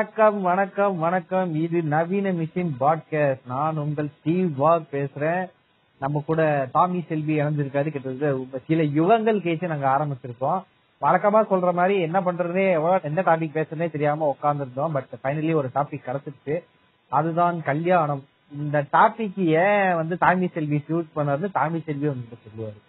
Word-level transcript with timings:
வணக்கம் 0.00 0.42
வணக்கம் 0.42 0.98
வணக்கம். 0.98 1.54
இது 1.54 1.82
நவீன 1.82 2.32
மிஷின் 2.32 2.70
பாட்காஸ்ட். 2.80 3.40
நான் 3.46 3.76
உங்கள் 3.76 4.08
ஸ்டீவ் 4.20 4.62
வாக் 4.62 4.84
பேசுறேன். 4.92 5.50
நம்ம 5.98 6.22
கூட 6.26 6.68
டாமி 6.72 7.04
செல்வி 7.08 7.40
இணைஞ்சிருக்காரு. 7.40 7.90
கிட்டத்தட்ட 7.90 8.58
சில 8.66 8.82
யுகங்கள் 8.82 9.36
கேச்சு 9.36 9.76
நாங்க 9.76 9.88
ஆரம்பிச்சிருக்கோம். 9.88 10.62
வழக்கமா 11.02 11.44
சொல்ற 11.50 11.72
மாதிரி 11.72 12.00
என்ன 12.00 12.20
பண்றதே 12.20 12.70
எவ்வளவு 12.70 13.00
எந்த 13.02 13.22
டாபிக் 13.22 13.54
பேசுறதே 13.54 13.90
தெரியாம 13.90 14.36
உட்காந்துருந்தோம் 14.36 14.92
பட் 14.92 15.06
ஃபைனலி 15.24 15.54
ஒரு 15.54 15.70
டாபிக் 15.74 16.04
கிடைச்சிருச்சு. 16.06 16.64
அதுதான் 17.08 17.62
கல்யாணம். 17.62 18.24
இந்த 18.52 18.84
டாபிக் 18.92 19.38
ஏன் 19.38 19.94
வந்து 19.94 20.16
தாமி 20.20 20.52
செல்வி 20.52 20.84
ஷூட் 20.88 21.06
பண்ணாரு 21.16 21.48
தாமி 21.54 21.82
செல்வி 21.84 22.06
வந்து 22.06 22.38
சொல்லுவாரு. 22.42 22.80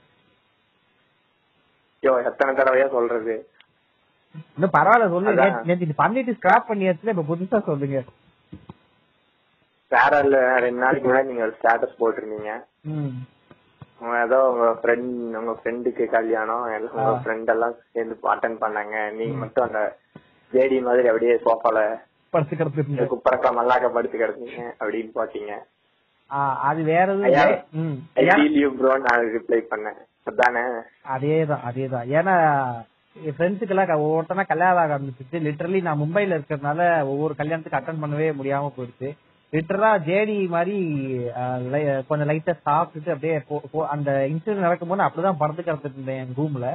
எத்தனை 1.99 2.63
தடவையா 2.63 2.89
சொல்றது? 2.89 3.49
இன்னும் 4.51 4.75
பரவாயில்ல 4.75 5.07
சொல்லுங்க 5.11 5.41
அதான். 5.41 5.65
நேத்து- 5.67 5.85
இது 5.85 5.95
பண்ணிட்டு 5.97 6.35
ஸ்கிராப் 6.35 6.69
பண்ணியாச்சுல 6.69 7.13
இப்ப 7.13 7.25
புதுசா 7.29 7.59
சொல்லுங்க 7.65 7.99
வேற 9.91 10.11
இல்ல 10.23 10.35
ரெண்டு 10.59 10.81
நாளைக்கு 10.81 11.07
முன்னாடி 11.07 11.29
நீங்க 11.29 11.43
ஒரு 11.43 11.55
ஸ்டேட்டஸ் 11.57 11.99
போட்டிருந்தீங்க 11.99 12.51
ம் 12.91 13.15
உங்க 14.01 14.13
ஏதோ 14.21 14.37
உங்க 14.51 14.67
ஃப்ரெண்ட் 14.77 15.09
உங்க 15.39 15.53
ஃப்ரெண்டுக்கு 15.57 16.05
கல்யாணம் 16.13 16.63
எல்லாம் 16.75 16.95
உங்க. 16.99 17.17
ஃப்ரெண்ட் 17.19 17.51
எல்லாம் 17.53 17.75
சேர்ந்து 17.89 18.15
அட்டன் 18.31 18.61
பண்ணாங்க 18.61 18.95
நீங்க 19.17 19.35
மட்டும் 19.37 19.67
அந்த 19.67 19.81
ஜேடி 20.53 20.77
மாதிரி 20.81 21.09
அப்படியே 21.09 21.35
சோஃபால 21.43 21.81
படுத்துக்கிறது 22.33 23.09
குப்பரக்கா 23.11 23.51
மல்லாக்க 23.53 23.89
படுத்து 23.91 24.17
கிடந்தீங்க 24.17 24.61
அப்படின்னு 24.79 25.11
பாத்தீங்க 25.15 25.53
அது 26.65 26.81
வேற 26.85 27.05
எதுவும் 27.05 27.27
ஐயா. 27.29 27.43
இல்லை. 27.43 27.57
ம். 27.79 27.95
ஐ 28.15 28.23
ஏன்? 28.25 28.35
ஃபீல் 28.35 28.59
யூ 28.59 28.69
ப்ரோ 28.75 28.91
நான் 29.01 29.25
ரிப்ளை 29.33 29.59
பண்ணேன் 29.71 29.99
அதானே 30.27 30.61
அதேதான் 31.13 31.63
அதேதான் 31.69 32.07
ஏன்னா 32.17 32.35
என் 33.15 33.35
ஃப்ரெண்ட்ஸுக்கு 33.37 33.69
எல்லாம் 33.69 34.03
ஒவ்வொருத்தனா 34.03 34.45
கல்யாணம் 34.45 34.77
ஆக 34.77 34.93
ஆரம்பிச்சிச்சு 34.93 35.41
லிட்டரலி 35.41 35.81
நான் 35.81 35.99
மும்பைல 35.99 36.37
இருக்கிறதுனால 36.37 36.81
ஒவ்வொரு 37.05 37.35
கல்யாணத்துக்கு 37.35 37.79
அட்டன் 37.79 38.01
பண்ணவே 38.03 38.27
முடியாம 38.35 38.71
போயிடுச்சு 38.75 39.09
லிட்டரலா 39.53 39.89
ஜேடி 40.05 40.47
மாதிரி 40.47 40.75
கொஞ்சம் 42.07 42.29
லைட்டா 42.29 42.53
சாப்பிட்டுட்டு 42.65 43.11
அப்படியே 43.11 43.35
போ- 43.73 43.87
அந்த 43.87 44.11
இன்சிடென்ட் 44.29 44.65
நடக்கும்போது 44.65 45.03
அப்படிதான் 45.03 45.39
படத்து 45.39 45.61
கிடத்துட்டு 45.61 45.93
இருந்தேன் 45.93 46.17
என் 46.17 46.35
ரூம்ல 46.37 46.67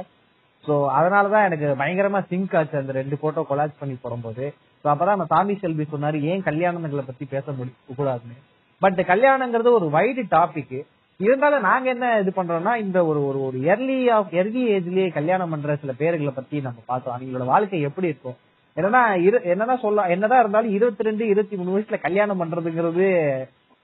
சோ 0.63 0.75
அதனாலதான் 0.91 1.43
எனக்கு 1.43 1.67
பயங்கரமா 1.77 2.27
சிங்க் 2.27 2.55
ஆச்சு 2.55 2.77
அந்த 2.77 2.91
ரெண்டு 2.91 3.17
போட்டோ 3.17 3.45
கொலாஜ் 3.49 3.79
பண்ணி 3.79 3.97
போடும்போது. 4.01 4.45
சோ 4.83 4.89
அப்பதான் 4.89 5.13
நம்ம 5.13 5.25
சாமி 5.25 5.55
செல்வி 5.55 5.87
சொன்னாரு 5.91 6.21
ஏன் 6.23 6.43
கல்யாணங்களை 6.43 7.03
பத்தி 7.05 7.25
பேச 7.25 7.51
முடி 7.51 7.71
கூடாதுன்னு? 7.97 8.37
பட் 8.81 8.99
கல்யாணங்கிறது 9.07 9.71
ஒரு 9.71 9.87
வைடு 9.89 10.23
டாபிக் 10.31 10.75
இருந்தாலும் 11.17 11.61
நாங்க 11.61 11.89
என்ன 11.89 12.19
இது 12.19 12.31
பண்றோம்னா 12.35 12.75
இந்த 12.75 13.05
ஒரு 13.05 13.27
ஒரு 13.27 13.43
ஒரு 13.45 13.57
எர்லி 13.57 14.11
ஆஃப் 14.11 14.33
எர்லி 14.33 14.67
ஏஜ்லயே 14.67 15.13
கல்யாணம் 15.13 15.49
பண்ற 15.49 15.75
சில 15.75 15.93
பேர்களை 15.99 16.29
பத்தி 16.29 16.61
நம்ம 16.61 16.79
பார்த்தோம். 16.85 17.17
அவங்களோட 17.17 17.45
வாழ்க்கை 17.45 17.81
எப்படி 17.81 18.07
இருக்கும்? 18.07 18.35
என்னன்னா 18.75 19.15
இரு- 19.27 19.47
என்னன்னா 19.47 19.79
சொல்லலாம் 19.79 20.09
என்னதான் 20.09 20.39
இருந்தாலும் 20.39 20.71
இருபத்தி 20.71 21.03
ரெண்டு 21.03 21.25
இருபத்தி 21.25 21.55
மூணு 21.55 21.79
வயசுல 21.79 22.01
கல்யாணம் 22.01 22.41
பண்றதுங்கிறது 22.41 23.35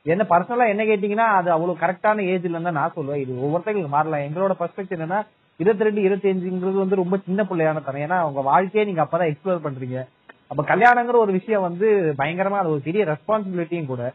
என்ன 0.03 0.25
பர்சனலா 0.29 0.67
என்ன 0.67 0.83
கேட்டீங்கன்னா 0.83 1.35
அது 1.35 1.51
அவ்வளவு 1.51 1.77
கரெக்டான 1.79 2.25
ஏஜ்ல 2.25 2.49
இருந்தா 2.49 2.71
நான் 2.71 2.93
சொல்லுவேன். 2.95 3.15
இது 3.15 3.33
ஒவ்வொருத்தங்களுக்கு 3.33 3.87
மாறலாம். 3.87 4.19
எங்களோட 4.19 4.51
பர்ஸ்பெக்டிவ் 4.59 4.99
என்னன்னா 4.99 5.25
இருபத்தி 5.57 5.83
ரெண்டு 5.83 6.01
இருபத்தி 6.01 6.31
அஞ்சுங்கிறது 6.31 6.73
வந்து 6.73 6.95
ரொம்ப 6.95 7.17
சின்ன 7.17 7.43
பிள்ளையான 7.43 7.83
தரம் 7.83 8.01
ஏன்னா 8.01 8.21
உங்க 8.21 8.41
வாழ்க்கையை 8.41 8.93
நீங்க 8.93 9.07
அப்பதான் 9.11 9.31
எக்ஸ்ப்ளோர் 9.31 9.61
பண்றீங்க. 9.63 10.07
அப்ப 10.47 10.75
கல்யாணங்கிற 10.75 11.13
ஒரு 11.13 11.31
விஷயம் 11.31 11.61
வந்து 11.61 12.13
பயங்கரமா 12.17 12.57
அது 12.57 12.69
ஒரு 12.69 12.81
பெரிய 12.83 13.05
ரெஸ்பான்சிபிலிட்டியும் 13.05 13.85
கூட. 13.85 14.13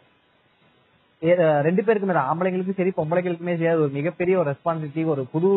ரெண்டு 1.66 1.82
பேருக்குமே 1.86 2.16
தான். 2.16 2.30
ஆம்பளைங்களுக்கும் 2.30 2.78
சரி 2.80 2.92
பொம்பளைங்களுக்குமே 2.98 3.54
சரி 3.60 3.70
ஒரு 3.84 3.92
மிகப்பெரிய 3.98 4.34
ஒரு 4.40 4.50
ரெஸ்பான்சிபிலிட்டி 4.52 5.04
ஒரு 5.14 5.22
புது 5.34 5.50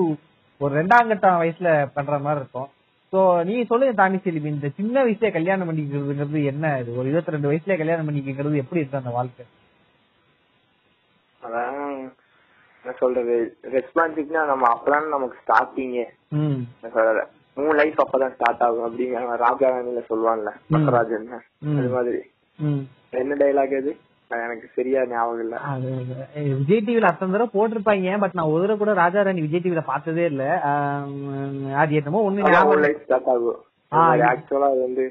ஒரு 0.61 0.71
ரெண்டாம் 0.79 1.09
கட்ட 1.11 1.27
வயசுல 1.41 1.69
பண்ற 1.97 2.17
மாதிரி 2.25 2.41
இருக்கும். 2.41 2.69
சோ 3.13 3.19
நீங்க 3.47 3.63
சொல்லுங்க 3.69 3.93
தாண்டி 3.99 4.19
செல்வி 4.25 4.49
இந்த 4.55 4.69
சின்ன 4.79 5.03
வயசுல 5.05 5.29
கல்யாணம் 5.37 5.69
பண்ணிக்கிறதுங்கிறது 5.69 6.41
என்ன 6.51 6.65
இது? 6.81 6.91
ஒரு 6.99 7.09
இருபத்தி 7.11 7.33
ரெண்டு 7.35 7.49
வயசுல 7.51 7.77
கல்யாணம் 7.81 8.07
பண்ணிக்கிறது 8.09 8.61
எப்படி 8.63 8.81
இருக்கு 8.81 9.01
அந்த 9.01 9.13
வாழ்க்கை? 9.17 9.45
அதான் 11.41 11.79
என்ன 12.83 12.93
சொல்றது? 13.01 13.35
ரெஸ்பான்சிபிலிட்டினா 13.75 14.43
நம்ம 14.51 14.69
அப்பதான் 14.75 15.13
நமக்கு 15.15 15.41
ஸ்டார்டிங்கே 15.43 16.05
சொல்றது 16.95 17.23
உன் 17.57 17.79
லைஃப் 17.81 17.99
அப்பதான் 18.03 18.33
ஸ்டார்ட் 18.35 18.63
ஆகும் 18.67 18.85
அப்படிங்கிற 18.87 19.35
ராஜாவானில 19.45 20.03
சொல்லுவான்ல 20.11 20.51
மகராஜன். 20.75 21.27
அது 21.79 21.89
மாதிரி. 21.97 22.21
என்ன 23.21 23.35
டைலாக் 23.41 23.75
அது? 23.81 23.93
எனக்கு 24.39 24.67
சரியா 24.75 25.01
ஞாபகம் 25.09 25.41
இல்ல. 25.43 25.55
விஜய் 26.59 26.83
டிவில 26.87 27.09
அத்தனை 27.09 27.31
தடவை 27.31 27.49
போட்டிருப்பாங்க 27.55 28.19
பட் 28.21 28.37
நான் 28.37 28.51
ஒரு 28.51 28.61
தடவை 28.63 28.77
கூட 28.81 28.93
ராஜா 28.99 29.23
ராணி 29.27 29.45
விஜய் 29.45 29.63
டிவில 29.65 29.83
பார்த்ததே 29.85 30.25
இல்ல. 30.31 30.43
அது 31.81 31.97
என்னமோ 31.99 32.21
ஒண்ணு 32.27 32.45
ஞாபகம் 32.49 33.01
ஸ்டார்ட் 33.01 33.29
ஆகும் 33.33 33.59
ஆக்சுவலா 34.29 34.69
அது 34.73 34.81
வந்து 34.87 35.05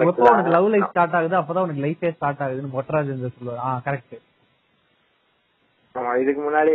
எப்போ. 0.00 0.24
உனக்கு 0.28 0.54
லவ் 0.54 0.68
லைஃப் 0.72 0.90
ஸ்டார்ட் 0.90 1.16
ஆகுது 1.18 1.36
அப்பதான் 1.38 1.66
உனக்கு 1.66 1.84
லைஃபே 1.84 2.10
ஸ்டார்ட் 2.16 2.42
ஆகுதுன்னு 2.44 2.74
மொட்டராஜ் 2.74 3.12
சொல்லுவார். 3.36 3.60
ஆ 3.60 3.80
கரெக்ட் 3.86 4.16
ஆமா, 5.94 6.10
இதுக்கு 6.22 6.40
முன்னாடி 6.42 6.72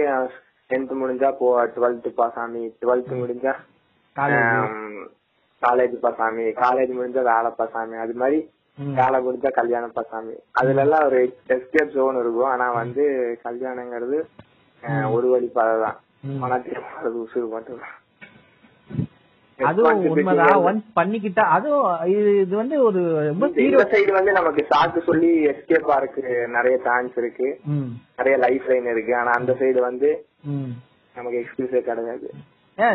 டென்த் 0.70 0.94
முடிஞ்சா 1.02 1.30
போ 1.40 1.48
டுவெல்த் 1.76 2.08
பாசாமி 2.18 2.64
டுவெல்த் 2.82 3.12
முடிஞ்சா 3.20 3.53
காலேஜ். 4.16 4.56
காலேஜ் 5.62 5.96
பாசாமி 6.06 6.46
காலேஜ் 6.59 6.92
முடிஞ்சா 6.98 7.22
வேலை 7.28 7.50
பாசாமி 7.59 7.96
அது 8.03 8.14
மாதிரி 8.16 8.40
வேலை 8.78 9.18
முடிஞ்சா 9.26 9.52
கல்யாணம் 9.52 9.94
பாசாமி 9.96 10.36
அதுல 10.52 10.82
எல்லாம் 10.82 11.06
ஒரு 11.06 11.20
எஸ்கேப் 11.48 11.94
ஜோன் 11.94 12.20
இருக்கும். 12.20 12.52
ஆனா 12.52 12.72
வந்து 12.72 13.04
கல்யாணங்கிறது 13.44 14.20
ஒரு 15.14 15.28
வழி 15.30 15.50
பாதை 15.58 15.74
தான் 15.82 15.98
ம். 16.24 16.42
ஆனா 16.44 16.56
திரும்ப 16.58 17.09
உசுறு 17.24 17.50
மட்டும் 17.50 17.82
அதுவும் 19.59 20.06
உண்மைதான். 20.09 20.62
ஒன்ஸ் 20.68 20.88
பண்ணிக்கிட்டா 20.96 21.44
அதுவும் 21.56 21.90
இது 22.12 22.56
வந்து 22.56 22.84
ஒரு 22.84 23.02
ரொம்ப 23.28 23.48
சைடு 23.48 24.12
வந்து 24.12 24.32
நமக்கு 24.32 24.68
சாக்கு 24.72 25.00
சொல்லி 25.06 25.30
எஸ்கேப் 25.46 25.92
ஆருக்கு 25.96 26.24
நிறைய 26.48 26.78
சான்ஸ் 26.84 27.18
இருக்கு. 27.18 27.50
நிறைய 28.18 28.38
லைஃப் 28.46 28.70
லைன் 28.70 28.90
இருக்கு. 28.94 29.14
ஆனா 29.18 29.32
அந்த 29.40 29.53
சைடு 29.59 29.80
வந்து 29.80 30.09
நமக்கு 31.16 31.38
எக்ஸ்கியூஸே 31.42 31.82
கிடையாது. 31.90 32.30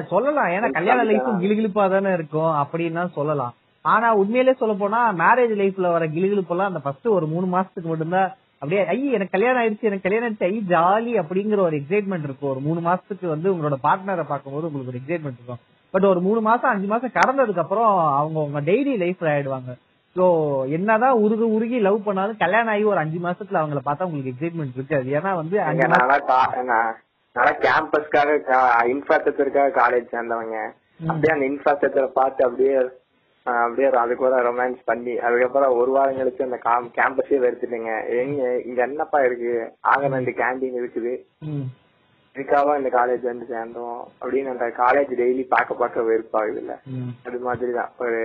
சொல்லலாம். 0.08 0.48
ஏன்னா 0.56 0.72
கல்யாண 0.72 1.04
லைஃபும் 1.04 1.40
கிளுகிளுப்பா 1.44 1.84
தானே 1.90 2.12
இருக்கும். 2.12 2.52
அப்படின்னு 2.62 3.06
சொல்லலாம். 3.18 3.54
ஆனா 3.92 4.08
உண்மையிலே 4.20 4.52
சொல்ல 4.60 4.74
போனா 4.80 5.00
மேரேஜ் 5.22 5.54
லைஃப்ல 5.62 5.92
வர 5.94 6.04
கிளுகிளுப்பெல்லாம் 6.16 6.70
அந்த 6.70 6.80
ஃபர்ஸ்ட் 6.84 7.08
ஒரு 7.18 7.26
மூணு 7.34 7.46
மாசத்துக்கு 7.54 7.90
மட்டும்தான் 7.92 8.30
அப்படியே 8.60 8.82
ஐ 8.94 8.98
எனக்கு 9.16 9.34
கல்யாணம் 9.34 9.60
ஆயிடுச்சு 9.62 9.88
எனக்கு 9.88 10.06
கல்யாணம் 10.06 10.26
ஆயிடுச்சு 10.26 10.48
ஐ 10.52 10.58
ஜாலி 10.74 11.12
அப்படிங்கிற 11.22 11.60
ஒரு 11.68 11.76
எக்ஸைட்மெண்ட் 11.80 12.26
இருக்கும். 12.28 12.52
ஒரு 12.52 12.60
மூணு 12.66 12.80
மாசத்துக்கு 12.88 13.26
வந்து 13.32 13.48
உங்களோட 13.54 13.76
பார்ட்னரை 13.86 14.24
பார்க்கும்போது 14.30 14.68
உங்களுக்கு 14.68 14.92
ஒரு 14.94 15.00
எக்ஸைட்மெண்ட் 15.02 15.38
இருக்கும். 15.40 15.60
பட் 15.94 16.06
ஒரு 16.12 16.20
மூணு 16.26 16.40
மாசம் 16.48 16.72
அஞ்சு 16.72 16.88
மாசம் 16.92 17.16
கடந்ததுக்கு 17.18 17.62
அப்புறம் 17.64 17.90
அவங்க 18.20 18.38
உங்க 18.46 18.60
டெய்லி 18.70 18.94
லைஃப்ல 19.04 19.28
ஆயிடுவாங்க. 19.34 19.72
சோ 20.16 20.24
என்னதான் 20.76 21.20
உருகு 21.24 21.46
உருகி 21.56 21.78
லவ் 21.86 21.98
பண்ணாலும் 22.06 22.42
கல்யாணம் 22.44 22.72
ஆகி 22.74 22.84
ஒரு 22.92 23.00
அஞ்சு 23.04 23.18
மாசத்துல 23.26 23.60
அவங்கள 23.62 23.80
பார்த்தா 23.88 24.06
உங்களுக்கு 24.08 24.32
எக்ஸைட்மெண்ட் 24.34 24.78
இருக்காது. 24.78 25.08
ஏன்னா 25.18 25.32
வந்து 25.40 25.56
கேம்பஸ்க்காக 27.66 28.30
இன்ஃப்ராஸ்ட்ரக்சருக்காக 28.94 29.70
காலேஜ் 29.80 30.14
சேர்ந்தவங்க. 30.14 30.58
அப்படியே 31.10 31.34
அந்த 31.34 31.46
இன்ஃப்ராஸ்ட்ரக்சரை 31.52 32.10
பார்த்து 32.20 32.46
அப்படியே 32.48 32.76
அப்படியே 33.46 33.88
அது 34.02 34.16
கூட 34.16 34.36
ரொமான்ஸ் 34.48 34.80
பண்ணி 34.84 35.12
அதுக்கப்புறம் 35.18 35.76
ஒரு 35.76 35.90
வாரம் 35.90 36.18
கழிச்சு 36.18 36.46
அந்த 36.46 36.58
கேம்பஸே 36.98 37.36
வெறுத்துட்டீங்க. 37.44 37.90
எங்க 38.22 38.60
இங்க 38.68 38.82
என்னப்பா 38.82 39.18
இருக்கு? 39.20 39.52
ஆக 39.80 40.08
ரெண்டு 40.08 40.32
கேண்டீன் 40.42 40.78
இருக்குது 40.82 41.12
இதுக்காக 42.36 42.76
இந்த 42.78 42.90
காலேஜ் 42.98 43.28
வந்து 43.30 43.46
சேர்ந்தோம். 43.50 44.00
அப்படின்னு 44.20 44.52
அந்த 44.54 44.66
காலேஜ் 44.82 45.12
டெய்லி 45.20 45.44
பார்க்க 45.48 45.74
பார்க்க 45.74 46.08
வெறுப்பாகுது 46.10 46.56
இல்ல. 46.56 46.72
அது 47.26 47.38
மாதிரிதான். 47.38 47.92
ஒரு 47.98 48.20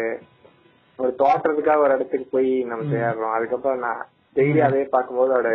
ஒரு 0.98 1.14
தோற்றத்துக்காக 1.20 1.84
ஒரு 1.84 1.94
இடத்துக்கு 1.96 2.28
போய் 2.32 2.52
நம்ம 2.64 2.84
சேர்றோம். 2.96 3.34
அதுக்கப்புறம் 3.38 3.80
நான் 3.80 4.02
டெய்லி 4.36 4.60
அதே 4.70 4.84
பார்க்கும்போது 4.96 5.32
அதோட 5.38 5.52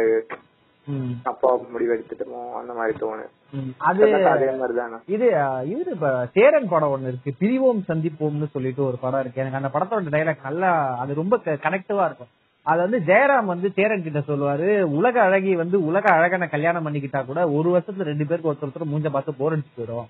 ம், 0.86 1.12
அப்பா 1.24 1.48
முடிவு 1.72 1.94
எடுத்துட்டோமோ 1.94 2.40
அந்த 2.58 2.72
மாதிரி 2.74 2.94
தோணு 2.98 3.24
ம். 3.52 3.70
அது 3.88 4.02
அதே 4.32 4.48
மாதிரிதானே? 4.52 4.98
இது 5.08 5.26
இது 5.72 5.90
இப்ப 5.92 6.08
சேரன் 6.34 6.68
படம் 6.68 6.92
ஒண்ணு 6.94 7.10
இருக்கு. 7.10 7.30
பிரிவோம் 7.40 7.80
சந்திப்போம்னு 7.88 8.48
சொல்லிட்டு 8.52 8.82
ஒரு 8.84 8.98
படம் 9.00 9.22
இருக்கு. 9.22 9.42
எனக்கு 9.42 9.60
அந்த 9.60 9.70
படத்தோட 9.74 10.12
டைலாக் 10.14 10.48
நல்லா 10.48 10.70
அது 11.02 11.20
ரொம்ப 11.20 11.36
கனெக்டிவா 11.64 12.06
இருக்கும். 12.08 12.30
அது 12.66 12.80
வந்து 12.82 12.98
ஜெயராம் 13.08 13.52
வந்து 13.52 13.68
சேரன் 13.74 14.04
கிட்ட 14.04 14.20
சொல்லுவாரு 14.28 14.68
உலக 14.96 15.16
அழகி 15.22 15.52
வந்து 15.56 15.76
உலக 15.88 16.06
அழகனை 16.14 16.46
கல்யாணம் 16.48 16.86
பண்ணிக்கிட்டா 16.86 17.20
கூட 17.24 17.40
ஒரு 17.56 17.68
வருஷத்துல 17.74 18.08
ரெண்டு 18.08 18.26
பேருக்கு 18.26 18.50
ஒருத்தர் 18.50 18.68
ஒருத்தர் 18.68 18.92
மூஞ்ச 18.92 19.10
பார்த்து 19.10 19.38
போர் 19.40 19.54
அடிச்சு 19.54 19.76
போயிடும் 19.76 20.08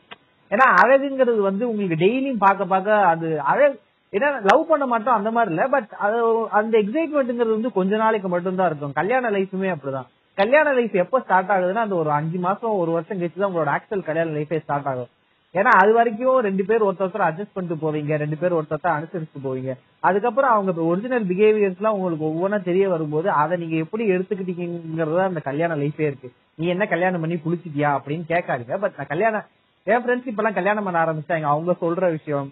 ஏன்னா 0.51 0.67
அழகுங்கிறது 0.81 1.41
வந்து 1.49 1.65
உங்களுக்கு 1.71 1.99
டெய்லியும் 2.03 2.45
பார்க்க 2.45 2.73
பார்க்க 2.73 2.99
அது 3.11 3.29
அழகு 3.51 3.77
ஏன்னா 4.13 4.29
லவ் 4.49 4.69
பண்ண 4.69 4.85
மாட்டோம் 4.87 5.19
அந்த 5.19 5.31
மாதிரி 5.31 5.53
இல்ல 5.53 5.65
பட் 5.69 5.91
அது 6.05 6.19
அந்த 6.53 6.75
எக்ஸைட்மெண்ட்ங்கிறது 6.83 7.57
வந்து 7.57 7.73
கொஞ்ச 7.73 7.97
நாளைக்கு 7.97 8.29
மட்டும்தான் 8.29 8.71
இருக்கும். 8.71 8.95
கல்யாண 8.95 9.31
லைஃபுமே 9.31 9.71
அப்படிதான். 9.73 10.09
கல்யாண 10.39 10.73
லைஃப் 10.79 10.95
எப்போ 11.03 11.19
ஸ்டார்ட் 11.21 11.53
ஆகுதுன்னா 11.55 11.85
அந்த 11.87 11.95
ஒரு 11.95 12.11
அஞ்சு 12.17 12.39
மாசம் 12.47 12.81
ஒரு 12.81 12.91
வருஷம் 12.97 13.19
கழிச்சு 13.21 13.39
தான் 13.43 13.51
உங்களோட 13.51 13.71
ஆக்சுவல் 13.77 14.09
கல்யாண 14.09 14.29
லைஃபே 14.39 14.59
ஸ்டார்ட் 14.65 14.89
ஆகும். 14.91 15.11
ஏன்னா 15.55 15.71
அது 15.81 15.93
வரைக்கும் 15.93 16.39
ரெண்டு 16.47 16.63
பேர் 16.69 16.85
ஒருத்தர் 16.87 17.27
அட்ஜஸ்ட் 17.29 17.55
பண்ணிட்டு 17.55 17.77
போவீங்க 17.85 18.17
ரெண்டு 18.23 18.37
பேர் 18.41 18.57
ஒருத்தர் 18.57 18.77
ஒருத்தர் 18.77 18.97
அனுசரிச்சு 18.99 19.39
போவீங்க. 19.47 19.73
அதுக்கப்புறம் 20.09 20.53
அவங்க 20.55 20.83
ஒரிஜினல் 20.91 21.27
பிஹேவியர்ஸ் 21.31 21.79
எல்லாம் 21.81 21.97
உங்களுக்கு 21.99 22.27
ஒவ்வொன்றா 22.31 22.59
தெரிய 22.69 22.89
வரும்போது 22.95 23.31
அதை 23.43 23.57
நீங்க 23.63 23.77
எப்படி 23.85 24.05
எடுத்துக்கிட்டீங்கிறதா 24.17 25.25
அந்த 25.31 25.43
கல்யாண 25.49 25.77
லைஃபே 25.83 26.07
இருக்கு. 26.11 26.31
நீ 26.59 26.67
என்ன 26.75 26.87
கல்யாணம் 26.95 27.23
பண்ணி 27.25 27.39
புளிச்சிட்டியா 27.47 27.93
அப்படின்னு 27.97 28.27
கேட்காதீங்க. 28.35 28.77
பட் 28.85 28.97
நான் 28.99 29.13
கல்யாணம் 29.15 29.47
என் 29.87 30.05
ஃப்ரெண்ட்ஸ் 30.05 30.31
இப்ப 30.31 30.43
எல்லாம் 30.43 30.59
கல்யாணம் 30.61 30.87
பண்ண 30.89 31.01
ஆரம்பிச்சாங்க 31.05 31.49
அவங்க 31.55 31.73
சொல்ற 31.85 32.11
விஷயம் 32.19 32.47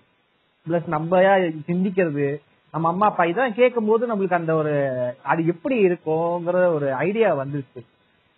பிளஸ் 0.67 0.89
நம்ம 0.97 1.23
சிந்திக்கிறது 1.71 2.27
நம்ம 2.75 2.89
அம்மா 2.93 3.07
அப்பா 3.11 3.25
இதான் 3.31 3.59
கேட்கும் 3.59 3.89
போது 3.91 4.05
நம்மளுக்கு 4.11 4.39
அந்த 4.41 4.53
ஒரு 4.61 4.75
அது 5.23 5.41
எப்படி 5.53 5.77
இருக்கும்ங்கிற 5.89 6.61
ஒரு 6.77 6.87
ஐடியா 7.07 7.29
வந்துருச்சு 7.41 7.81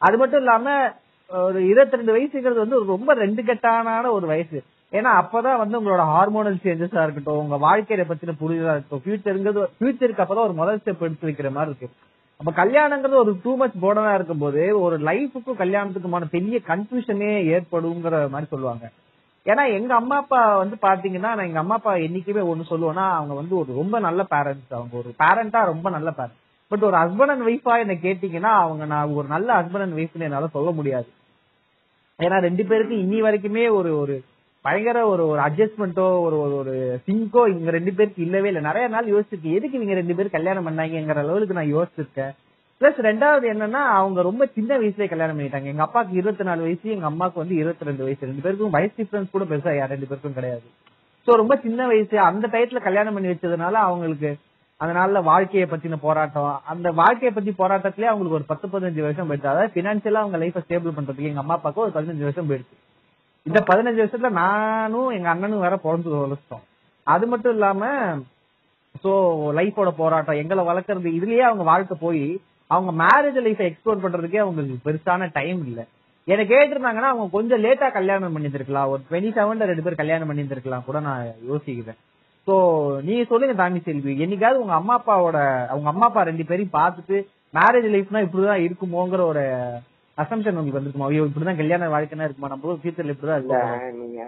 அது 0.01 0.17
மட்டும் 0.21 0.41
இல்லாம 0.41 0.75
ஒரு 1.31 1.61
இருபத்தி 1.69 1.99
ரெண்டு 1.99 2.15
வயசுங்கிறது 2.17 2.65
வந்து 2.65 2.79
ரொம்ப 2.95 3.15
ரெண்டு 3.23 3.43
கட்டான 3.43 4.11
ஒரு 4.17 4.27
வயசு. 4.33 4.59
ஏன்னா 4.93 5.11
அப்பதான் 5.21 5.61
வந்து 5.63 5.79
உங்களோட 5.79 6.03
ஹார்மோனல் 6.11 6.59
சேஞ்சஸா 6.65 7.05
இருக்கட்டும் 7.05 7.41
உங்க 7.45 7.57
வாழ்க்கையை 7.65 8.05
பத்தின 8.11 8.35
புரிதலா 8.43 8.75
இருக்கட்டும் 8.75 9.03
ஃபியூச்சருங்கிறது 9.05 9.65
ஃபியூச்சருக்கு 9.79 10.25
அப்பதான் 10.25 10.49
ஒரு 10.49 10.57
முதல் 10.61 10.81
ஸ்டெப் 10.83 11.05
எடுத்து 11.07 11.29
வைக்கிற 11.29 11.51
மாதிரி 11.57 11.73
இருக்கு. 11.73 11.89
அப்ப 12.41 12.51
கல்யாணங்கிறது 12.63 13.23
ஒரு 13.25 13.33
டூ 13.43 13.53
மச் 13.63 13.83
போர்டனா 13.83 14.15
இருக்கும் 14.15 14.45
போது 14.45 14.63
ஒரு 14.85 14.97
லைஃபுக்கும் 15.09 15.61
கல்யாணத்துக்குமான 15.63 16.29
பெரிய 16.37 16.57
கன்ஃபியூஷனே 16.71 17.33
ஏற்படுங்கிற 17.57 18.17
மாதிரி 18.35 18.51
சொல்லுவாங்க. 18.55 18.87
ஏன்னா 19.47 19.73
எங்க 19.73 19.95
அம்மா 19.95 20.17
அப்பா 20.17 20.57
வந்து 20.57 20.77
பாத்தீங்கன்னா 20.83 21.35
நான் 21.35 21.47
எங்க 21.47 21.59
அம்மா 21.59 21.75
அப்பா 21.75 21.95
என்னைக்குமே 21.95 22.43
ஒண்ணு 22.53 22.65
சொல்லுவேன்னா 22.71 23.07
அவங்க 23.11 23.35
வந்து 23.35 23.57
ஒரு 23.57 23.75
ரொம்ப 23.75 23.99
நல்ல 23.99 24.27
பேரண்ட்ஸ் 24.31 24.71
அவங்க 24.71 24.97
ஒரு 24.97 25.15
பேரண்டா 25.19 25.65
ரொம்ப 25.65 25.91
நல்ல 25.91 26.11
பேரண்ட் 26.11 26.45
பட் 26.69 26.83
ஒரு 26.83 26.97
ஹஸ்பண்ட் 26.97 27.33
அண்ட் 27.33 27.47
ஒய்ஃபா 27.47 27.79
என்ன 27.79 27.95
கேட்டீங்கன்னா 27.95 28.55
அவங்க 28.63 28.85
நான் 28.85 29.11
ஒரு 29.11 29.29
நல்ல 29.29 29.55
ஹஸ்பண்ட் 29.55 29.81
அண்ட் 29.81 29.99
ஒய்ஃப்னு 29.99 30.27
என்னால 30.29 30.47
சொல்ல 30.47 30.71
முடியாது. 30.71 31.07
ஏன்னா 32.19 32.41
ரெண்டு 32.41 32.65
பேருக்கும் 32.65 32.99
இன்னி 32.99 33.15
வரைக்குமே 33.15 33.71
ஒரு 33.71 33.99
ஒரு 33.99 34.25
பயங்கர 34.63 35.07
ஒரு 35.07 35.29
ஒரு 35.29 35.41
அட்ஜஸ்ட்மெண்ட்டோ 35.41 36.07
ஒரு 36.21 36.41
ஒரு 36.41 36.57
ஒரு 36.57 37.01
சிங்கோ 37.07 37.43
இவங்க 37.49 37.71
ரெண்டு 37.71 37.93
பேருக்கு 37.93 38.23
இல்லவே 38.23 38.47
இல்லை. 38.47 38.63
நிறைய 38.63 38.89
நாள் 38.89 39.07
யோசிச்சிருக்கேன். 39.07 39.57
எதுக்கு 39.59 39.79
இவங்க 39.79 39.95
ரெண்டு 39.95 40.15
பேரும் 40.15 40.31
கல்யாணம் 40.31 40.67
பண்ணாங்கிற 40.69 41.15
லெவலுக்கு 41.15 41.55
நான் 41.55 41.75
யோசிச்சிருக்கேன். 41.75 42.35
பிளஸ் 42.81 42.99
ரெண்டாவது 43.07 43.47
என்னன்னா 43.53 43.83
அவங்க 43.99 44.23
ரொம்ப 44.27 44.47
சின்ன 44.57 44.79
வயசுலயே 44.81 45.09
கல்யாணம் 45.13 45.39
பண்ணிட்டாங்க. 45.39 45.69
எங்க 45.73 45.85
அப்பாக்கு 45.85 46.19
இருபத்தி 46.21 46.45
நாலு 46.49 46.61
வயசு 46.67 46.91
எங்க 46.95 47.07
அம்மாக்கு 47.11 47.41
வந்து 47.43 47.55
இருபத்தி 47.55 47.85
ரெண்டு 47.89 48.03
வயசு. 48.07 48.27
ரெண்டு 48.31 48.43
பேருக்கும் 48.47 48.75
வயசு 48.75 48.95
டிஃபரன்ஸ் 48.99 49.31
கூட 49.35 49.45
பெருசா 49.45 49.77
யார் 49.77 49.93
ரெண்டு 49.95 50.09
பேருக்கும் 50.11 50.35
கிடையாது. 50.39 50.67
சோ 51.27 51.31
ரொம்ப 51.43 51.57
சின்ன 51.63 51.87
வயசு. 51.87 52.17
அந்த 52.31 52.49
டயத்துல 52.53 52.81
கல்யாணம் 52.89 53.15
பண்ணி 53.15 53.31
வச்சதுனால 53.33 53.73
அவங்களுக்கு 53.87 54.31
அந்த 54.81 54.93
நாள்ல 54.99 55.23
வாழ்க்கையை 55.31 55.67
பத்தின 55.71 55.97
போராட்டம். 56.01 56.61
அந்த 56.73 56.89
வாழ்க்கையை 57.01 57.31
பத்தி 57.37 57.53
போராட்டத்திலே 57.63 58.09
அவங்களுக்கு 58.11 58.39
ஒரு 58.41 58.49
பத்து 58.51 58.67
பதினஞ்சு 58.73 59.01
வருஷம் 59.07 59.29
போயிடுச்சு. 59.29 59.53
அதாவது 59.53 59.71
பினான்சியலா 59.77 60.23
அவங்க 60.25 60.39
லைஃப 60.43 60.63
ஸ்டேபிள் 60.65 60.97
பண்றதுக்கு 60.99 61.31
எங்க 61.31 61.43
அம்மா 61.45 61.57
அப்பாவுக்கு 61.59 61.85
ஒரு 61.85 61.95
பதினஞ்சு 61.97 62.27
வருஷம் 62.29 62.51
போயிடுச்சு. 62.51 62.77
இந்த 63.43 63.61
பதினஞ்சு 63.71 64.01
வருஷத்துல 64.03 64.31
நானும் 64.43 65.11
எங்க 65.17 65.29
அண்ணனும் 65.33 65.65
வேற 65.67 65.77
பிறந்து 65.77 66.11
வளர்த்தோம் 66.25 66.65
அது 67.07 67.25
மட்டும் 67.27 67.55
இல்லாம 67.57 67.91
சோ 69.05 69.13
லைஃபோட 69.59 69.91
போராட்டம் 70.03 70.41
எங்களை 70.43 70.63
வளர்க்கறது 70.69 71.09
இதுலயே 71.19 71.43
அவங்க 71.49 71.65
வாழ்க்கை 71.73 71.97
போய் 72.01 72.25
அவங்க 72.71 72.91
மேரேஜ் 73.03 73.39
லைஃபை 73.47 73.67
எக்ஸ்ப்ளோர் 73.69 74.03
பண்றதுக்கே 74.05 74.41
அவங்களுக்கு 74.45 74.87
பெருசான 74.87 75.29
டைம் 75.39 75.61
இல்ல. 75.69 75.81
என்ன 76.29 76.45
கேட்டிருந்தாங்கன்னா 76.53 77.11
அவங்க 77.13 77.27
கொஞ்சம் 77.37 77.63
லேட்டா 77.65 77.89
கல்யாணம் 77.97 78.35
பண்ணியிருந்திருக்கலாம். 78.35 78.91
ஒரு 78.93 79.01
டுவெண்ட்டி 79.09 79.31
செவன்ல 79.37 79.69
ரெண்டு 79.71 79.85
பேர் 79.87 80.01
கல்யாணம் 80.01 80.29
பண்ணியிருந்திருக்கலாம் 80.31 80.87
கூட 80.89 81.01
நான் 81.01 81.27
யோசிக்கிறேன். 81.51 81.99
சோ 82.47 82.55
நீங்க 83.09 83.23
சொல்லுங்க 83.31 83.55
தாண்டி 83.61 83.81
செல்வி. 83.89 84.13
என்னைக்காவது 84.25 84.63
உங்க 84.65 84.75
அம்மா 84.81 84.95
அப்பாவோட 84.99 85.39
அவங்க 85.73 85.89
அம்மா 85.93 86.07
அப்பா 86.09 86.23
ரெண்டு 86.31 86.45
பேரையும் 86.51 86.77
பார்த்துட்டு 86.81 87.17
மேரேஜ் 87.55 87.89
லைஃப்னா 87.95 88.23
இப்படிதான் 88.27 88.65
இருக்குமோங்கிற 88.67 89.23
ஒரு 89.33 89.45
அசம்ஷன் 90.19 90.59
உங்களுக்கு 90.59 90.79
வந்திருக்குமா? 90.79 91.09
ஐயோ 91.11 91.25
இப்படிதான் 91.29 91.61
கல்யாண 91.63 91.89
வாழ்க்கைனா 91.95 92.27
இருக்குமா? 92.27 92.51
நம்ம 92.53 92.77
ஃபியூச்சர்ல 92.83 93.15
இப்படிதான் 93.15 93.43
இல்ல 93.43 93.57
நீங்க 94.03 94.21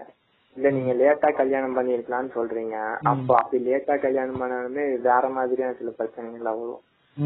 இல்ல 0.56 0.70
நீங்க 0.76 0.92
லேட்டா 1.00 1.28
கல்யாணம் 1.40 1.76
பண்ணிருக்கலாம்னு 1.76 2.32
சொல்றீங்க. 2.36 2.76
அப்போ 3.12 3.34
அப்படி 3.40 3.58
லேட்டா 3.66 3.94
கல்யாணம் 4.06 4.40
பண்ணாலுமே 4.42 4.84
வேற 5.08 5.24
மாதிரியான 5.36 5.76
சில 5.80 5.90
பிரச்சனைகள் 5.98 6.48
வரும் 6.50 6.80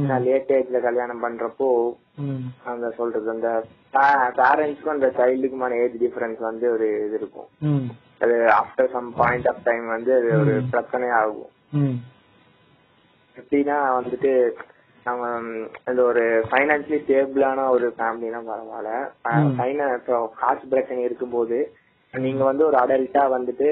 நான் 0.09 0.25
லேட் 0.27 0.53
ஏஜ்ல 0.57 0.79
கல்யாணம் 0.87 1.23
பண்றப்போ. 1.25 1.69
அந்த 2.73 2.87
சொல்றது 2.99 3.29
அந்த 3.35 3.49
பேரண்ட்ஸ்க்கும் 4.41 4.97
அந்த 4.97 5.09
சைல்டுக்குமான 5.19 5.79
ஏஜ் 5.83 5.97
டிஃபரன்ஸ் 6.03 6.41
வந்து 6.51 6.67
ஒரு 6.75 6.89
இது 7.07 7.17
இருக்கும். 7.21 7.49
அது 8.25 8.37
after 8.61 8.93
some 8.97 9.09
point 9.21 9.49
of 9.53 9.65
time 9.69 9.87
வந்து 9.97 10.13
அது 10.19 10.31
ஒரு 10.41 10.55
பிரச்சனை 10.71 11.09
ஆகும். 11.21 11.51
எப்படின்னா 13.37 13.77
வந்துட்டு 13.99 14.33
நம்ம 15.07 15.31
இந்த 15.89 16.01
ஒரு 16.11 16.25
ஃபைனான்சியலி 16.49 16.99
ஸ்டேபிளான 17.05 17.69
ஒரு 17.77 17.87
ஃபேமிலினா 17.99 18.41
பரவாயில்ல. 18.51 18.91
காசு 20.43 20.65
பிரச்சனை 20.73 21.01
இருக்கும்போது 21.09 21.59
நீங்க 22.15 22.43
வந்து 22.45 22.65
ஒரு 22.67 22.77
அடல்ட்டா 22.85 23.23
வந்துட்டு 23.37 23.69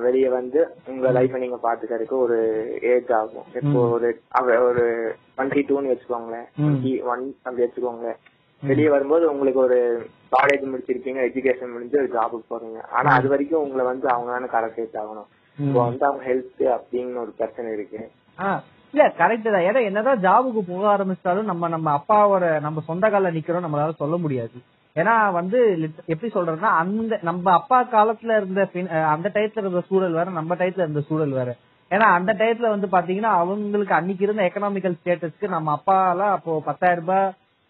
வெளியே 0.00 0.28
வந்து 0.28 0.74
உங்க 0.86 1.12
லைஃப 1.12 1.38
நீங்க 1.38 1.58
பாத்துக்கிறதுக்கு 1.62 2.16
ஒரு 2.18 2.38
ஏஜ் 2.82 3.12
ஆகும். 3.12 3.44
இப்போ 3.54 3.88
ஒரு 3.88 4.20
ஒரு 4.64 5.14
டுவெண்ட்டி 5.36 5.62
டூன்னு 5.68 5.92
வச்சுக்கோங்களேன். 5.92 6.46
டுவெண்ட்டி 6.58 7.02
ஒன் 7.02 7.36
அப்படி 7.42 7.62
வச்சுக்கோங்களேன். 7.62 8.18
வெளியே 8.62 8.88
வரும்போது 8.88 9.30
உங்களுக்கு 9.30 9.60
ஒரு 9.60 10.08
காலேஜ் 10.32 10.62
முடிச்சிருப்பீங்க 10.64 11.20
எஜுகேஷன் 11.28 11.72
முடிஞ்சு 11.72 11.98
ஒரு 11.98 12.08
ஜாபுக்கு 12.08 12.54
போறீங்க. 12.54 12.80
ஆனா 12.90 13.14
அது 13.14 13.28
வரைக்கும் 13.28 13.62
உங்களை 13.62 13.84
வந்து 13.84 14.08
அவங்க 14.08 14.32
தானே 14.32 14.46
கரெக்ட் 14.46 14.96
ஆகணும் 14.96 15.28
இப்போ 15.58 15.80
வந்து 15.84 16.06
அவங்க 16.06 16.24
ஹெல்த் 16.24 16.76
அப்படின்னு 16.76 17.16
ஒரு 17.16 17.30
பிரச்சனை 17.30 17.72
இருக்கு. 17.72 18.10
ஆ, 18.38 18.62
இல்ல 18.92 19.12
கரெக்ட் 19.18 19.50
தான். 19.50 19.62
ஏன்னா 19.62 19.84
என்னதான் 19.84 20.20
ஜாபுக்கு 20.20 20.60
போக 20.68 20.96
ஆரம்பிச்சாலும் 20.96 21.42
நம்ம 21.42 21.68
நம்ம 21.68 22.00
அப்பாவோட 22.00 22.60
நம்ம 22.60 22.80
சொந்த 22.80 23.10
கால 23.10 23.30
நிக்கிறோம் 23.30 23.64
நம்மளால 23.66 23.90
சொல்ல 23.90 24.16
முடியாது. 24.16 24.52
ஏன்னா 25.00 25.14
வந்து 25.36 25.58
எப்படி 26.12 26.28
சொல்றதுன்னா 26.34 26.72
அந்த 26.80 27.14
நம்ம 27.28 27.52
அப்பா 27.52 27.78
காலத்துல 27.94 28.36
இருந்த 28.40 28.60
அந்த 29.12 29.28
டயத்துல 29.34 29.62
இருந்த 29.64 29.80
சூழல் 29.88 30.18
வேற 30.18 30.28
நம்ம 30.30 30.54
டயத்துல 30.60 30.84
இருந்த 30.86 31.02
சூழல் 31.08 31.32
வேற. 31.38 31.50
ஏன்னா 31.90 32.06
அந்த 32.18 32.32
டயத்துல 32.40 32.68
வந்து 32.74 32.88
பாத்தீங்கன்னா 32.94 33.32
அவங்களுக்கு 33.40 33.96
அன்னைக்கு 33.98 34.24
இருந்த 34.26 34.42
எக்கனாமிக்கல் 34.48 34.96
ஸ்டேட்டஸ்க்கு 34.98 35.48
நம்ம 35.56 35.72
அப்பாலாம் 35.78 36.34
அப்போ 36.36 36.52
பத்தாயிரம் 36.68 37.02
ரூபாய் 37.02 37.26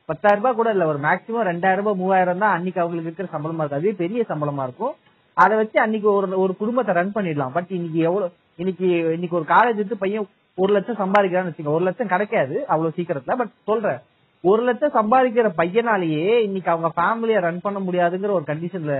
பத்தாயிரம் 0.08 0.40
ரூபாய் 0.42 0.58
கூட 0.60 0.70
இல்ல 0.76 0.86
ஒரு 0.92 0.98
மேக்ஸிமம் 1.06 1.48
ரெண்டாயிரம் 1.50 1.82
ரூபாய் 1.82 2.00
மூவாயிரம் 2.02 2.42
தான் 2.44 2.54
அன்னைக்கு 2.56 2.82
அவங்களுக்கு 2.82 3.10
இருக்கிற 3.10 3.28
சம்பளமா 3.34 3.62
இருக்கும் 3.62 3.80
அதே 3.82 3.94
பெரிய 4.02 4.22
சம்பளமா 4.32 4.64
இருக்கும். 4.68 4.94
அதை 5.36 5.54
வச்சு 5.60 5.78
அன்னைக்கு 5.84 6.08
ஒரு 6.18 6.26
ஒரு 6.44 6.52
குடும்பத்தை 6.62 6.92
ரன் 6.98 7.14
பண்ணிடலாம். 7.16 7.54
பட் 7.56 7.70
இன்னைக்கு 7.78 8.00
எவ்வளவு 8.08 8.32
இன்னைக்கு 8.62 8.88
இன்னைக்கு 9.16 9.38
ஒரு 9.40 9.46
காலேஜ் 9.54 9.80
விட்டு 9.82 9.96
பையன் 10.02 10.28
ஒரு 10.58 10.72
லட்சம் 10.76 11.00
சம்பாதிக்கிறான்னு 11.02 11.50
வச்சுக்கோங்க. 11.50 11.78
ஒரு 11.78 11.86
லட்சம் 11.88 12.12
கிடைக்காது 12.12 12.56
அவ்வளவு 12.72 12.96
சீக்கிரத்துல. 12.98 13.36
பட் 13.40 13.54
சொல்றேன் 13.70 14.00
ஒரு 14.44 14.62
லட்சம் 14.64 14.96
சம்பாதிக்கிற 14.96 15.48
பையனாலேயே 15.60 16.24
இன்னைக்கு 16.46 16.70
அவங்க 16.72 16.88
ஃபேமிலிய 16.96 17.38
ரன் 17.44 17.60
பண்ண 17.66 17.78
முடியாதுங்கிற 17.78 18.32
ஒரு 18.38 18.44
கண்டிஷன்ல 18.50 18.94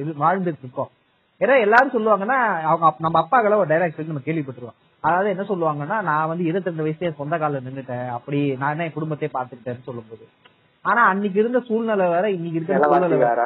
இது 0.00 0.10
வாழ்ந்துட்டு 0.24 0.62
இருக்கோம். 0.64 0.90
ஏன்னா 1.40 1.54
எல்லாரும் 1.64 1.94
சொல்லுவாங்கன்னா 1.96 2.36
அவங்க 2.70 2.90
நம்ம 2.98 3.16
அப்பாக்களை 3.22 3.56
ஒரு 3.62 3.92
சொல்லி 3.96 4.12
நம்ம 4.12 4.24
கேள்விப்பட்டிருக்கோம். 4.26 4.78
அதாவது 5.04 5.28
என்ன 5.30 5.44
சொல்லுவாங்கன்னா 5.48 5.96
நான் 6.08 6.28
வந்து 6.28 6.44
இருபத்தி 6.44 6.70
ரெண்டு 6.70 6.84
வயசுலயே 6.86 7.16
சொந்த 7.20 7.38
காலில் 7.38 7.66
நின்னுட்டேன். 7.66 8.06
அப்படி 8.16 8.38
நான் 8.60 8.72
என்ன 8.74 8.84
என் 8.84 8.96
குடும்பத்தையே 8.98 9.32
பாத்துக்கிட்டேன்னு 9.36 9.88
சொல்லும்போது. 9.88 10.24
ஆனா 10.84 11.02
அன்னைக்கு 11.10 11.40
இருந்த 11.40 11.60
சூழ்நிலை 11.68 12.06
வேற 12.14 12.30
இன்னைக்கு 12.36 12.58
இருக்கிற 12.60 12.78
சூழ்நிலை 12.86 13.18
வேற. 13.26 13.42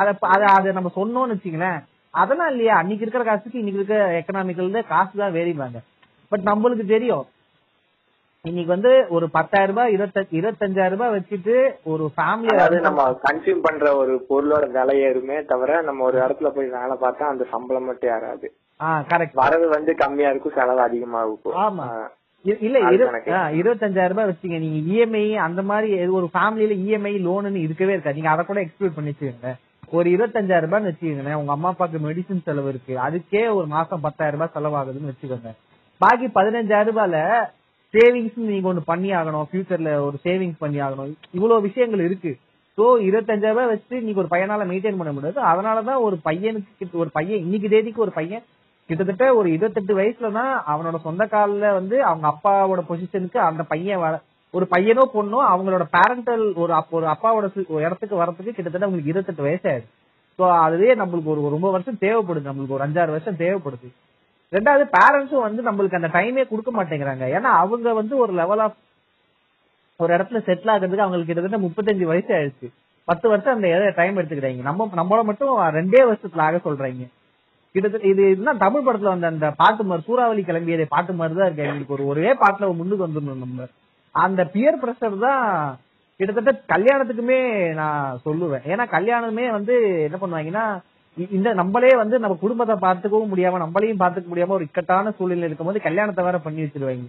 அத 0.00 0.16
அத 0.54 0.72
நம்ம 0.78 0.92
சொன்னோம்னு 1.00 1.34
வச்சுங்களேன் 1.36 1.78
அதெல்லாம் 2.14 2.50
இல்லையா? 2.52 2.74
அன்னைக்கு 2.80 3.04
இருக்கிற 3.04 3.24
காசுக்கு 3.24 3.60
இன்னைக்கு 3.60 3.80
இருக்கிற 3.80 4.00
எக்கனாமிக்கல் 4.20 4.88
காசு 4.94 5.14
தான் 5.22 5.36
வேறிவாங்க 5.38 5.78
பட் 6.32 6.44
நம்மளுக்கு 6.50 6.84
தெரியும் 6.96 7.24
இன்னைக்கு 8.44 8.70
வந்து 8.72 8.90
ஒரு 9.08 9.26
பத்தாயிரம் 9.30 9.74
ரூபாய் 9.74 9.92
இருபத்தி 9.92 10.38
இருபத்தஞ்சாயிரம் 10.38 10.94
ரூபாய் 10.94 11.12
வச்சுட்டு 11.14 11.54
ஒரு 11.92 12.04
அதாவது 12.14 12.16
ஃபேமிலி 12.16 12.80
நம்ம 12.80 13.04
கன்சியூம் 13.28 13.62
பண்ற 13.66 13.92
ஒரு 14.00 14.14
பொருளோட 14.30 14.64
விலை 14.74 14.96
ஏறுமே 15.06 15.36
தவிர 15.52 15.78
நம்ம 15.82 16.04
ஒரு 16.04 16.18
இடத்துல 16.24 16.50
போய் 16.56 16.68
வேலை 16.74 16.96
பார்த்தா 17.04 17.30
அந்த 17.32 17.44
சம்பளம் 17.52 17.88
மட்டும் 17.90 18.12
ஏறாது. 18.16 18.48
கரெக்ட் 19.12 19.38
வரவு 19.42 19.68
வந்து 19.68 19.94
கம்மியா 20.02 20.30
இருக்கும் 20.30 20.56
செலவு 20.58 20.82
அதிகமா 20.88 21.22
இருக்கும். 21.28 21.56
ஆமா. 21.64 21.86
இல்ல 22.66 22.78
இருபத்தஞ்சாயிரம் 23.60 24.14
ரூபாய் 24.14 24.30
வச்சுங்க 24.32 24.60
நீங்க 24.66 24.80
இஎம்ஐ 24.92 25.24
அந்த 25.46 25.62
மாதிரி 25.70 25.90
ஒரு 26.18 26.28
ஃபேமிலியில 26.34 26.76
இஎம்ஐ 26.84 27.14
லோனுன்னு 27.28 27.64
இருக்கவே 27.66 27.96
இருக்காது. 27.96 28.18
நீங்க 28.20 28.32
அதை 28.34 28.44
கூட 28.50 28.60
எக்ஸ்க்ளூட் 28.66 28.96
பண்ணி 28.98 29.12
வச்சுக்கோங்க. 29.12 29.52
ஒரு 29.98 30.08
இருபத்தஞ்சாயிரம் 30.16 30.68
ரூபாய்னு 30.68 30.90
வச்சுக்கோங்களேன் 30.92 31.40
உங்க 31.42 31.52
அம்மா 31.58 31.70
அப்பாக்கு 31.72 32.04
மெடிசின் 32.08 32.46
செலவு 32.48 32.72
இருக்கு. 32.74 32.94
அதுக்கே 33.08 33.42
ஒரு 33.58 33.66
மாசம் 33.76 34.06
பத்தாயிரம் 34.08 34.40
ரூபாய் 34.40 34.54
செலவாகுதுன்னு 34.56 35.12
வச்சுக்கோங்க. 35.12 35.50
பாக்கி 36.00 36.26
பதினஞ்சாயிரம் 36.38 36.90
ரூபாய்ல 36.92 37.18
சேவிங்ஸ் 37.94 38.36
நீங்க 38.36 38.74
ஒண்ணு 38.74 38.80
பண்ணி 38.84 39.10
ஆகணும். 39.10 39.44
ஃபியூச்சர்ல 39.52 39.94
ஒரு 39.94 40.18
சேவிங்ஸ் 40.24 40.54
பண்ணி 40.58 40.80
ஆகணும். 40.80 41.14
இவ்வளவு 41.30 41.60
விஷயங்கள் 41.60 42.04
இருக்கு. 42.04 42.36
சோ 42.78 42.80
இருபத்தஞ்சாயிரம் 42.80 43.48
ரூபாய் 43.48 43.66
வச்சு 43.66 44.00
நீங்க 44.00 44.20
ஒரு 44.20 44.28
பையனால 44.30 44.66
மெயின்டைன் 44.66 44.96
பண்ண 44.96 45.12
முடியாது. 45.12 45.40
அதனாலதான் 45.40 46.02
ஒரு 46.02 46.18
பையனுக்கு 46.24 46.64
கிட்ட- 46.78 46.98
ஒரு 46.98 47.08
பையன் 47.12 47.38
இன்னைக்கு 47.38 47.68
தேதிக்கு 47.68 48.00
ஒரு 48.00 48.10
பையன் 48.10 48.42
கிட்டத்தட்ட 48.86 49.34
ஒரு 49.34 49.50
இருபத்தெட்டு 49.52 49.98
வயசுல 49.98 50.32
தான் 50.32 50.62
அவனோட 50.66 50.98
சொந்த 50.98 51.26
காலில் 51.26 51.72
வந்து 51.72 52.02
அவங்க 52.02 52.34
அப்பாவோட 52.34 52.84
பொசிஷனுக்கு 52.88 53.36
அந்த 53.36 53.62
பையன் 53.62 53.98
வர 53.98 54.20
ஒரு 54.50 54.66
பையனோ 54.76 55.00
பொண்ணோ 55.14 55.38
அவங்களோட 55.50 55.86
பேரண்டல் 55.92 56.54
ஒரு 56.54 56.84
ஒரு 56.90 57.06
அப்பாவோட 57.06 57.66
ஒரு 57.68 57.84
இடத்துக்கு 57.84 58.16
வரதுக்கு 58.16 58.50
கிட்டத்தட்ட 58.50 58.88
உங்களுக்கு 58.88 59.10
இருபத்தெட்டு 59.10 59.44
வயசாயிடுது 59.44 60.02
சோ 60.38 60.58
அதுவே 60.58 60.94
நம்மளுக்கு 60.94 61.24
ஒரு 61.24 61.48
ரொம்ப 61.48 61.70
வருஷம் 61.70 61.96
தேவைப்படுது. 62.00 62.48
நம்மளுக்கு 62.48 62.68
ஒரு 62.68 62.88
அஞ்சாறு 62.88 63.08
வருஷம் 63.08 63.34
தேவைப்படுது. 63.34 63.88
ரெண்டாவது 64.52 64.84
பேரண்ட்ஸும் 64.96 65.46
வந்து 65.46 65.62
நம்மளுக்கு 65.68 65.98
அந்த 65.98 66.10
டைமே 66.16 66.42
கொடுக்க 66.48 66.70
மாட்டேங்கிறாங்க. 66.76 67.24
ஏன்னா 67.36 67.50
அவங்க 67.62 67.92
வந்து 68.00 68.14
ஒரு 68.24 68.32
லெவல் 68.40 68.62
ஆஃப் 68.64 68.78
ஒரு 70.00 70.10
இடத்துல 70.16 70.38
செட்டில் 70.46 70.72
ஆகிறதுக்கு 70.72 71.04
அவங்களுக்கு 71.04 71.30
கிட்டத்தட்ட 71.30 71.60
முப்பத்தஞ்சு 71.66 72.04
வயசு 72.12 72.30
ஆயிடுச்சு. 72.36 72.68
பத்து 73.08 73.26
வருஷம் 73.30 73.54
அந்த 73.56 73.92
டைம் 74.00 74.18
எடுத்துக்கிறாங்க 74.20 74.64
நம்ம 74.68 74.88
நம்மள 75.00 75.22
மட்டும் 75.30 75.52
ரெண்டே 75.78 76.02
வருஷத்துல 76.10 76.44
ஆக 76.46 76.60
சொல்றாங்க. 76.66 77.06
கிட்டத்தட்ட 77.74 78.06
இது 78.12 78.22
இதுதான் 78.32 78.60
தமிழ் 78.64 78.84
படத்துல 78.86 79.12
வந்த 79.12 79.30
அந்த 79.32 79.46
பாட்டு 79.60 79.84
மாதிரி 79.88 80.06
சூறாவளி 80.08 80.42
கிளம்பியதே 80.48 80.86
பாட்டு 80.94 81.12
மாதிரி 81.20 81.38
தான் 81.38 81.48
இருக்கு. 81.48 81.66
எங்களுக்கு 81.68 81.96
ஒரு 81.96 82.04
ஒரே 82.12 82.30
பாட்டுல 82.42 82.68
முன்னுக்கு 82.80 83.06
வந்துடணும் 83.06 83.44
நம்ம 83.44 83.66
அந்த 84.24 84.40
பியர் 84.54 84.80
பிரஷர் 84.82 85.16
தான் 85.26 85.44
கிட்டத்தட்ட 86.20 86.52
கல்யாணத்துக்குமே 86.74 87.38
நான் 87.80 88.20
சொல்லுவேன். 88.26 88.64
ஏன்னா 88.72 88.84
கல்யாணமே 88.96 89.46
வந்து 89.56 89.76
என்ன 90.06 90.18
பண்ணுவாங்கன்னா 90.20 90.64
இந்த 91.16 91.54
நம்மளே 91.54 91.96
வந்து 91.96 92.18
நம்ம 92.18 92.36
குடும்பத்தை 92.36 92.74
பாத்துக்கவும் 92.76 93.32
முடியாம 93.32 93.58
நம்மளையும் 93.58 94.00
பாத்துக்க 94.00 94.26
முடியாம 94.28 94.48
ஒரு 94.48 94.64
இக்கட்டான 94.64 95.10
சூழ்நிலை 95.10 95.42
இருக்கும்போது 95.42 95.80
கல்யாணத்தை 95.80 96.24
வேற 96.24 96.38
பண்ணி 96.38 96.62
வச்சிருவாங்க. 96.62 97.06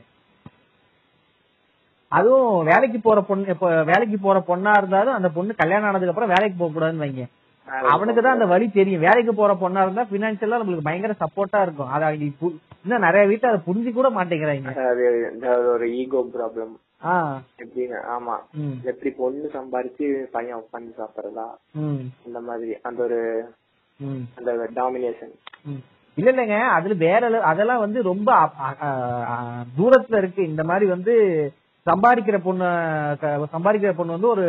அதுவும் 2.12 2.66
வேலைக்கு 2.66 3.02
போற 3.02 3.22
பொண்ணு 3.22 3.48
இப்ப 3.48 3.84
வேலைக்கு 3.84 4.20
போற 4.20 4.40
பொண்ணா 4.48 4.72
இருந்தாலும் 4.78 5.14
அந்த 5.14 5.30
பொண்ணு 5.30 5.56
கல்யாணம் 5.56 5.88
ஆனதுக்கு 5.88 6.10
அப்புறம் 6.10 6.30
வேலைக்கு 6.30 6.58
போக 6.58 6.74
கூடாதுன்னு 6.74 7.04
வைங்க. 7.06 7.24
அவனுக்கு 7.94 8.22
தான் 8.22 8.34
அந்த 8.34 8.46
வழி 8.46 8.72
தெரியும். 8.72 9.02
வேலைக்கு 9.02 9.34
போற 9.34 9.54
பொண்ணா 9.54 9.82
இருந்தா 9.82 10.04
பினான்சியலா 10.04 10.60
நம்மளுக்கு 10.62 10.82
பயங்கர 10.82 11.14
சப்போர்ட்டா 11.20 11.62
இருக்கும். 11.62 11.88
அதை 11.88 12.08
அவங்க 12.08 12.26
இன்னும் 12.86 13.02
நிறைய 13.02 13.28
வீட்டுல 13.28 13.52
அதை 13.52 13.62
புரிஞ்சு 13.66 13.94
கூட 13.94 14.10
மாட்டேங்கிறாங்க. 14.10 14.72
அது 14.92 15.06
இந்த 15.34 15.48
ஒரு 15.68 15.88
ஈகோ 15.94 16.22
ப்ராப்ளம் 16.36 16.74
ஆமா. 18.10 18.36
எப்படி 18.84 19.10
பொண்ணு 19.10 19.50
சம்பாரிச்சு 19.54 20.06
பையன் 20.32 20.62
உட்காந்து 20.62 20.94
சாப்பிடறதா? 21.00 21.48
ம். 21.76 22.04
அந்த 22.26 22.40
மாதிரி. 22.40 22.74
அந்த 22.82 23.04
ஒரு 23.04 23.20
அந்த 24.38 24.52
டாமினேஷன். 24.80 25.34
இல்ல 26.18 26.30
இல்லைங்க 26.32 26.58
அதுல 26.78 26.96
வேற 27.06 27.22
அதெல்லாம் 27.52 27.84
வந்து 27.84 28.00
ரொம்ப 28.04 28.30
தூரத்துல 29.78 30.20
இருக்கு 30.22 30.42
இந்த 30.52 30.64
மாதிரி 30.64 30.86
வந்து 30.96 31.14
சம்பாதிக்கிற 31.88 32.38
பொண்ணு 32.46 32.68
சம்பாதிக்கிற 33.54 33.92
பொண்ணு 33.98 34.16
வந்து 34.16 34.30
ஒரு 34.34 34.44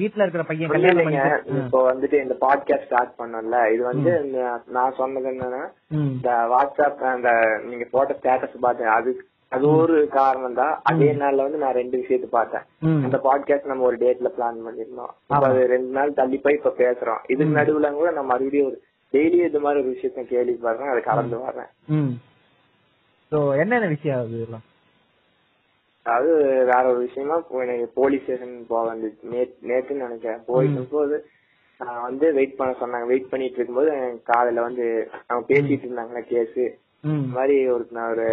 வீட்டுல 0.00 0.24
இருக்கிற 0.24 0.44
பையன் 0.50 0.72
கல்யாணம். 0.74 1.42
இப்போ 1.62 1.80
வந்துட்டு 1.90 2.16
இந்த 2.24 2.36
பாட்காஸ்ட் 2.44 2.86
ஸ்டார்ட் 2.86 3.18
பண்ணல 3.18 3.58
இது 3.74 3.82
வந்து 3.90 4.12
நான் 4.76 4.96
சொன்னது 5.00 5.28
என்னன்னா. 5.32 5.62
இந்த 6.12 6.30
வாட்ஸ்அப் 6.54 7.04
அந்த 7.16 7.32
நீங்க 7.66 7.86
போட்ட 7.90 8.16
ஸ்டேட்டஸ் 8.20 8.64
பார்த்தேன் 8.66 8.96
அது 8.98 9.12
அது 9.54 9.64
ஒரு 9.76 9.96
காரணம் 10.08 10.56
தான் 10.58 10.74
அதே 10.90 11.08
நாள்ல 11.20 11.44
வந்து 11.46 11.60
நான் 11.62 11.78
ரெண்டு 11.78 11.96
விஷயத்த 12.02 12.26
பார்த்தேன். 12.34 12.64
அந்த 13.04 13.16
பாட்காஸ்ட் 13.24 13.70
நம்ம 13.70 13.86
ஒரு 13.88 13.96
டேட்ல 14.02 14.28
பிளான் 14.36 14.60
பண்ணிருந்தோம் 14.66 15.12
இப்ப 15.30 15.46
அது 15.48 15.62
ரெண்டு 15.72 15.90
நாள் 15.96 16.18
தள்ளி 16.20 16.38
போய் 16.44 16.58
இப்ப 16.58 16.72
பேசுறோம். 16.82 17.22
இதுக்கு 17.32 17.58
நடுவுல 17.58 17.90
கூட 17.98 18.10
நான் 18.18 18.30
மறுபடியும் 18.32 18.68
ஒரு 18.70 18.78
டெய்லி 19.12 19.38
இது 19.48 19.60
மாதிரி 19.64 19.82
ஒரு 19.82 19.94
விஷயத்த 19.94 20.24
கேள்விப்படுறேன் 20.32 20.92
அது 20.92 21.02
கலந்து 21.08 21.38
வர்றேன். 21.46 21.70
என்னென்ன 23.62 23.88
விஷயம் 23.94 24.22
அது 24.22 24.46
அதாவது 26.06 26.32
வேற 26.70 26.82
ஒரு 26.92 27.00
விஷயமா 27.06 27.36
எனக்கு 27.64 27.88
போலீஸ் 28.00 28.22
ஸ்டேஷன் 28.22 28.54
போக 28.70 28.82
வேண்டியது. 28.88 29.16
நேத்து 29.32 29.68
நேத்துன்னு 29.70 30.04
நினைக்கிறேன். 30.06 30.40
போயிட்டு 30.46 30.82
போது 30.94 31.16
நான் 31.80 32.02
வந்து 32.06 32.26
வெயிட் 32.38 32.58
பண்ண 32.58 32.72
சொன்னாங்க. 32.80 33.06
வெயிட் 33.12 33.30
பண்ணிட்டு 33.32 33.58
இருக்கும்போது 33.58 33.92
காலையில 34.30 34.64
வந்து 34.68 34.86
அவங்க 35.26 35.44
பேசிட்டு 35.52 35.86
இருந்தாங்களே 35.88 36.22
கேஸ். 36.32 36.58
மாதிரி 37.36 37.56
ஒரு 37.74 37.84
நான் 37.98 38.12
ஒரு 38.14 38.26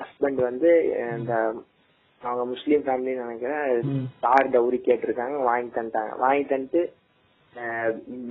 ஹஸ்பண்ட் 0.00 0.40
வந்து 0.48 0.70
இந்த 1.18 1.34
அவங்க 2.22 2.42
முஸ்லீம் 2.54 2.82
ஃபேமிலின்னு 2.86 3.24
நினைக்கிறேன். 3.26 3.62
கார் 4.24 4.52
டவுரி 4.54 4.78
கேட்டிருக்காங்க 4.88 5.38
வாங்கி 5.50 5.70
தந்துட்டாங்க 5.76 6.12
வாங்கி 6.24 6.44
தந்துட்டு 6.50 6.82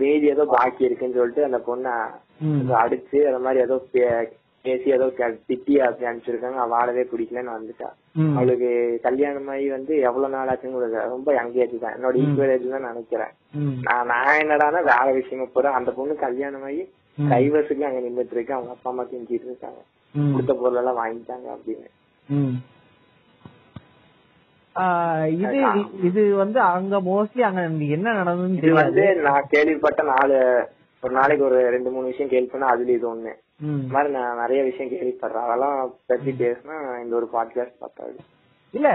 மீதி 0.01 0.27
ஏதோ 0.35 0.43
பாக்கி 0.53 0.87
இருக்குன்னு 0.87 1.17
சொல்லிட்டு 1.19 1.47
அந்த 1.47 1.59
பொண்ணை 1.67 1.93
அடிச்சு 2.83 3.17
அந்த 3.29 3.39
மாதிரி 3.45 3.59
ஏதோ 3.65 3.75
பேசி 4.65 4.87
ஏதோ 4.95 5.05
திட்டி 5.49 5.75
அப்படி 5.85 6.07
அனுப்பிச்சிருக்காங்க 6.07 6.59
அவ 6.61 6.71
வாழவே 6.75 7.03
பிடிக்கலன்னு 7.11 7.55
வந்துட்டா. 7.55 7.89
அவளுக்கு 8.37 8.69
கல்யாணம் 9.05 9.49
ஆகி 9.53 9.67
வந்து 9.75 9.93
எவ்வளவு 10.07 10.33
நாள் 10.35 10.51
ஆச்சுன்னு 10.53 10.89
ரொம்ப 11.13 11.29
யங் 11.37 11.53
ஏஜ் 11.63 11.75
தான் 11.83 11.95
என்னோட 11.97 12.15
ஈக்குவல் 12.23 12.53
ஏஜ் 12.55 12.67
தான் 12.75 12.89
நினைக்கிறேன். 12.89 13.31
நான் 13.87 14.09
நான் 14.13 14.39
என்னடான்னா 14.43 14.81
வேற 14.91 15.07
விஷயமா 15.19 15.47
போறேன் 15.55 15.77
அந்த 15.79 15.91
பொண்ணு 15.97 16.15
கல்யாணம் 16.25 16.65
ஆகி. 16.69 16.83
டைவர்ஸுக்கு 17.31 17.87
அங்க 17.87 18.01
நின்றுட்டு 18.05 18.35
இருக்கு 18.37 18.57
அவங்க 18.57 18.73
அப்பா 18.75 18.89
அம்மா 18.91 19.05
செஞ்சிட்டு 19.13 19.49
இருக்காங்க. 19.51 19.81
கொடுத்த 20.15 20.53
பொருள் 20.55 20.79
எல்லாம் 20.81 20.99
வாங்கிட்டாங்க 20.99 21.47
அப்படின்னு. 21.55 21.89
இது 25.35 25.57
இது 26.07 26.21
வந்து 26.35 26.59
அங்க 26.69 26.99
மோஸ்ட்லி 27.01 27.41
அங்க 27.41 27.61
என்ன 27.95 28.13
நடந்ததுன்னு 28.19 28.53
இது 28.53 28.65
தெரியாது. 28.65 28.83
வந்து 28.83 29.05
நான் 29.27 29.49
கேள்விப்பட்ட 29.49 30.01
நாலு 30.11 30.37
ஒரு 31.03 31.13
நாளைக்கு 31.13 31.43
ஒரு 31.45 31.59
ரெண்டு 31.69 31.89
மூணு 31.91 32.05
விஷயம் 32.05 32.31
கேள்விப்பட்டா 32.31 32.73
அதுல 32.73 32.91
இது 32.91 33.07
ஒண்ணு. 33.11 33.31
ம். 33.61 33.79
இந்த 33.79 33.93
மாதிரி 33.93 34.11
நான் 34.13 34.37
நிறைய 34.37 34.61
விஷயம் 34.63 34.91
கேள்விப்படுறேன். 34.91 35.47
அதெல்லாம் 35.47 35.77
பத்தி 36.07 36.31
பேசினா 36.41 36.75
இந்த 37.03 37.15
ஒரு 37.15 37.27
பாட்காஸ்ட் 37.33 37.81
பார்த்தாது 37.81 38.15
இல்ல 38.73 38.89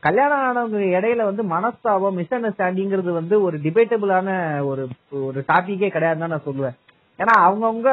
கல்யாணம் 0.00 0.42
ஆனவங்க 0.44 0.78
இடையில 0.92 1.24
வந்து 1.24 1.42
மனஸ்தாபம் 1.50 2.16
மிஸ் 2.18 2.34
அண்டர்ஸ்டாண்டிங்கிறது 2.34 3.12
வந்து 3.12 3.36
ஒரு 3.42 3.56
டிபேட்டபிளான 3.58 4.28
ஒரு 4.66 4.82
ஒரு 5.20 5.40
டாபிக்கே 5.48 5.88
கிடையாதுன்னு 5.90 6.24
தான் 6.24 6.34
நான் 6.34 6.46
சொல்லுவேன். 6.46 6.76
ஏன்னா 7.18 7.34
அவங்கவுங்க 7.46 7.90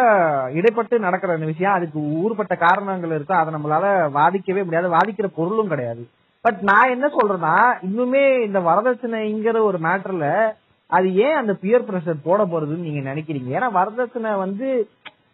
இடைப்பட்டு 0.59 0.95
நடக்கிற 0.99 1.33
அந்த 1.33 1.45
விஷயம் 1.45 1.73
அதுக்கு 1.73 1.99
ஊர்பட்ட 1.99 2.57
காரணங்கள் 2.57 3.09
இருக்கு 3.09 3.33
அதை 3.33 3.53
நம்மளால 3.53 3.85
வாதிக்கவே 4.17 4.63
முடியாது 4.63 4.95
வாதிக்கிற 4.95 5.27
பொருளும் 5.35 5.67
கிடையாது. 5.67 6.03
பட் 6.45 6.59
நான் 6.61 6.89
என்ன 6.89 7.07
சொல்றேன்னா 7.07 7.55
இன்னுமே 7.87 8.23
இந்த 8.45 8.59
வரதட்சணைங்கிற 8.59 9.57
ஒரு 9.69 9.77
மேட்டர்ல 9.77 10.27
அது 10.89 11.07
ஏன் 11.15 11.33
அந்த 11.33 11.53
பியர் 11.53 11.87
பிரஷர் 11.89 12.25
போட 12.25 12.41
போறதுன்னு 12.43 12.87
நீங்க 12.87 13.01
நினைக்கிறீங்க? 13.09 13.49
ஏன்னா 13.57 13.69
வரதட்சணை 13.79 14.37
வந்து 14.37 14.67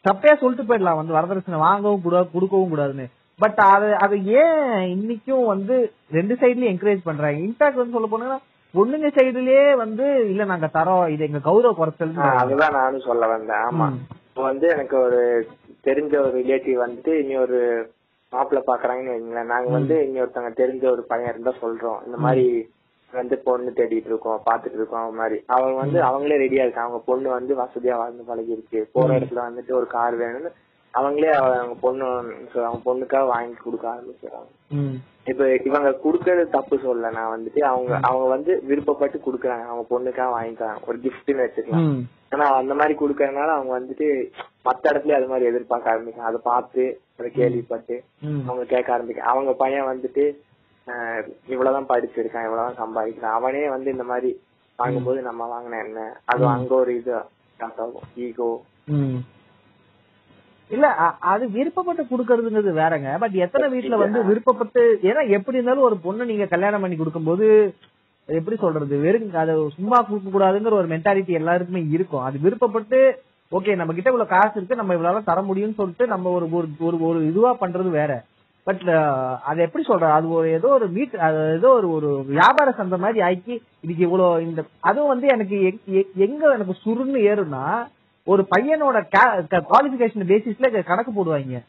தப்பே 0.05 0.33
சொல்லிட்டு 0.41 0.67
போயிடலாம் 0.67 0.99
வந்து 1.01 1.17
வரதட்சணை 1.17 1.57
வாங்கவும் 1.67 2.01
கூடாது 2.01 2.27
கொடுக்கவும் 2.33 2.71
கூடாதுன்னு. 2.73 3.07
பட் 3.39 3.59
அது 3.73 3.89
அது 3.95 4.15
ஏன் 4.23 4.69
இன்னைக்கும் 4.95 5.45
வந்து 5.45 5.75
ரெண்டு 6.11 6.33
சைட்லயும் 6.35 6.71
என்கரேஜ் 6.73 7.01
பண்றாங்க? 7.03 7.39
இன்ஃபேக்ட் 7.39 7.81
வந்து 7.81 7.95
சொல்ல 7.97 8.07
போனா 8.11 8.39
பொண்ணுங்க 8.73 9.07
சைடுலயே 9.07 9.75
வந்து 9.75 10.29
இல்ல 10.29 10.45
நாங்க 10.45 10.69
தரோம். 10.73 11.07
இது 11.09 11.25
எங்க 11.25 11.39
கௌரவ 11.39 11.73
குறைச்சல் 11.73 12.11
அதுதான் 12.41 12.73
நானும் 12.73 12.99
சொல்ல 12.99 13.27
வந்தேன். 13.27 13.63
ஆமா. 13.69 13.87
இப்போ 14.27 14.41
வந்து 14.41 14.67
எனக்கு 14.67 14.97
ஒரு 14.97 15.21
தெரிஞ்ச 15.83 16.13
ஒரு 16.19 16.31
ரிலேட்டிவ் 16.41 16.77
வந்துட்டு 16.85 17.13
இனி 17.23 17.37
ஒரு 17.37 17.59
மாப்பிள்ள 18.33 18.61
பாக்குறாங்கன்னு 18.67 19.15
வைங்களேன். 19.15 19.51
நாங்க 19.53 19.69
வந்து 19.69 20.07
இனி 20.07 20.21
ஒருத்தவங்க 20.21 20.53
தெரிஞ்ச 20.61 20.91
ஒரு 20.91 21.03
பையன் 21.03 21.29
இருந்தா 21.29 21.53
சொல்றோம். 21.61 22.05
இந்த 22.05 22.17
மாதிரி 22.17 22.45
வந்து 23.13 23.37
பொண்ணு 23.37 23.71
தேடிட்டு 23.75 24.05
இருக்கோம் 24.05 24.41
பாத்துட்டு 24.45 24.73
இருக்கோம் 24.73 25.03
அந்த 25.03 25.17
மாதிரி. 25.17 25.37
அவங்க 25.47 25.75
வந்து 25.79 25.99
அவங்களே 26.01 26.37
ரெடியா 26.37 26.65
இருக்காங்க. 26.65 26.89
அவங்க 26.89 27.03
பொண்ணு 27.05 27.29
வந்து 27.29 27.55
வசதியா 27.55 27.95
வாழ்ந்து 27.97 28.23
பழகி 28.23 28.51
இருக்கு 28.51 28.89
போற 28.91 29.19
இடத்துல 29.19 29.41
வந்துட்டு 29.49 29.71
ஒரு 29.71 29.87
கார் 29.87 30.17
வேணும்னு 30.17 30.51
அவங்களே 30.93 31.31
அவங்க 31.39 31.75
பொண்ணு 31.81 32.05
அவங்க 32.67 32.79
பொண்ணுக்காக 32.87 33.25
வாங்கி 33.31 33.55
கொடுக்க 33.63 33.85
ஆரம்பிச்சிடறாங்க. 33.91 34.51
இப்ப 35.31 35.47
இவங்க 35.67 35.89
குடுக்கறது 36.03 36.43
தப்பு 36.55 36.75
சொல்ல 36.85 37.09
நான் 37.17 37.33
வந்துட்டு 37.33 37.61
அவங்க 37.71 37.91
அவங்க 38.09 38.25
வந்து 38.35 38.51
விருப்பப்பட்டு 38.69 39.17
குடுக்கறாங்க 39.25 39.65
அவங்க 39.71 39.85
பொண்ணுக்காக 39.91 40.29
வாங்கிக்கிறாங்க. 40.35 40.79
ஒரு 40.87 40.97
கிஃப்ட்னு 41.05 41.45
வச்சுக்கலாம். 41.45 41.85
ஆனா 42.33 42.45
அந்த 42.61 42.73
மாதிரி 42.79 42.93
குடுக்கறதுனால 43.01 43.53
அவங்க 43.57 43.73
வந்துட்டு 43.79 44.07
மத்த 44.67 44.83
இடத்துல 44.91 45.17
அது 45.19 45.31
மாதிரி 45.31 45.49
எதிர்பார்க்க 45.51 45.93
ஆரம்பிக்கும் 45.93 46.27
அதை 46.29 46.39
பார்த்து 46.43 46.83
அதை 47.17 47.29
கேள்விப்பட்டு. 47.31 47.95
அவங்க 48.47 48.63
கேட்க 48.73 48.89
ஆரம்பிக்கும் 48.93 49.31
அவங்க 49.33 49.53
பையன் 49.63 49.89
வந்துட்டு 49.91 50.25
இவ்வளவுதான் 51.53 51.89
படிச்சிருக்கான் 51.89 52.47
இவ்வளவுதான் 52.47 52.81
சம்பாதிக்கிறான். 52.83 53.37
அவனே 53.39 53.63
வந்து 53.75 53.89
இந்த 53.91 54.05
மாதிரி 54.11 54.31
வாங்கும்போது 54.79 55.19
நம்ம 55.21 55.41
வாங்கின 55.53 55.79
என்ன? 55.85 56.01
அது 56.25 56.43
அங்க 56.55 56.73
ஒரு 56.75 56.91
இது 56.99 57.15
ஈகோ. 58.27 58.51
இல்ல 60.69 60.87
அது 61.31 61.43
விருப்பப்பட்டு 61.55 62.03
குடுக்கறதுங்கிறது 62.09 62.73
வேறங்க. 62.81 63.09
பட் 63.21 63.35
எத்தனை 63.45 63.67
வீட்ல 63.73 63.97
வந்து 64.03 64.19
விருப்பப்பட்டு 64.29 64.81
ஏன்னா 65.09 65.21
எப்படி 65.37 65.57
இருந்தாலும் 65.57 65.87
ஒரு 65.89 65.97
பொண்ணு 66.05 66.29
நீங்க 66.31 66.45
கல்யாணம் 66.53 66.83
பண்ணி 66.83 66.97
கொடுக்கும்போது 66.97 67.47
எப்படி 68.29 68.57
சொல்றது 68.63 68.95
வெறும் 69.05 69.29
அது 69.43 69.53
சும்மா 69.77 69.97
கொடுக்க 69.99 70.29
கூடாதுங்கிற 70.29 70.75
ஒரு 70.81 70.89
மென்டாலிட்டி 70.93 71.39
எல்லாருக்குமே 71.39 71.81
இருக்கும். 71.95 72.25
அது 72.27 72.37
விருப்பப்பட்டு 72.45 72.99
ஓகே 73.51 73.75
நம்ம 73.77 73.93
கிட்ட 73.93 74.11
இவ்வளவு 74.11 74.33
காசு 74.33 74.53
இருக்கு 74.57 74.79
நம்ம 74.79 74.95
இவ்வளவு 74.97 75.29
தர 75.29 75.41
முடியும்னு 75.47 75.79
சொல்லிட்டு 75.79 76.05
நம்ம 76.13 76.31
ஒரு 76.37 76.45
ஒரு 76.87 76.97
ஒரு 77.09 77.19
இதுவா 77.29 77.51
பண்றது 77.61 77.91
வேற. 78.01 78.11
பட் 78.67 78.83
அது 79.49 79.59
எப்படி 79.65 79.83
சொல்ற 79.85 80.07
அது 80.15 80.27
ஒரு 80.39 80.47
ஏதோ 80.57 80.67
ஒரு 80.77 80.87
மீட் 80.95 81.15
அது 81.27 81.39
ஏதோ 81.57 81.69
ஒரு 81.77 81.87
ஒரு 81.97 82.09
வியாபார 82.33 82.71
சந்தை 82.79 82.97
மாதிரி 83.03 83.19
ஆக்கி 83.27 83.55
இதுக்கு 83.83 84.03
இவ்வளவு 84.07 84.43
இந்த 84.47 84.61
அதுவும் 84.89 85.13
வந்து 85.13 85.27
எனக்கு 85.35 85.57
எங்க 86.25 86.41
எனக்கு 86.55 86.75
சுருன்னு 86.83 87.21
ஏறும்னா 87.31 87.63
ஒரு 88.23 88.47
பையனோட 88.55 88.97
குவாலிபிகேஷன் 89.51 90.29
பேசிஸ்ல 90.31 90.83
கணக்கு 90.83 91.11
போடுவாங்க 91.11 91.63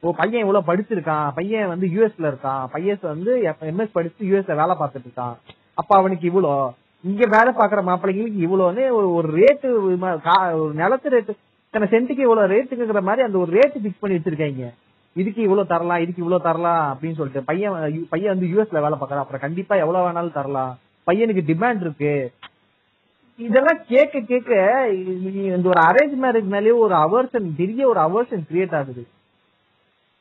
ஓ 0.00 0.10
பையன் 0.10 0.40
இவ்வளவு 0.40 0.72
படிச்சிருக்கான். 0.72 1.30
பையன் 1.34 1.68
வந்து 1.68 1.86
யூஎஸ்ல 1.86 2.32
இருக்கான். 2.32 2.66
பையன் 2.72 2.98
வந்து 3.02 3.54
எம்எஸ் 3.60 3.90
படிச்சு 3.92 4.24
யூஎஸ்ல 4.26 4.54
வேலை 4.54 4.74
பார்த்துட்டு 4.80 5.08
இருக்கான். 5.08 5.34
அப்ப 5.74 5.96
அவனுக்கு 5.96 6.28
இவ்வளோ 6.28 6.70
இங்க 7.02 7.24
வேலை 7.26 7.54
பாக்குற 7.54 7.82
மாப்பிள்ளைங்களுக்கு 7.88 8.44
இவ்வளவுன்னு 8.46 8.90
ஒரு 8.98 9.14
ஒரு 9.14 9.28
ரேட்டு 9.38 9.72
ஒரு 9.72 10.72
நிலத்து 10.74 11.10
ரேட்டு 11.10 11.36
தன 11.70 11.88
சென்ட்டுக்கு 11.90 12.18
இவ்வளவு 12.18 12.54
ரேட்டுங்கிற 12.54 13.02
மாதிரி 13.02 13.26
அந்த 13.26 13.38
ஒரு 13.38 13.52
ரேட்டு 13.52 13.78
பிக்ஸ் 13.84 14.00
பண்ணி 14.00 14.16
வச்சிருக்காங்க 14.16 14.70
இதுக்கு 15.14 15.42
இவ்வளவு 15.42 15.66
தரலாம் 15.66 15.98
இதுக்கு 15.98 16.22
இவ்வளவு 16.22 16.42
தரலாம் 16.42 16.84
அப்படின்னு 16.94 17.14
சொல்லிட்டு 17.14 17.42
பையன் 17.42 18.06
பையன் 18.08 18.38
வந்து 18.38 18.46
யூஎஸ்ல 18.46 18.80
வேலை 18.80 18.92
பாக்குறான் 18.92 19.22
அப்புறம் 19.22 19.40
கண்டிப்பா 19.40 19.76
எவ்வளவு 19.76 20.06
வேணாலும் 20.06 20.32
தரலாம். 20.32 20.78
பையனுக்கு 21.06 21.42
டிமாண்ட் 21.50 21.80
இருக்கு. 21.80 22.32
இதெல்லாம் 23.38 23.80
கேட்க 23.88 24.20
கேட்க 24.20 24.52
இந்த 24.90 25.68
ஒரு 25.68 25.80
அரேஞ்ச் 25.80 26.14
மேரேஜ் 26.22 26.44
மேலேயே 26.44 26.70
ஒரு 26.70 26.94
அவர்ஷன் 26.94 27.50
பெரிய 27.56 27.88
ஒரு 27.88 28.00
அவர்ஷன் 28.00 28.40
கிரியேட் 28.52 28.74
ஆகுது. 28.74 29.06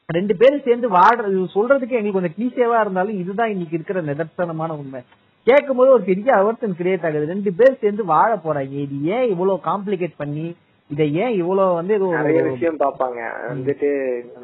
ரெண்டு 0.08 0.36
பேரும் 0.36 0.62
சேர்ந்து 0.64 0.90
வாடுற 0.90 1.28
இது 1.28 1.40
சொல்றதுக்கு 1.56 1.90
எங்களுக்கு 1.90 2.12
கொஞ்சம் 2.12 2.36
கிளீசேவா 2.38 2.80
இருந்தாலும் 2.80 3.20
இதுதான் 3.20 3.50
இன்னைக்கு 3.50 3.76
இருக்கிற 3.76 4.02
நிதர்சனமான 4.02 4.78
உண்மை. 4.78 5.02
கேட்கும் 5.44 5.78
போது 5.78 5.92
ஒரு 5.92 6.04
பெரிய 6.04 6.34
அவர்ஷன் 6.34 6.76
கிரியேட் 6.80 7.06
ஆகுது. 7.06 7.26
ரெண்டு 7.26 7.54
பேர் 7.54 7.80
சேர்ந்து 7.80 8.06
வாழ 8.06 8.40
போறாங்க. 8.46 8.72
இது 8.72 9.04
ஏன் 9.04 9.30
இவ்வளவு 9.30 9.60
காம்ப்ளிகேட் 9.66 10.14
பண்ணி 10.18 10.56
இதை 10.90 11.14
ஏன் 11.16 11.34
இவ்வளவு 11.34 11.74
வந்து 11.74 11.96
இது 11.96 12.06
ஒரு- 12.06 12.16
நிறைய 12.16 12.42
விஷயம் 12.44 12.80
பாப்பாங்க 12.80 13.20
வந்துட்டு 13.50 13.90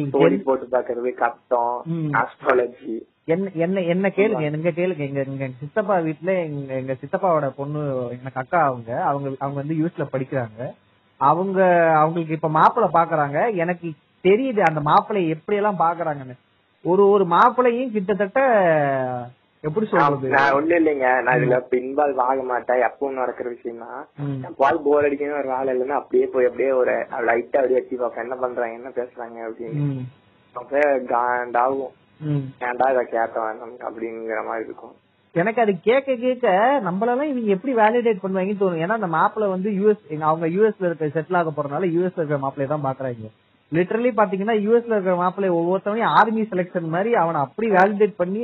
ஸ்டோரி 0.10 0.42
போட்டு 0.44 0.68
பாக்குறது 0.72 1.14
கட்டம். 1.14 1.84
ஆஸ்ட்ராலஜி 2.14 2.96
என்ன 3.28 3.50
என்ன 3.56 3.82
என்ன 3.82 4.08
கேளுங்க 4.10 4.42
எங்க 4.42 4.70
கேளுங்க 4.70 5.00
எங்க 5.00 5.20
எங்க 5.20 5.48
சித்தப்பா 5.60 5.96
வீட்டுல 5.98 6.32
எங்க 6.46 6.74
எங்க 6.74 6.94
சித்தப்பாவோட 6.94 7.50
பொண்ணு 7.56 7.82
எனக்கு 8.16 8.40
அக்கா 8.40 8.60
அவங்க 8.62 9.04
அவங்க 9.04 9.28
அவங்க 9.40 9.58
வந்து 9.62 9.76
யூஎஸ்ல 9.76 10.06
படிக்கிறாங்க. 10.12 10.62
அவங்க 11.22 11.60
அவங்களுக்கு 11.94 12.34
இப்ப 12.34 12.50
மாப்பிள்ளை 12.50 12.90
பாக்குறாங்க. 12.94 13.56
எனக்கு 13.56 13.88
தெரியுது 14.24 14.62
அந்த 14.62 14.82
மாப்பிள்ளை 14.82 15.30
எப்படி 15.30 15.58
எல்லாம் 15.58 15.80
பாக்குறாங்கன்னு. 15.80 16.36
ஒரு 16.86 17.10
ஒரு 17.10 17.26
மாப்பிள்ளையும் 17.26 17.92
கிட்டத்தட்ட 17.92 18.40
எப்படி 19.64 19.86
சொல்றது? 19.86 20.30
நான் 20.30 20.54
ஒண்ணு 20.54 20.76
இல்லைங்க. 20.80 21.22
நான் 21.22 21.38
இதுல 21.38 21.58
இன்வால்வ் 21.80 22.22
ஆக 22.22 22.44
மாட்டேன். 22.44 22.84
எப்பவும் 22.90 23.20
நடக்கிற 23.22 23.50
விஷயம் 23.50 23.80
தான் 23.80 24.02
ம். 24.24 24.40
எப்பாவது 24.44 24.80
போர் 24.84 25.06
அடிக்கணும் 25.06 25.40
ஒரு 25.40 25.48
வேலை 25.48 25.70
இல்லைன்னா 25.74 26.00
அப்படியே 26.02 26.26
போய் 26.26 26.46
அப்படியே 26.46 26.72
ஒரு 26.72 26.94
லைட்டா 27.30 27.58
அப்படியே 27.58 27.80
எட்டி 27.80 27.96
பார்ப்பேன். 27.96 28.24
என்ன 28.24 28.36
பண்றாங்க 28.36 28.74
என்ன 28.74 28.92
பேசுறாங்க 28.96 29.38
அப்படின்னு. 29.48 29.86
அப்படியே 30.56 30.88
காண்டாகும். 31.08 31.94
ஏன்டா 32.68 32.88
இதை 32.94 33.24
நமக்கு 33.62 33.88
அப்படிங்கிற 33.90 34.42
மாதிரி 34.50 34.68
இருக்கும். 34.70 34.94
எனக்கு 35.36 35.62
அது 35.62 35.74
கேட்க 35.88 36.16
கேட்க 36.24 36.48
நம்மளெல்லாம் 36.88 37.30
இவங்க 37.30 37.50
எப்படி 37.56 37.74
வேலிடேட் 37.80 38.24
பண்ணுவாங்கன்னு 38.24 38.60
தோணும். 38.60 38.82
ஏன்னா 38.86 38.98
அந்த 39.00 39.10
மாப்பிள்ள 39.16 39.46
வந்து 39.54 39.70
யூஎஸ் 39.80 40.04
அவங்க 40.30 40.48
யூஎஸ்ல 40.56 40.88
இருக்க 40.90 41.06
செட்டில் 41.16 41.40
ஆக 41.40 41.52
போறதுனால 41.56 41.88
யூஎஸ்ல 41.94 42.22
இருக்கிற 42.22 42.40
மாப்பிளைய 42.44 42.70
தான் 42.74 42.86
பாக்குறாங்க. 42.88 43.30
லிட்டரலி 43.72 44.12
பாத்தீங்கன்னா 44.20 44.56
யூஎஸ்ல 44.66 44.96
இருக்கிற 44.96 45.16
மாப்பிள்ளை 45.24 45.50
ஒவ்வொருத்தவனையும் 45.60 46.14
ஆர்மி 46.20 46.44
செலெக்ஷன் 46.52 46.94
மாதிரி 46.96 47.12
அவனை 47.24 47.40
அப்படி 47.46 47.70
வேலிடேட் 47.78 48.20
பண்ணி 48.22 48.44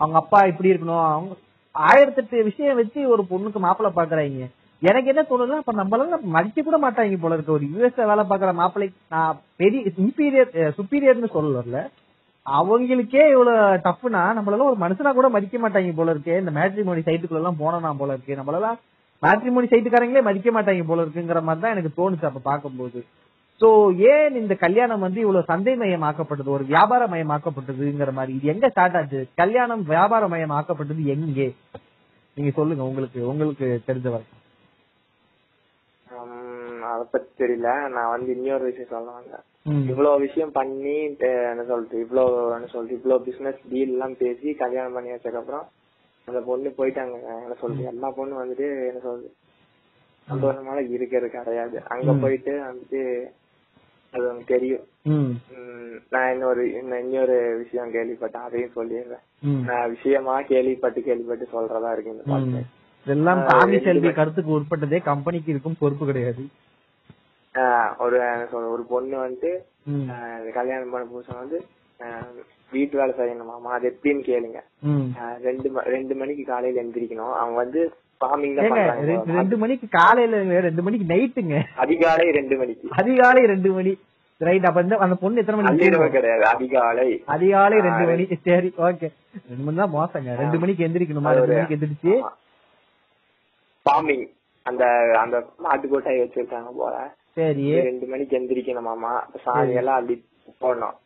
அவங்க 0.00 0.16
அப்பா 0.22 0.40
இப்படி 0.52 0.72
இருக்கணும் 0.72 1.04
அவங்க 1.14 1.34
ஆயிரத்தெட்டு 1.74 2.44
விஷயம் 2.50 2.78
வச்சு 2.80 3.00
ஒரு 3.14 3.22
பொண்ணுக்கு 3.30 3.60
மாப்பிள்ளை 3.66 3.90
பாக்குறாங்க. 3.96 4.46
எனக்கு 4.82 5.10
என்ன 5.12 5.22
தோணுதுன்னா 5.28 5.60
அப்ப 5.62 5.72
நம்மளால 5.80 6.18
மதிக்க 6.36 6.62
கூட 6.62 6.78
மாட்டாங்க 6.84 7.18
போல 7.22 7.36
இருக்க. 7.36 7.52
ஒரு 7.58 7.66
யூஎஸ்ல 7.72 8.04
வேலை 8.10 8.24
பாக்குற 8.30 8.52
மாப்பிள்ளை 8.60 8.88
நான் 9.14 9.40
பெரிய 9.62 9.80
இன்பீரியர் 10.04 10.52
சுப்பீரியர்னு 10.78 11.30
சொல்ல 11.36 11.60
வரல 11.60 11.80
அவங்களுக்கே 12.56 13.22
இவ்வளவு 13.34 13.80
டஃப்னா 13.86 14.22
நம்மளால 14.36 14.66
ஒரு 14.70 14.78
மனுஷனா 14.84 15.10
கூட 15.14 15.28
மதிக்க 15.28 15.56
மாட்டாங்க 15.58 15.92
போல 15.96 16.12
இருக்கு. 16.14 16.32
இந்த 16.42 16.52
மேட்ரிமோனி 16.58 17.02
சைட்டுக்குள்ள 17.08 17.42
எல்லாம் 17.42 17.60
போனா 17.62 17.90
போல 18.00 18.16
இருக்கு. 18.16 18.38
நம்மளால 18.40 18.68
மேட்ரிமோனி 19.22 19.68
சைட்டுக்காரங்களே 19.70 20.26
மதிக்க 20.28 20.50
மாட்டாங்க 20.56 20.84
போல 20.90 21.04
இருக்குங்கிற 21.04 21.40
மாதிரி 21.42 21.62
தான் 21.64 21.74
எனக்கு 21.76 21.96
தோணுச்சு 21.98 22.28
அப்ப 22.30 22.42
பார்க்கும்போது. 22.50 23.00
சோ 23.60 23.68
ஏன் 24.10 24.34
இந்த 24.34 24.54
கல்யாணம் 24.54 25.04
வந்து 25.06 25.20
இவ்வளவு 25.20 25.48
சந்தை 25.50 25.72
மயமாக்கப்பட்டது 25.76 26.50
ஒரு 26.56 26.64
வியாபார 26.64 27.06
மயமாக்கப்பட்டதுங்கிற 27.06 28.12
மாதிரி. 28.12 28.32
இது 28.36 28.52
எங்க 28.54 28.68
ஸ்டார்ட் 28.68 28.96
ஆச்சு? 28.96 29.20
கல்யாணம் 29.34 29.82
வியாபார 29.92 30.26
மயமாக்கப்பட்டது 30.28 31.04
எங்கே? 31.16 31.48
நீங்க 32.36 32.50
சொல்லுங்க 32.50 32.82
உங்களுக்கு 32.84 33.20
உங்களுக்கு 33.28 33.66
தெரிஞ்ச 33.86 34.06
வரைக்கும். 34.14 34.37
அத 36.98 37.08
பத்தி 37.10 37.44
தெரியல. 37.44 37.88
நான் 37.88 38.10
வந்து 38.10 38.36
இன்னொரு 38.36 38.64
விஷயம் 38.64 38.88
சொல்ல 38.88 39.10
வந்தேன். 39.10 39.44
ம். 39.62 39.88
இவ்வளவு 39.88 40.18
விஷயம் 40.18 40.52
பண்ணி 40.52 40.96
என்ன 41.18 41.64
சொல்றது 41.68 42.00
இவ்வளவு 42.00 42.52
என்ன 42.52 42.66
சொல்றது 42.66 42.94
இவ்வளவு 42.94 43.24
பிசினஸ் 43.24 43.58
டீல் 43.70 43.90
எல்லாம் 43.90 44.16
பேசி 44.16 44.54
கல்யாணம் 44.54 44.92
பண்ணி 44.92 45.10
வச்சதுக்கு 45.10 45.40
அப்புறம் 45.42 45.66
அந்த 46.24 46.40
பொண்ணு 46.40 46.68
போயிட்டாங்க. 46.68 47.16
என்ன 47.42 47.54
சொல்றது 47.60 47.84
எல்லா 47.84 48.10
பொண்ணு 48.10 48.34
வந்துட்டு 48.34 48.88
என்ன 48.88 49.00
சொல்றது 49.02 49.34
சந்தோஷமால 50.28 50.90
இருக்கிறது 50.90 51.30
கிடையாது. 51.30 51.82
அங்க 51.88 52.12
போயிட்டு 52.12 52.52
வந்துட்டு 52.52 53.02
அது 54.12 54.22
உங்களுக்கு 54.22 54.54
தெரியும். 54.54 54.84
நான் 56.10 56.32
இன்னொரு 56.32 56.72
இன்னொரு 56.72 57.36
விஷயம் 57.56 57.92
கேள்விப்பட்டேன். 57.94 58.46
அதையும் 58.46 58.72
சொல்லிடுறேன். 58.76 59.24
நான் 59.64 59.90
விஷயமா 59.90 60.40
கேள்விப்பட்டு 60.42 61.02
கேள்விப்பட்டு 61.02 61.46
சொல்றதா 61.52 61.92
இருக்கு 61.92 62.10
இந்த. 62.10 62.22
பாட்டு. 62.26 62.62
இதெல்லாம். 63.04 63.46
கருத்துக்கு 64.14 64.60
உட்பட்டதே 64.60 65.02
கம்பெனிக்கு 65.02 65.50
இருக்கும் 65.50 65.76
பொறுப்பு 65.78 66.06
கிடையாது. 66.06 66.42
ஒரு 67.98 68.48
ஒரு 68.70 68.84
பொண்ணு 68.88 69.26
வந்துட்டு 69.26 70.52
கல்யாணம் 70.52 70.90
பண்ண 70.90 71.06
புதுசா 71.06 71.34
வந்து 71.38 71.64
வீட்டு 72.72 72.98
வேலை 72.98 73.14
செய்யணுமாமா 73.14 73.66
அது 73.66 73.98
எப்படின்னு 74.02 74.22
கேளுங்க. 74.28 74.58
ரெண்டு 75.42 75.70
ரெண்டு 75.80 76.14
மணிக்கு 76.14 76.44
காலையில 76.44 76.82
எந்திரிக்கணும். 76.82 77.32
அவங்க 77.32 77.56
வந்து 77.56 77.92
ரெண்டு- 78.20 79.56
மணிக்கு 79.56 79.86
காலையில 79.90 80.60
ரெண்டு 80.60 80.82
மணிக்கு 80.82 81.14
நைட்டுங்க. 81.14 81.62
அதிகாலை 81.76 82.30
ரெண்டு 82.30 82.56
மணிக்கு 82.56 82.88
அதிகாலை 82.90 83.44
ரெண்டு 83.44 83.72
மணி. 83.72 83.98
ரைட் 84.38 84.64
அப்ப 84.64 84.80
இந்த 84.80 84.96
அந்த 84.96 85.14
பொண்ணு 85.14 85.40
எத்தனை 85.40 85.62
மணிக்கு? 85.62 86.08
கிடையாது. 86.10 86.44
அதிகாலை. 86.44 87.22
அதிகாலை 87.26 87.78
ரெண்டு 87.80 88.04
ஆ, 88.04 88.04
மணி. 88.04 88.28
சரி 88.42 88.68
ஓகே 88.78 89.12
ரெண்டு 89.48 89.64
மணி 89.64 89.76
தான் 89.76 89.92
மோசங்க. 89.92 90.36
ரெண்டு 90.36 90.58
மணிக்கு 90.58 90.86
எந்திரிக்கணுமா? 90.86 91.30
ரெண்டு 91.30 91.54
மணிக்கு 91.54 91.76
எந்திரிச்சு? 91.76 92.22
ஃபார்மிங் 93.84 94.28
அந்த 94.62 94.84
அந்த 95.18 95.46
மாட்டு 95.58 95.88
கொட்டாய் 95.88 96.20
வச்சிருக்காங்க 96.20 96.70
போல. 96.76 97.14
சரி. 97.38 97.64
ரெண்டு 97.84 98.06
மணிக்கு 98.06 98.38
எந்திரிக்கணுமாமா 98.38 99.12
சாணி 99.44 99.74
எல்லாம் 99.80 99.98
அள்ளி 100.00 100.14
போடணும். 100.62 100.96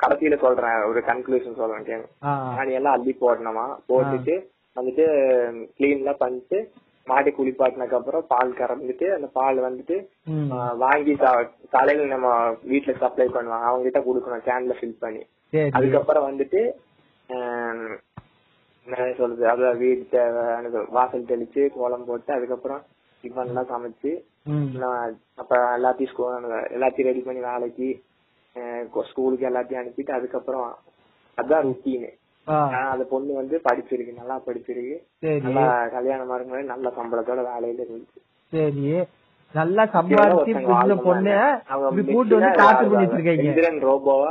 கடைசியில 0.00 0.36
சொல்றேன் 0.42 0.78
ஒரு 0.88 1.00
கன்க்ளூஷன் 1.06 1.60
சொல்றேன் 1.60 1.86
கேங்க 1.86 2.06
சாணி 2.52 2.72
எல்லாம் 2.78 2.96
அள்ளி 2.96 3.12
போடணுமா 3.20 3.64
போட்டுட்டு 3.88 4.34
வந்துட்டு 4.76 5.04
கிளீன் 5.76 6.00
எல்லாம் 6.02 6.20
பண்ணிட்டு 6.20 6.58
மாடி 7.06 7.30
குளிப்பாட்டினதுக்கு 7.30 7.98
அப்புறம் 7.98 8.24
பால் 8.28 8.58
கறந்துட்டு 8.58 9.06
அந்த 9.14 9.28
பால் 9.32 9.58
வந்துட்டு 9.60 9.96
வாங்கி 10.82 11.14
காலையில 11.72 12.06
நம்ம 12.12 12.28
வீட்டுல 12.70 12.94
சப்ளை 13.00 13.26
பண்ணுவாங்க. 13.28 13.66
அவங்க 13.68 13.86
கிட்ட 13.86 14.00
கொடுக்கணும் 14.02 14.46
கேன்ல 14.48 14.76
ஃபில் 14.78 15.00
பண்ணி. 15.00 15.22
அதுக்கப்புறம் 15.76 16.28
வந்துட்டு 16.28 16.60
என்ன 18.86 19.10
சொல்றது 19.18 19.44
அதான் 19.50 19.80
வீடு 19.80 20.04
தேவை 20.10 20.44
வாசல் 20.96 21.30
தெளிச்சு 21.30 21.64
கோலம் 21.74 22.06
போட்டு 22.06 22.30
அதுக்கப்புறம் 22.32 22.80
டிஃபன் 23.24 23.50
எல்லாம் 23.50 23.70
சமைச்சு 23.72 24.12
அப்ப 25.38 25.52
எல்லாத்தையும் 25.76 26.46
எல்லாத்தையும் 26.72 27.08
ரெடி 27.10 27.20
பண்ணி 27.20 27.42
வேலைக்கு 27.48 27.88
ஸ்கூலுக்கு 29.08 29.48
எல்லாத்தையும் 29.50 29.82
அனுப்பிட்டு 29.82 30.12
அதுக்கப்புறம் 30.12 30.68
அதான் 31.38 31.64
ருட்டீனு 31.66 32.10
அந்த 32.86 33.04
பொண்ணு 33.10 33.32
வந்து 33.34 33.56
படிச்சிருக்கு 33.64 34.12
நல்லா 34.16 34.36
படிச்சிருக்கு 34.46 34.96
சரி 35.22 35.40
நல்லா 35.46 35.66
கல்யாணம் 35.88 36.30
ஆகும்போது 36.30 36.70
நல்ல 36.72 36.92
சம்பளத்தோட 36.96 37.42
வேலையில 37.50 37.84
இருந்துச்சு 37.84 38.20
சரி 38.52 38.86
நல்லா 39.54 39.82
சம்பாதிச்சு. 39.94 40.52
பொண்ணு 41.04 41.32
அவங்க 41.68 42.02
கூட்டு 42.08 42.34
வந்து 42.34 42.48
மிஷினா 42.48 42.52
டார்ச்சர் 42.60 42.78
பண்ணி 42.82 42.96
வாழ்ந்தாங்க. 42.96 43.02
வச்சிருக்கீங்க 43.04 43.48
இந்திரன் 43.48 43.80
ரோபோவா 43.82 44.30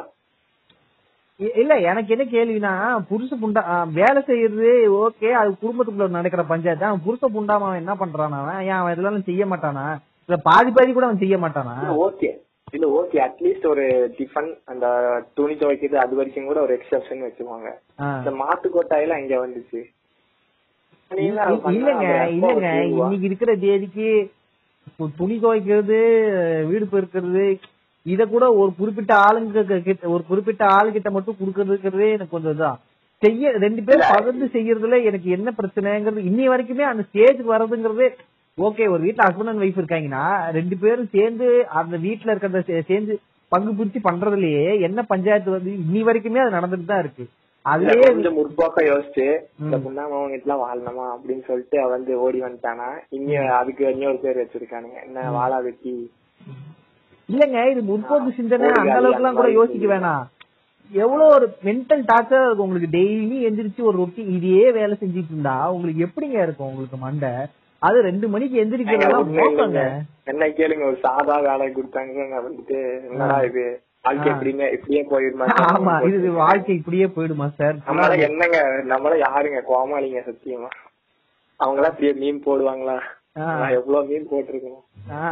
இல்ல 1.58 1.74
எனக்கு 1.90 2.14
என்ன 2.16 2.26
கேள்வினா 2.34 2.72
புருஷ 3.10 3.30
புண்டா 3.36 3.62
வேலை 3.96 4.20
செய்யறது 4.28 4.72
ஓகே 5.04 5.30
அது 5.40 5.50
குடும்பத்துக்குள்ள 5.62 6.18
நடக்கிற 6.18 6.44
பஞ்சாயத்து. 6.46 6.90
அவன் 6.90 7.06
புருஷ 7.06 7.24
புண்டாம 7.36 7.66
அவன் 7.68 7.82
என்ன 7.82 7.94
பண்றான் 7.96 8.36
அவன்? 8.40 8.60
ஏன் 8.68 8.80
அவன் 8.80 8.94
இதெல்லாம் 8.94 9.30
செய்ய 9.30 9.46
மாட்டானா? 9.46 9.86
இல்ல 10.30 10.38
பாதி 10.48 10.72
பாதி 10.72 10.92
கூட 10.92 11.08
அவன் 11.08 11.24
செய்ய 11.24 11.38
மாட்டானா? 11.38 11.76
ஓகே. 12.06 12.30
இல்ல 12.74 12.86
ஓகே. 13.00 13.18
அட்லீஸ்ட் 13.26 13.66
ஒரு 13.68 13.86
டிஃபன் 14.18 14.52
அந்த 14.66 14.86
துணி 15.34 15.56
துவைக்கிறது 15.56 15.98
அது 16.04 16.14
வரைக்கும் 16.16 16.50
கூட 16.52 16.60
ஒரு 16.62 16.76
எக்ஸப்ஷன் 16.78 17.26
வச்சுக்கோங்க. 17.26 17.72
இந்த 18.20 18.32
மாட்டு 18.44 18.70
கொட்டாயெல்லாம் 18.70 19.24
இங்க 19.24 19.38
வந்துச்சு. 19.46 19.82
இல்லங்க 21.12 21.72
இல்லங்க? 21.72 22.06
இன்னைக்கு 23.00 23.28
இருக்கிற 23.30 23.54
தேதிக்கு 23.64 24.10
துணி 25.18 25.36
துவைக்கிறது 25.40 25.98
வீடு 26.70 26.86
பெருக்கிறது 26.88 27.44
இத 28.06 28.22
கூட 28.28 28.46
ஒரு 28.60 28.72
குறிப்பிட்ட 28.78 29.14
ஆளுங்க 29.26 29.64
ஒரு 30.14 30.24
குறிப்பிட்ட 30.24 30.64
ஆளுகிட்ட 30.78 31.10
மட்டும் 31.12 31.40
குடுக்கறதுங்கிறதே 31.40 32.10
எனக்கு 32.14 32.36
கொஞ்சம் 32.36 32.56
இதான். 32.56 32.80
செய்ய 33.22 33.50
ரெண்டு 33.64 33.82
பேரும் 33.88 34.12
பகிர்ந்து 34.14 34.46
செய்யறதுல 34.54 34.98
எனக்கு 35.10 35.28
என்ன 35.32 35.50
பிரச்சனைங்கிறது 35.58 36.22
இன்னி 36.30 36.46
வரைக்குமே 36.52 36.86
அந்த 36.88 37.04
ஸ்டேஜுக்கு 37.10 37.54
வர்றதுங்கிறதே 37.54 38.08
ஓகே 38.58 38.86
ஒரு 38.94 39.02
வீட்ல 39.04 39.26
ஹஸ்பண்ட் 39.28 39.52
அண்ட் 39.52 39.64
ஒய்ஃப் 39.64 39.82
இருக்காங்கன்னா 39.82 40.24
ரெண்டு 40.56 40.76
பேரும் 40.80 41.12
சேர்ந்து 41.14 41.48
அந்த 41.80 41.96
வீட்ல 42.06 42.34
இருக்கிறத 42.34 42.62
சேர்ந்து 42.90 43.14
பங்கு 43.52 43.72
பிரிச்சு 43.78 44.00
பண்றதுலயே 44.04 44.66
என்ன 44.88 45.00
பஞ்சாயத்து 45.08 45.56
வந்து 45.56 45.72
இன்னி 45.80 46.02
வரைக்குமே 46.08 46.42
அது 46.44 46.58
நடந்துட்டு 46.58 46.86
தான் 46.86 47.02
இருக்கு. 47.04 47.24
அதுலயே 47.66 48.06
கொஞ்சம் 48.10 48.38
முற்போக்க 48.38 48.84
யோசிச்சு 48.88 49.26
இந்த 49.62 49.76
முன்னாமவங்க 49.84 50.38
எல்லாம் 50.40 50.62
வாழணுமா 50.64 51.06
அப்படின்னு 51.14 51.44
சொல்லிட்டு 51.50 51.80
வந்து 51.92 52.12
ஓடி 52.24 52.40
வந்துட்டானா. 52.42 52.88
இனி 53.16 53.34
அதுக்கு 53.60 53.84
இன்னொரு 53.92 54.20
பேர் 54.24 54.42
வச்சிருக்கானுங்க. 54.42 54.98
என்ன 55.08 55.26
வாழா 55.32 55.60
வெட்டி 55.68 55.94
இல்லங்க 57.30 57.72
இது 57.72 57.82
முற்போக்கு 57.84 58.32
சிந்தனை. 58.36 58.68
அந்த 58.74 58.94
அளவுக்கு 58.94 59.22
எல்லாம் 59.22 59.36
கூட 59.36 59.50
யோசிக்க 59.52 59.86
வேணாம். 59.88 60.24
எவ்வளவு 60.92 61.34
ஒரு 61.34 61.46
மென்டல் 61.64 62.02
டார்ச்சர் 62.08 62.46
இருக்கும் 62.46 62.68
உங்களுக்கு. 62.68 62.98
டெய்லி 62.98 63.38
எந்திரிச்சு 63.50 63.82
ஒரு 63.82 63.98
ரொட்டி 63.98 64.22
இதையே 64.36 64.72
வேலை 64.72 64.98
செஞ்சுட்டு 65.02 65.32
இருந்தா 65.32 65.72
உங்களுக்கு 65.72 66.06
எப்படிங்க 66.06 66.38
இருக்கும் 66.42 66.68
உங்களுக்கு 66.68 66.98
மண்டை? 66.98 67.34
அது 67.82 68.02
ரெண்டு 68.02 68.28
மணிக்கு 68.28 68.56
எந்திரிக்கிறதெல்லாம். 68.64 70.02
என்ன 70.26 70.48
கேளுங்க 70.58 70.84
ஒரு 70.86 70.98
சாதா 71.02 71.38
வேலை 71.40 71.68
கொடுத்தாங்க 71.70 72.42
வந்துட்டு 72.48 72.78
என்னடா 73.08 73.38
இது? 73.44 73.64
வாழ்க்கை 74.04 74.28
எப்படியுமே 74.32 74.68
இப்படியே 74.74 75.02
போயிருமா 75.10 75.48
ஆமா 75.70 75.94
இது 76.10 76.32
வாழ்க்கை 76.42 76.76
இப்படியே 76.76 77.06
போயிடுமா 77.16 77.48
சார்? 77.58 77.76
நம்மள 77.88 78.20
என்னங்க 78.20 78.60
நம்மள 78.88 79.14
யாருங்க? 79.26 79.60
கோமாளிங்க 79.68 80.22
சத்தியமா. 80.28 80.70
அவங்க 81.60 81.80
எல்லாம் 81.82 82.20
மீன் 82.20 82.46
போடுவாங்களா? 82.46 82.98
எவ்வளவு 83.72 84.08
மீன் 84.08 84.30
போட்டிருக்கேன். 84.32 84.80
ஆ. 85.12 85.24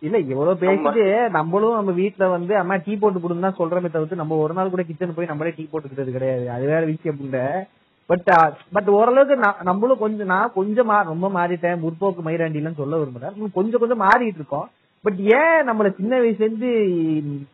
இல்ல 0.00 0.18
இவ்வளவு 0.18 0.54
பேசிட்டு 0.54 1.30
நம்மளும் 1.30 1.74
நம்ம 1.74 1.90
வீட்ல 1.90 2.28
வந்து 2.28 2.56
அம்மா 2.56 2.76
டீ 2.76 2.96
போட்டு 2.96 3.18
கொடுன்னு 3.18 3.40
தான் 3.40 3.56
சொல்றமே 3.58 3.90
தவிர்த்து 3.90 4.16
நம்ம 4.16 4.36
ஒரு 4.36 4.54
நாள் 4.54 4.70
கூட 4.70 4.82
கிச்சன் 4.82 5.14
போய் 5.14 5.26
நம்மளே 5.26 5.52
டீ 5.56 5.68
போட்டுக்கிட்டது 5.72 6.10
கிடையாது. 6.10 6.50
அது 6.50 6.66
வேற 6.66 6.84
விஷயம் 6.84 7.18
இல்ல. 7.20 7.66
பட் 8.06 8.34
பட் 8.72 8.88
ஓரளவுக்கு 8.88 9.48
ந- 9.48 9.62
நம்மளும் 9.62 9.98
கொஞ்சம் 9.98 10.26
நான் 10.26 10.52
கொஞ்சம் 10.54 10.88
ரொம்ப 10.88 11.28
மாறிட்டேன். 11.28 11.80
முற்போக்கு 11.80 12.16
மயிராண்டி 12.24 12.54
எல்லாம் 12.54 12.74
சொல்ல 12.74 12.96
விரும்புறேன். 12.96 13.52
கொஞ்சம் 13.52 13.80
கொஞ்சம் 13.80 14.00
மாறிட்டு 14.00 14.34
இருக்கோம். 14.34 14.70
பட் 15.02 15.18
ஏன் 15.18 15.68
நம்மள 15.70 15.94
சின்ன 15.94 16.18
வயசுல 16.18 16.40
இருந்து 16.40 16.72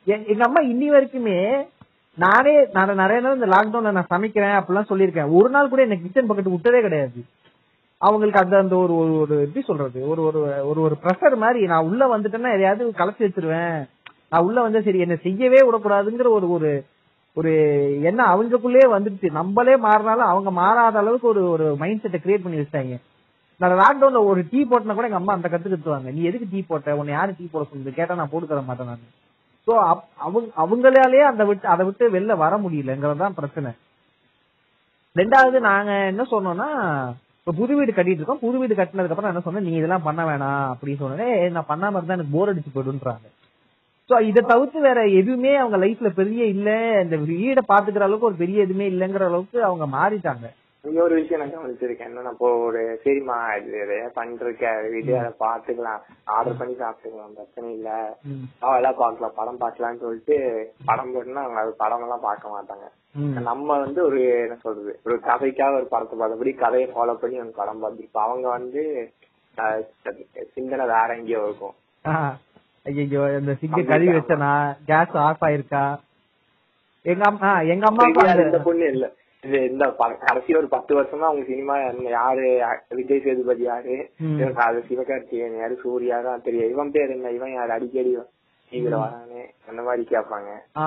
எங்க 0.04 0.44
அம்மா 0.44 0.62
இன்னி 0.62 0.98
வரைக்குமே 0.98 1.66
நானே 2.14 2.68
நான் 2.72 2.94
நிறைய 2.94 3.20
நாள் 3.20 3.34
இந்த 3.34 3.46
லாக்டவுன்ல 3.46 3.92
நான் 3.92 4.06
சமைக்கிறேன் 4.10 4.62
அப்படிலாம் 4.62 4.92
சொல்லியிருக்கேன். 4.92 5.30
ஒரு 5.30 5.50
நாள் 5.50 5.68
கூட 5.68 5.82
எனக்கு 5.82 6.02
கிச்சன் 6.02 6.30
பக்கெட் 6.30 6.50
விட்டதே 6.50 6.80
கிடையாது. 6.80 7.24
அவங்களுக்கு 8.00 8.40
அந்த 8.42 8.56
அந்த 8.62 8.74
ஒரு 8.76 8.94
ஒரு 9.02 9.12
ஒரு 9.22 9.34
எப்படி 9.44 9.62
சொல்றது? 9.68 9.98
ஒரு 10.10 10.20
ஒரு 10.28 10.40
ஒரு 10.70 10.80
ஒரு 10.86 10.96
ப்ரெஷர் 11.02 11.36
மாதிரி 11.44 11.60
நான் 11.72 11.86
உள்ள 11.90 12.02
வந்துட்டேன்னா 12.14 12.50
எதையாவது 12.56 12.90
கலைச்சி 13.00 13.22
வச்சிருவேன். 13.24 13.78
நான் 14.30 14.46
உள்ள 14.48 14.58
வந்து 14.66 14.82
சரி 14.86 15.00
என்ன 15.04 15.16
செய்யவே 15.26 15.60
விடக்கூடாதுங்கிற 15.66 16.30
ஒரு 16.38 16.48
ஒரு 16.56 16.70
ஒரு 17.36 17.52
என்ன 18.10 18.20
அவங்களுக்குள்ளேயே 18.32 18.86
வந்துடுச்சு. 18.94 19.28
நம்மளே 19.40 19.74
மாறினாலும் 19.86 20.30
அவங்க 20.32 20.50
மாறாத 20.60 20.98
அளவுக்கு 21.02 21.28
ஒரு 21.32 21.42
ஒரு 21.54 21.66
மைண்ட் 21.82 22.02
செட்டை 22.04 22.20
கிரியேட் 22.20 22.44
பண்ணி 22.44 22.60
வச்சிட்டாங்க. 22.60 22.96
நான் 23.60 23.80
லாக்டவுன்ல 23.82 24.20
ஒரு 24.30 24.40
டீ 24.50 24.60
போட்டனா 24.70 24.94
கூட 24.96 25.08
எங்க 25.08 25.20
அம்மா 25.20 25.36
அந்த 25.36 25.48
கத்து 25.52 25.68
கத்துவாங்க 25.72 26.08
நீ 26.16 26.22
எதுக்கு 26.30 26.46
டீ 26.52 26.60
போட்ட? 26.70 26.96
உன்னை 27.00 27.12
யாரு 27.18 27.36
டீ 27.38 27.44
போட 27.52 27.64
சொல்லுது 27.70 27.98
கேட்டா 27.98 28.18
நான் 28.20 28.32
போட்டு 28.32 28.50
தர 28.50 28.62
மாட்டேன் 28.68 28.90
நான். 28.92 29.04
சோ 29.66 29.74
அவங்க 30.24 30.48
அவங்களாலேயே 30.62 31.24
அந்த 31.30 31.44
விட்டு 31.50 31.66
அதை 31.74 31.84
விட்டு 31.86 32.04
வெளில 32.16 32.34
வர 32.44 32.56
முடியலங்கிறது 32.64 33.22
தான் 33.24 33.38
பிரச்சனை. 33.38 33.70
ரெண்டாவது 35.16 35.60
நாங்க 35.70 35.92
என்ன 36.12 36.22
சொன்னோம்னா 36.32 36.68
இப்ப 37.46 37.58
புது 37.58 37.74
வீடு 37.78 37.92
கட்டிட்டு 37.92 38.20
இருக்கோம். 38.20 38.40
புது 38.40 38.56
வீடு 38.60 38.74
கட்டினதுக்கு 38.74 39.14
அப்புறம் 39.14 39.26
நான் 39.26 39.34
என்ன 39.34 39.44
சொன்னேன் 39.44 39.66
நீ 39.66 39.72
இதெல்லாம் 39.78 40.06
பண்ண 40.06 40.20
வேணாம் 40.28 40.64
அப்படின்னு 40.72 41.02
சொன்னே 41.02 41.26
நான் 41.54 41.68
பண்ணாம 41.68 41.98
இருந்தா 41.98 42.16
எனக்கு 42.16 42.32
போர் 42.32 42.50
அடிச்சு 42.52 42.70
போயிடுன்றாங்க 42.72 43.26
சோ 44.10 44.16
இதை 44.30 44.40
தவிர்த்து 44.50 44.78
வேற 44.86 45.00
எதுவுமே 45.20 45.52
அவங்க 45.60 45.76
லைஃப்ல 45.84 46.08
பெரிய 46.18 46.42
இல்ல. 46.46 46.68
இந்த 47.04 47.16
வீடை 47.30 47.62
பாத்துக்கிற 47.70 48.06
அளவுக்கு 48.06 48.28
ஒரு 48.30 48.38
பெரிய 48.42 48.64
எதுவுமே 48.66 48.86
இல்லைங்கிற 48.90 49.24
அளவுக்கு 49.30 49.58
அவங்க 49.68 49.86
மாறிட்டாங்க. 49.94 50.46
இன்னொரு 50.86 51.14
விஷயம் 51.14 51.40
நான் 51.42 51.52
கவனிச்சிருக்கேன். 51.52 52.08
என்னன்னா 52.08 52.32
இப்போ 52.34 52.48
ஒரு 52.66 52.80
சரிம்மா 53.04 53.36
இது 53.58 53.78
இதைய 53.84 54.06
பண்ணிருக்க 54.16 54.64
வீடு 54.92 55.12
அதை 55.20 55.30
பாத்துக்கலாம் 55.42 56.02
ஆர்டர் 56.34 56.58
பண்ணி 56.58 56.74
சாப்பிட்டுக்கலாம். 56.74 57.34
பிரச்சனை 57.38 57.68
இல்ல. 57.72 57.90
ம். 58.30 58.44
அவெல்லாம் 58.66 58.98
பாக்கலாம் 59.00 59.36
படம் 59.38 59.60
பாக்கலாம்னு 59.62 60.02
சொல்லிட்டு 60.04 60.36
படம் 60.84 61.12
போட்டுனா 61.14 61.44
அவங்க 61.44 61.60
அது 61.60 61.74
படம் 61.82 62.04
எல்லாம் 62.06 62.26
பார்க்க 62.28 62.54
மாட்டாங்க. 62.54 62.86
நம்ம 63.48 63.78
வந்து 63.78 64.00
ஒரு 64.04 64.18
என்ன 64.38 64.56
சொல்றது 64.62 64.94
ஒரு 65.06 65.16
கதைக்காக 65.28 65.78
ஒரு 65.80 65.86
படத்தை 65.86 66.16
பார்த்தபடி 66.18 66.52
கதையை 66.64 66.88
ஃபாலோ 66.94 67.14
பண்ணி 67.14 67.38
அவங்க 67.40 67.56
படம் 67.56 67.82
பார்த்துருப்போம் 67.82 68.26
அவங்க 68.28 68.48
வந்து 68.48 68.82
சிந்தனை 70.54 70.86
வேற 70.94 71.08
எங்கேயோ 71.16 71.42
இருக்கும். 71.44 71.76
ஐயோ 72.86 73.22
இந்த 73.38 73.52
சிங்க 73.60 73.78
கழுவி 73.84 74.12
வச்சனா? 74.16 74.50
கேஸ் 74.86 75.14
ஆஃப் 75.22 75.44
ஆயிருக்கா? 75.46 75.84
எங்க 77.06 77.24
அம்மா 77.30 77.50
எங்க 77.72 77.86
இந்த 78.44 78.60
பொண்ணு 78.66 78.86
இல்ல. 78.94 79.06
இது 79.46 79.70
இந்த 79.70 79.90
ப- 79.90 80.18
கடைசி 80.20 80.56
ஒரு 80.56 80.68
பத்து 80.68 80.96
வருஷமா 80.96 81.26
அவங்க 81.26 81.44
சினிமா 81.46 81.74
யாரு 82.10 82.46
விஜய் 82.90 83.20
சேதுபதி 83.20 83.62
யாரு? 83.62 83.96
அது 84.64 84.84
சிவகார்த்திகேயன் 84.88 85.58
யாரு? 85.58 85.78
சூர்யா 85.82 86.20
தான் 86.20 86.42
தெரியும் 86.42 86.70
இவன் 86.70 86.90
பேர் 86.90 87.10
என்ன? 87.10 87.30
இவன் 87.30 87.52
யாரு? 87.52 87.72
அடிக்கடி 87.72 88.12
டிவில 88.72 88.94
வரானே. 88.96 89.42
அந்த 89.68 89.82
மாதிரி 89.82 90.06
கேட்பாங்க. 90.10 90.48
ஆ. 90.76 90.86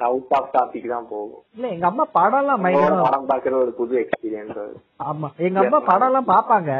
அவுட் 0.00 0.30
ஆஃப் 0.30 0.54
டாபிக் 0.54 0.88
தான் 0.88 1.06
போகும். 1.08 1.42
இல்ல 1.54 1.68
எங்க 1.68 1.86
அம்மா 1.86 2.04
படம் 2.12 2.38
எல்லாம் 2.38 2.62
படம் 3.02 3.28
பாக்குற 3.28 3.54
ஒரு 3.54 3.72
புது 3.72 3.94
எக்ஸ்பீரியன்ஸ் 3.98 4.58
ஆமா. 5.04 5.28
எங்க 5.38 5.60
அம்மா 5.60 5.80
படம் 5.80 6.06
எல்லாம் 6.06 6.28
பாப்பாங்க 6.28 6.72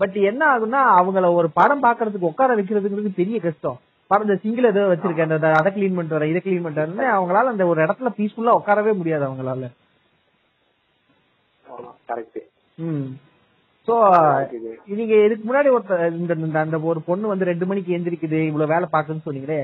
பட் 0.00 0.16
என்ன 0.22 0.42
ஆகும்னா 0.52 0.80
அவங்கள 0.96 1.34
ஒரு 1.34 1.50
படம் 1.50 1.82
பாக்குறதுக்கு 1.82 2.24
உட்கார 2.24 2.54
வைக்கிறதுங்கிறது 2.54 3.12
பெரிய 3.16 3.40
கஷ்டம். 3.40 3.78
படம் 4.10 4.26
இந்த 4.28 4.36
சிங்கிள் 4.36 4.64
ஏதோ 4.64 4.80
வச்சிருக்கேன். 4.86 5.34
அதை 5.54 5.72
கிளீன் 5.72 5.94
பண்ணிட்டு 5.94 6.18
வரேன் 6.18 6.28
இதை 6.28 6.40
கிளீன் 6.40 6.62
பண்ணிட்டு 6.62 6.82
வரேன்னு 6.82 7.14
அவங்களால 7.14 7.46
அந்த 7.46 7.66
ஒரு 7.66 7.82
இடத்துல 7.82 8.10
பீஸ்ஃபுல்லா 8.18 8.58
உட்காரவே 8.58 8.92
முடியாது 8.94 9.26
அவங்களால. 9.26 9.68
கரெக்ட் 12.08 12.40
சோ 13.88 13.94
நீங்க 14.92 15.14
இதுக்கு 15.24 15.44
முன்னாடி 15.44 15.70
ஒருத்தர் 15.70 16.04
இந்த 16.18 16.58
அந்த 16.58 16.76
ஒரு 16.82 17.00
பொண்ணு 17.02 17.26
வந்து 17.26 17.44
ரெண்டு 17.44 17.66
மணிக்கு 17.66 17.96
எந்திரிக்குது 17.96 18.38
இவ்வளவு 18.42 18.72
வேலை 18.72 18.86
பாக்குதுன்னு 18.92 19.26
சொன்னீங்களே. 19.26 19.58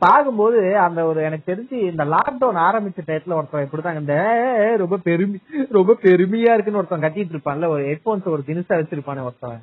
பார்க்கும்போது 0.00 0.58
அந்த 0.78 1.04
ஒரு 1.04 1.22
எனக்கு 1.22 1.48
தெரிஞ்சு 1.50 1.76
இந்த 1.88 2.04
லாக்டவுன் 2.04 2.60
ஆரம்பிச்ச 2.60 3.00
டயத்துல 3.06 3.34
ஒருத்தன் 3.34 3.66
இப்படிதான் 3.66 3.98
இந்த 3.98 4.14
"ஏய், 4.62 4.76
ரொம்ப 4.76 4.96
பெருமை 4.98 5.38
ரொம்ப 5.70 5.96
பெருமையா 6.02 6.52
இருக்குன்னு 6.52 6.80
ஒருத்தன் 6.80 7.02
கட்டிட்டு 7.02 7.34
இருப்பான்ல 7.34 7.68
ஒரு 7.68 7.82
ஹெட்போன்ஸ் 7.84 8.28
ஒரு 8.28 8.44
தினுசா 8.46 8.78
வச்சிருப்பானே 8.78 9.24
ஒருத்தன். 9.24 9.58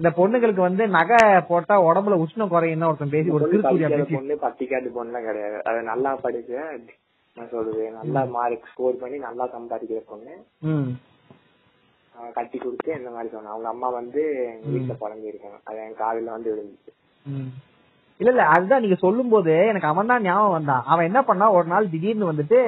இந்த 0.00 0.10
பொண்ணுங்களுக்கு 0.10 0.62
வந்து 0.62 0.86
நகை 0.88 1.18
போட்டா 1.48 1.74
உடம்புல 1.82 2.20
உஷ்ணம் 2.22 2.48
குறையும் 2.48 2.86
ஒருத்தன் 2.86 3.10
பேசி 3.10 3.30
ஒரு 3.30 3.50
திருப்பூரியா 3.52 3.90
பேசி. 3.96 4.14
பொண்ணு 4.14 4.36
பட்டிக்காட்டு 4.42 4.90
பொண்ணுலாம் 4.94 5.26
கிடையாது. 5.26 5.58
அது 5.64 5.82
நல்லா 5.84 6.12
படிச்சு 6.22 6.56
என்ன 7.40 7.52
சொல்றது 7.52 7.84
நல்லா 7.98 8.22
மார்க் 8.36 8.70
ஸ்கோர் 8.72 9.00
பண்ணி 9.02 9.18
நல்லா 9.26 9.44
சம்பாதிக்கிற 9.54 10.00
பொண்ணு. 10.10 10.34
கட்டி 12.36 12.56
கொடுத்து 12.58 12.90
இந்த 12.98 13.10
மாதிரி 13.14 13.28
சொன்னான் 13.34 13.54
அவங்க 13.54 13.68
அம்மா 13.72 13.88
வந்து 13.98 14.22
எங்க 14.52 14.66
வீட்டுல 14.74 14.94
புலம்பி 15.02 15.30
இருக்காங்க 15.30 15.58
அது 15.68 15.78
என் 15.84 16.00
காதுல 16.00 16.34
வந்து 16.36 16.50
விழுந்துச்சு. 16.52 16.90
இல்ல 18.20 18.30
இல்ல 18.32 18.44
அதுதான் 18.54 18.82
நீங்க 18.84 18.96
சொல்லும் 19.04 19.32
போது 19.34 19.52
எனக்கு 19.70 19.90
அவன் 19.90 20.10
தான் 20.12 20.24
ஞாபகம் 20.26 20.56
வந்தான் 20.56 20.84
அவன் 20.92 21.08
என்ன 21.10 21.20
பண்ணா 21.28 21.46
ஒரு 21.58 21.66
நாள் 21.72 21.92
திடீர்னு 21.94 22.30
வந்துட்டு 22.30 22.58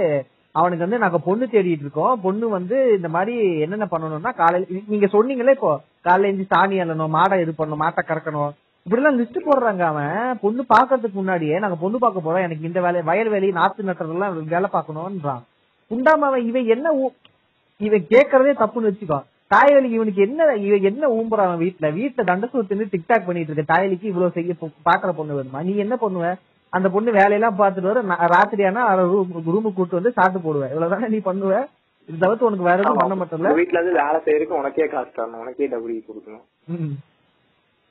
அவனுக்கு 0.55 0.85
வந்து 0.85 1.03
நாங்க 1.03 1.19
பொண்ணு 1.27 1.45
தேடிட்டு 1.53 1.85
இருக்கோம். 1.87 2.15
பொண்ணு 2.25 2.47
வந்து 2.57 2.77
இந்த 2.97 3.09
மாதிரி 3.17 3.35
என்னென்ன 3.65 3.87
பண்ணணும்னா 3.93 4.33
காலையில 4.41 4.83
நீங்க 4.93 5.09
சொன்னீங்களே 5.17 5.57
இப்போ 5.57 5.73
காலையில 6.07 6.31
எழுந்து 6.31 6.51
சாணி 6.55 6.83
அள்ளணும் 6.85 7.15
மாடை 7.19 7.39
இது 7.45 7.55
பண்ணணும் 7.61 7.83
மாட்டை 7.85 8.03
கறக்கணும். 8.11 8.53
இப்படி 8.85 9.01
எல்லாம் 9.01 9.19
லிஸ்ட் 9.19 9.47
போடுறாங்க 9.49 9.83
அவன். 9.91 10.39
பொண்ணு 10.45 10.63
பாக்குறதுக்கு 10.75 11.19
முன்னாடியே 11.21 11.59
நாங்க 11.65 11.77
பொண்ணு 11.83 11.99
பார்க்க 12.05 12.25
போறோம். 12.25 12.45
எனக்கு 12.47 12.69
இந்த 12.69 12.81
வேலை 12.87 13.03
வயல் 13.11 13.31
வேலி 13.35 13.49
நாத்து 13.59 13.89
நட்டுறதெல்லாம் 13.89 14.39
வேலை 14.55 14.69
பார்க்கணும்ன்றான். 14.73 15.43
உண்டாம 15.95 16.27
அவன் 16.31 16.47
இவன் 16.51 16.67
என்ன 16.75 16.95
இவன் 17.87 18.09
கேக்குறதே 18.15 18.53
தப்புன்னு 18.63 18.91
வச்சுக்கோ. 18.91 19.19
தாய்வலிக்கு 19.55 19.99
இவனுக்கு 19.99 20.25
என்ன 20.27 20.55
இவன் 20.67 20.87
என்ன 20.91 21.05
ஊம்புறான் 21.19 21.49
அவன் 21.49 21.63
வீட்டுல? 21.63 21.87
வீட்டுல 21.99 22.23
தண்டசோறு 22.31 22.69
தின்னு 22.69 22.93
டிக்டாக் 22.95 23.27
பண்ணிட்டு 23.29 23.53
இருக்க. 23.53 23.65
தாய்வலிக்கு 23.73 24.11
இவ்வளவு 24.13 24.35
செய்ய 24.37 24.55
பாக்குற 24.89 25.13
பொண்ணு 25.19 25.39
வேணுமா? 25.39 25.63
நீ 25.69 25.75
என்ன 25.85 25.95
பண்ணுவ? 26.03 26.27
அந்த 26.73 26.89
பொண்ணு 26.95 27.11
வேலையெல்லாம் 27.19 27.59
பார்த்துட்டு 27.63 27.91
வர 27.91 28.03
ராத்திரி 28.35 28.65
ஆனா 28.71 28.83
ரூமுக்கு 29.01 29.77
கூட்டு 29.79 29.99
வந்து 30.01 30.17
சாப்பிட்டு 30.19 30.47
போடுவ. 30.47 30.67
இவ்வளவுதானே 30.73 31.09
நீ 31.15 31.21
பண்ணுவ? 31.31 31.55
இது 32.09 32.23
தவிர்த்து 32.23 32.49
உனக்கு 32.51 32.69
வேற 32.69 32.79
எதுவும் 32.83 33.01
பண்ண 33.03 33.17
மாட்டல 33.19 33.43
உங்க 33.43 33.59
வீட்டுல 33.61 33.81
இருந்து 33.81 33.99
வேலை 34.03 34.19
செய்யறதுக்கு 34.27 34.61
உனக்கே 34.61 34.87
காசு 34.95 35.11
தரணும். 35.17 35.43
உனக்கே 35.45 35.69
டபுள் 35.75 35.99
கொடுக்கணும். 36.11 36.45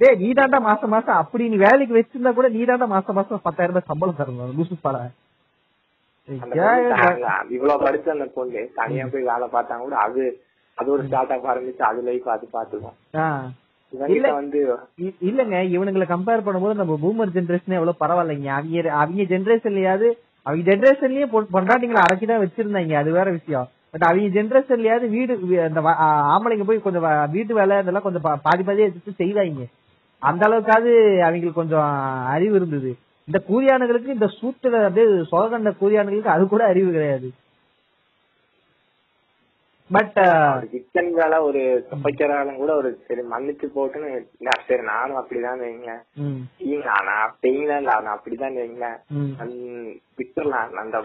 டேய் 0.01 0.19
நீ 0.21 0.27
தாண்டா 0.37 0.59
மாசம் 0.67 0.93
மாசம் 0.93 1.19
அப்படி 1.21 1.49
நீ 1.51 1.57
வேலைக்கு 1.65 1.97
வச்சிருந்தா 1.97 2.31
கூட 2.37 2.47
நீ 2.55 2.61
தாண்டா 2.69 2.87
மாசம் 2.93 3.17
மாசம் 3.19 3.43
பத்தாயிரம் 3.47 3.73
ரூபாய் 3.73 3.89
சம்பளம் 3.91 4.19
தரணும். 4.19 4.53
லூசு 4.57 4.75
பாடா 4.85 5.01
இவ்வளவு 7.55 7.83
படிச்ச 7.85 8.07
அந்த 8.15 8.25
பொண்ணு 8.37 8.61
தனியா 8.79 9.05
போய் 9.13 9.29
வேலை 9.31 9.47
பார்த்தாங்க 9.55 9.83
கூட 9.87 9.97
அது 10.05 10.23
அது 10.77 10.89
ஒரு 10.95 11.03
ஸ்டார்ட் 11.07 11.33
அப் 11.35 11.47
ஆரம்பிச்சு 11.51 11.83
அது 11.89 12.01
லைஃப் 12.09 12.29
அது 12.35 12.45
பாத்துக்கும் 12.57 12.97
இல்லங்க 15.29 15.55
இவனுங்களை 15.75 16.05
கம்பேர் 16.11 16.45
பண்ணும்போது 16.45 16.79
நம்ம 16.81 16.97
பூமர் 17.03 17.33
ஜெனரேஷன் 17.37 17.77
எவ்வளவு 17.79 18.01
பரவாயில்லைங்க. 18.03 18.49
அவங்க 18.57 18.91
அவங்க 19.01 19.23
ஜெனரேஷன்லயாவது 19.33 20.07
அவங்க 20.45 20.63
ஜெனரேஷன்லயே 20.69 21.25
பொண்டாட்டிங்களை 21.55 22.01
அடக்கிதான் 22.03 22.43
வச்சிருந்தாங்க. 22.43 22.93
அது 23.01 23.09
வேற 23.17 23.27
விஷயம். 23.39 23.67
பட் 23.93 24.05
அவங்க 24.09 24.29
ஜெனரேஷன்லயாவது 24.37 25.07
வீடு 25.15 25.33
அந்த 25.67 25.81
ஆம்பளைங்க 26.33 26.67
போய் 26.69 26.85
கொஞ்சம் 26.85 27.05
வீட்டு 27.35 27.59
வேலை 27.59 27.79
இதெல்லாம் 27.83 28.07
கொஞ்சம் 28.07 28.25
பாதி 28.47 28.63
பாதியா 28.69 28.87
எடுத்து 28.89 29.13
செய்வாங்க. 29.21 29.65
அந்த 30.29 30.41
அளவுக்காவது 30.47 30.91
அவங்களுக்கு 31.25 31.59
கொஞ்சம் 31.59 31.91
அறிவு 32.33 32.55
இருந்தது. 32.55 32.91
இந்த 33.27 33.39
கூலியானுங்களுக்கு 33.49 34.15
இந்த 34.15 34.27
சூத்துல 34.39 34.81
அப்படியே 34.87 35.05
சொகண்ட 35.31 35.71
கூலியானுங்களுக்கு 35.81 36.35
அது 36.35 36.43
கூட 36.53 36.63
அறிவு 36.71 36.89
கிடையாது. 36.91 37.29
பட் 39.89 40.17
கிச்சன் 40.71 41.09
வேலை 41.13 41.37
ஒரு 41.47 41.61
வேலை 42.01 42.53
கூட 42.59 42.71
ஒரு 42.81 42.89
சரி 43.07 43.23
மன்னிச்சு 43.31 43.67
போட்டுன்னு 43.75 44.09
சரி 44.67 44.83
நானும் 44.89 45.19
அப்படிதான் 45.21 45.63
வைங்களேன். 45.63 46.03
நான்? 47.07 47.25
அப்படிங்களா 47.25 47.77
இல்ல 47.81 47.95
நான் 48.05 48.19
அப்படிதான் 48.19 48.55
வைங்களேன். 48.59 48.99
விட்டுறலாம் 50.19 50.79
அந்த 50.83 51.01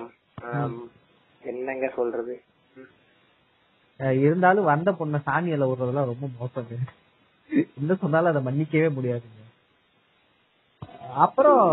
என்னங்க 1.43 1.89
சொல்றது? 1.97 2.37
இருந்தாலும் 4.27 4.71
வந்த 4.71 4.91
பொண்ண 5.01 5.17
சாணியில 5.27 5.69
விடுறதெல்லாம் 5.69 6.11
ரொம்ப 6.13 6.27
மோசங்க. 6.41 6.79
என்ன 7.81 7.95
சொன்னாலும் 8.03 8.31
அதை 8.33 8.43
மன்னிக்கவே 8.47 8.89
முடியாதுங்க. 8.97 9.43
அப்புறம் 11.25 11.65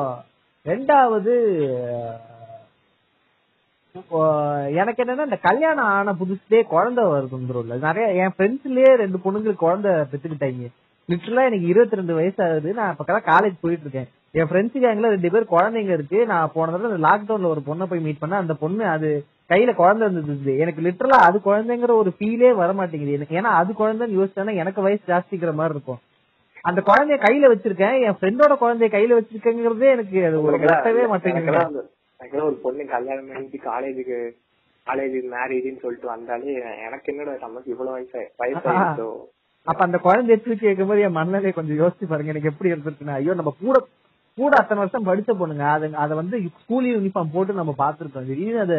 ரெண்டாவது 0.65 1.33
எனக்கு 4.79 5.01
என்னன்னா 5.03 5.25
இந்த 5.27 5.39
கல்யாணம் 5.47 5.89
ஆன 5.95 6.13
புதுசுலயே 6.19 6.61
குழந்தை 6.73 7.03
வருதுன்றோம்ல 7.11 7.75
நிறைய 7.87 8.07
என் 8.21 8.33
ஃப்ரெண்ட்ஸ்லயே 8.35 8.91
ரெண்டு 9.01 9.17
பொண்ணுங்களுக்கு 9.23 9.65
குழந்தை 9.65 9.91
பெத்துக்கிட்டாங்க 10.11 10.69
லிட்டரலா 11.09 11.45
எனக்கு 11.49 11.67
இருபத்தி 11.71 11.99
ரெண்டு 11.99 12.13
வயசு 12.19 12.39
ஆகுது. 12.45 12.69
நான் 12.79 12.91
இப்ப 12.93 13.19
காலேஜ் 13.31 13.55
போயிட்டு 13.63 13.85
இருக்கேன் 13.85 14.09
என் 14.39 14.49
ஃப்ரெண்ட்ஸ் 14.49 14.83
கேங்ல 14.83 15.09
ரெண்டு 15.15 15.31
பேர் 15.33 15.53
குழந்தைங்க 15.55 15.93
இருக்கு. 15.97 16.19
நான் 16.31 16.53
போன 16.53 16.71
தடவை 16.75 16.99
லாக்டவுன்ல 17.07 17.51
ஒரு 17.53 17.63
பொண்ணை 17.67 17.87
போய் 17.91 18.05
மீட் 18.05 18.21
பண்ண 18.23 18.41
அந்த 18.43 18.53
பொண்ணு 18.63 18.83
அது 18.95 19.09
கையில 19.49 19.71
குழந்தை 19.79 20.05
இருந்தது. 20.07 20.51
எனக்கு 20.63 20.81
லிட்டரலா 20.85 21.17
அது 21.27 21.37
குழந்தைங்கிற 21.47 21.93
ஒரு 22.01 22.11
ஃபீலே 22.17 22.51
வர 22.61 22.69
மாட்டேங்குது 22.79 23.17
எனக்கு 23.17 23.37
ஏன்னா 23.39 23.51
அது 23.61 23.71
குழந்தைன்னு 23.81 24.17
யோசிச்சேன்னா 24.19 24.53
எனக்கு 24.63 24.85
வயசு 24.85 25.03
ஜாஸ்திக்கிற 25.11 25.53
மாதிரி 25.59 25.75
இருக்கும். 25.77 25.99
அந்த 26.65 26.79
குழந்தைய 26.89 27.17
கையில 27.25 27.49
வச்சிருக்கேன். 27.51 27.95
என் 28.05 28.17
ஃப்ரெண்டோட 28.19 28.53
குழந்தைய 28.61 28.89
கையில 28.95 29.17
வச்சிருக்கேங்கிறதே 29.19 29.89
எனக்கு 29.95 30.25
அது 30.29 30.37
ஒரு 30.47 30.59
கட்டவே 30.63 31.05
மாட்டேங்குது. 31.13 31.83
ஒரு 32.47 32.57
பொண்ணு 32.65 32.83
கல்யாணம் 32.95 33.29
பண்ணிட்டு 33.29 33.59
காலேஜுக்கு 33.69 34.19
காலேஜ் 34.87 35.17
மேரேஜ்னு 35.33 35.81
சொல்லிட்டு 35.83 36.07
வந்தாலே 36.13 36.53
எனக்கு 36.85 37.11
என்னோட 37.11 37.33
நமக்கு 37.43 37.69
இவ்வளவு 37.73 37.95
வயசு 37.97 38.21
வயசாயிடுச்சோ 38.41 39.09
அப்ப 39.67 39.81
அந்த 39.85 39.97
குழந்தை 40.05 40.31
எப்படி 40.35 40.55
கேட்கும் 40.61 40.89
போது 40.89 41.03
என் 41.07 41.17
மனநிலை 41.17 41.51
கொஞ்சம் 41.57 41.79
யோசிச்சு 41.81 42.05
பாருங்க. 42.07 42.31
எனக்கு 42.33 42.49
எப்படி 42.51 42.71
இருந்திருக்குன்னா. 42.71 43.17
ஐயோ 43.19 43.33
நம்ம 43.39 43.51
கூட 43.61 43.77
கூட 44.37 44.53
அத்தனை 44.59 44.79
வருஷம் 44.81 45.07
படிச்ச 45.09 45.31
பொண்ணுங்க. 45.39 45.65
அது 45.75 45.85
அத 46.03 46.15
வந்து 46.21 46.35
ஸ்கூல் 46.63 46.87
யூனிஃபார்ம் 46.93 47.33
போட்டு 47.35 47.61
நம்ம 47.61 47.73
பாத்துருக்கோம் 47.83 48.27
திடீர்னு 48.29 48.63
அது 48.65 48.77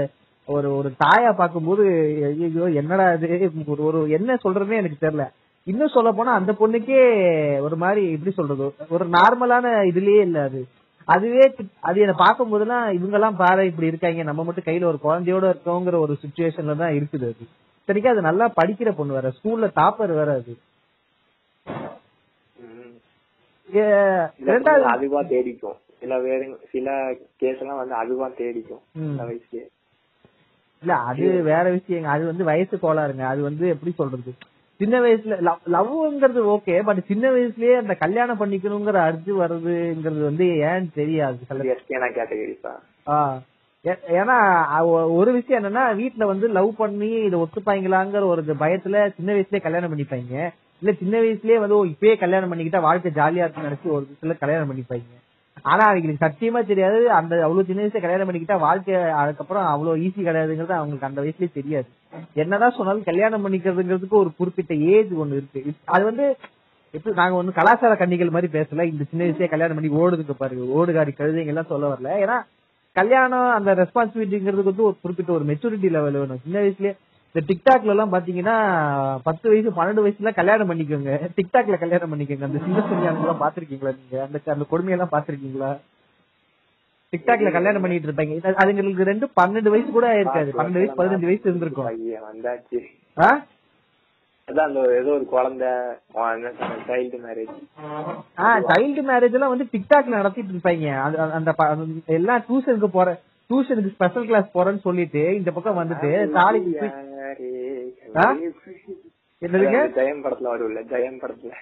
ஒரு 0.48 0.68
ஒரு 0.78 0.88
தாயா 1.02 1.30
பார்க்கும்போது 1.36 1.84
ஐயோ 2.28 2.64
என்னடா 2.80 3.04
இது? 3.16 3.28
ஒரு 3.74 3.82
ஒரு 3.88 3.98
என்ன 4.16 4.36
சொல்றதுன்னே 4.44 4.80
எனக்கு 4.82 5.04
தெரியல. 5.04 5.24
இன்னும் 5.66 5.94
சொல்ல 5.94 6.08
போனா 6.12 6.32
அந்த 6.38 6.52
பொண்ணுக்கே 6.58 7.02
ஒரு 7.66 7.76
மாதிரி 7.82 8.02
எப்படி 8.14 8.32
சொல்றது? 8.38 8.64
ஒரு 8.94 9.04
நார்மலான 9.14 9.66
இதுலயே 9.90 10.22
இல்ல 10.28 10.40
அது. 10.48 10.60
அதுவே 11.08 11.44
அது 11.88 12.02
என்ன 12.04 12.14
பார்க்கும் 12.18 12.52
போதெல்லாம் 12.52 12.86
இவங்க 12.98 13.16
எல்லாம் 13.18 13.40
பாரு 13.40 13.62
இப்படி 13.70 13.90
இருக்காங்க. 13.90 14.22
நம்ம 14.28 14.44
மட்டும் 14.44 14.68
கையில 14.68 14.90
ஒரு 14.92 14.98
குழந்தையோட 15.04 15.44
இருக்கோங்கிற 15.52 15.96
ஒரு 16.04 16.14
சுச்சுவேஷன்ல 16.22 16.76
தான் 16.82 16.96
இருக்குது 16.98 17.26
அது. 17.32 17.46
சரிக்கா 17.88 18.12
அது 18.14 18.28
நல்லா 18.28 18.46
படிக்கிற 18.60 18.90
பொண்ணு 18.98 19.16
வேற. 19.18 19.30
ஸ்கூல்ல 19.38 19.68
டாப்பர் 19.80 20.12
வேற 20.20 20.30
அது. 20.40 20.54
அதுவா 24.94 25.20
தேடிக்கும். 25.30 25.78
சில 26.00 26.14
பேரு 26.24 26.44
சில 26.72 26.88
கேஸ் 27.42 27.60
எல்லாம் 27.62 27.80
வந்து 27.80 27.94
அதுவா 28.02 28.26
தேடிக்கும். 28.40 28.82
வயசுலயே. 29.20 29.64
இல்ல 30.84 30.96
அது 31.04 31.26
வேற 31.42 31.64
விஷயங்க. 31.70 32.08
அது 32.14 32.24
வந்து 32.26 32.44
வயசு 32.44 32.78
கோளாறுங்க. 32.82 33.24
அது 33.24 33.42
வந்து 33.42 33.68
எப்படி 33.68 33.92
சொல்றது? 33.92 34.32
சின்ன 34.80 35.00
வயசுல 35.00 35.34
லவ்ங்கிறது 35.72 36.40
ஓகே 36.54 36.82
பட் 36.82 37.06
சின்ன 37.06 37.30
வயசுலயே 37.30 37.74
அந்த 37.76 37.94
கல்யாணம் 37.94 38.40
பண்ணிக்கணுங்கிற 38.40 38.98
அர்ஜு 39.04 39.32
வருதுங்கிறது 39.40 40.22
வந்து 40.22 40.46
ஏன்னு 40.68 40.88
தெரியாது? 40.94 41.38
ஏன்னா 44.14 44.36
ஒரு 45.12 45.32
விஷயம் 45.32 45.60
என்னன்னா 45.60 45.96
வீட்ல 45.96 46.26
வந்து 46.26 46.46
லவ் 46.48 46.76
பண்ணி 46.76 47.10
இதை 47.24 47.38
ஒத்துப்பாங்களாங்கிற 47.40 48.24
ஒரு 48.26 48.42
பயத்துல 48.60 49.14
சின்ன 49.14 49.32
வயசுலயே 49.32 49.60
கல்யாணம் 49.60 49.92
பண்ணிப்பாங்க 49.92 50.34
இல்ல 50.82 50.92
சின்ன 50.92 51.18
வயசுலயே 51.18 51.58
வந்து 51.58 51.78
இப்பயே 51.90 52.18
கல்யாணம் 52.18 52.52
பண்ணிக்கிட்டா 52.52 52.80
வாழ்க்கை 52.80 53.12
ஜாலியா 53.12 53.44
இருக்குன்னு 53.44 53.70
நினைச்சு 53.70 53.90
ஒரு 53.90 54.06
சில 54.20 54.34
கல்யாணம் 54.34 54.70
பண்ணிப்பாங்க 54.70 55.20
ஆனா 55.62 55.84
அவங்களுக்கு 55.84 56.26
சத்தியமா 56.26 56.66
தெரியாது. 56.66 57.10
அந்த 57.10 57.34
அவ்வளவு 57.42 57.64
சின்ன 57.64 57.82
வயசுல 57.82 58.00
கல்யாணம் 58.00 58.28
பண்ணிக்கிட்டா 58.28 58.58
வாழ்க்கை 58.58 58.94
அதுக்கப்புறம் 58.94 59.66
அவ்வளவு 59.66 59.96
ஈஸி 59.96 60.20
கிடையாதுங்கிறது 60.20 60.74
அவங்களுக்கு 60.78 61.06
அந்த 61.06 61.20
வயசுலயே 61.22 61.52
தெரியாது. 61.52 61.86
என்னதான் 62.34 62.74
சொன்னாலும் 62.76 63.04
கல்யாணம் 63.04 63.44
பண்ணிக்கிறதுங்கிறதுக்கு 63.44 64.20
ஒரு 64.22 64.32
குறிப்பிட்ட 64.36 64.74
ஏஜ் 64.74 65.12
ஒண்ணு 65.12 65.36
இருக்கு. 65.40 65.72
அது 65.84 66.04
வந்து 66.04 66.36
எப்படி 66.90 67.14
நாங்க 67.14 67.36
வந்து 67.36 67.52
கலாச்சார 67.52 67.94
கன்னிகள் 67.94 68.30
மாதிரி 68.30 68.58
பேசல. 68.58 68.82
இந்த 68.82 69.04
சின்ன 69.10 69.24
வயசுலயே 69.24 69.48
கல்யாணம் 69.48 69.78
பண்ணி 69.80 69.94
ஓடுதுக்கு 69.96 70.34
பாருங்க. 70.38 70.64
ஓடுகாடி 70.78 71.12
கழுதைங்க 71.18 71.46
எல்லாம் 71.46 71.66
சொல்ல 71.68 71.92
வரல. 71.92 72.24
ஏன்னா 72.24 72.40
கல்யாணம் 72.92 73.50
அந்த 73.50 73.74
ரெஸ்பான்சிபிலிட்டிங்கிறதுக்கு 73.74 74.72
வந்து 74.72 74.82
ஒரு 74.82 74.96
குறிப்பிட்ட 75.02 75.32
ஒரு 75.32 75.44
மெச்சூரிட்டி 75.44 75.90
லெவல் 75.90 76.12
வேணும். 76.12 76.40
சின்ன 76.42 76.60
வயசுலயே 76.60 76.94
இந்த 77.34 77.46
டிக்டாக்ல 77.48 77.92
எல்லாம் 77.92 78.12
பாத்தீங்கன்னா 78.12 78.56
பத்து 79.22 79.48
வயசு 79.50 79.70
பன்னெண்டு 79.70 80.02
வயசுல 80.06 80.34
கல்யாணம் 80.34 80.70
பண்ணிக்கோங்க. 80.70 81.12
டிக்டாக்ல 81.38 81.78
கல்யாணம் 81.78 82.12
பண்ணிக்கோங்க. 82.12 82.44
அந்த 82.48 82.58
சின்ன 82.58 82.82
சின்ன 82.88 83.12
எல்லாம் 83.20 83.40
பாத்திருக்கீங்களா 83.40 83.92
நீங்க? 84.00 84.26
அந்த 84.26 84.38
அந்த 84.46 84.64
கொடுமையெல்லாம் 84.72 85.14
பாத்திருக்கீங்களா? 85.14 85.70
டிக்டாக்ல 87.12 87.50
கல்யாணம் 87.56 87.82
பண்ணிட்டு 87.82 88.08
இருப்பாங்க. 88.08 88.36
அதுங்களுக்கு 88.62 89.08
ரெண்டு 89.10 89.26
பன்னெண்டு 89.40 89.68
வயசு 89.74 89.90
கூட 89.90 90.06
இருக்காது. 90.20 90.52
பன்னெண்டு 90.58 90.80
வயசு 90.80 90.98
பதினஞ்சு 91.00 91.28
வயசு 91.30 91.44
இருந்திருக்கும். 91.44 91.90
வந்தாச்சு. 92.28 92.78
ஆ? 93.18 93.28
அதான் 94.48 94.66
அந்த 94.68 94.80
ஏதோ 95.00 95.10
ஒரு 95.10 95.26
குழந்தை. 95.26 95.68
சைல்டு 96.88 97.18
மேரேஜ் 97.26 97.52
ஆ 98.38 98.58
சைல்டு 98.70 99.02
மேரேஜ் 99.10 99.36
எல்லாம் 99.38 99.54
வந்து 99.54 99.66
டிக்டாக்ல 99.72 100.16
நடத்திட்டு 100.18 100.52
இருப்பாங்க. 100.54 100.88
அந்த 101.38 101.54
எல்லாம் 102.18 102.44
டியூஷனுக்கு 102.48 102.88
போற 102.98 103.08
டியூஷனுக்கு 103.50 103.94
ஸ்பெஷல் 103.96 104.28
கிளாஸ் 104.28 104.54
போறேன்னு 104.54 104.84
சொல்லிட்டு 104.86 105.22
இந்த 105.38 105.50
பக்கம் 105.56 105.80
வந்துட்டு 105.80 106.10
தாலி? 106.36 106.60
என்னதுங்க? 109.42 109.80
ஜெயம் 109.98 110.22
படத்துல 110.24 110.50
வரும்ல 110.52 110.82
ஜெயம் 110.92 111.20
படத்துல. 111.22 111.52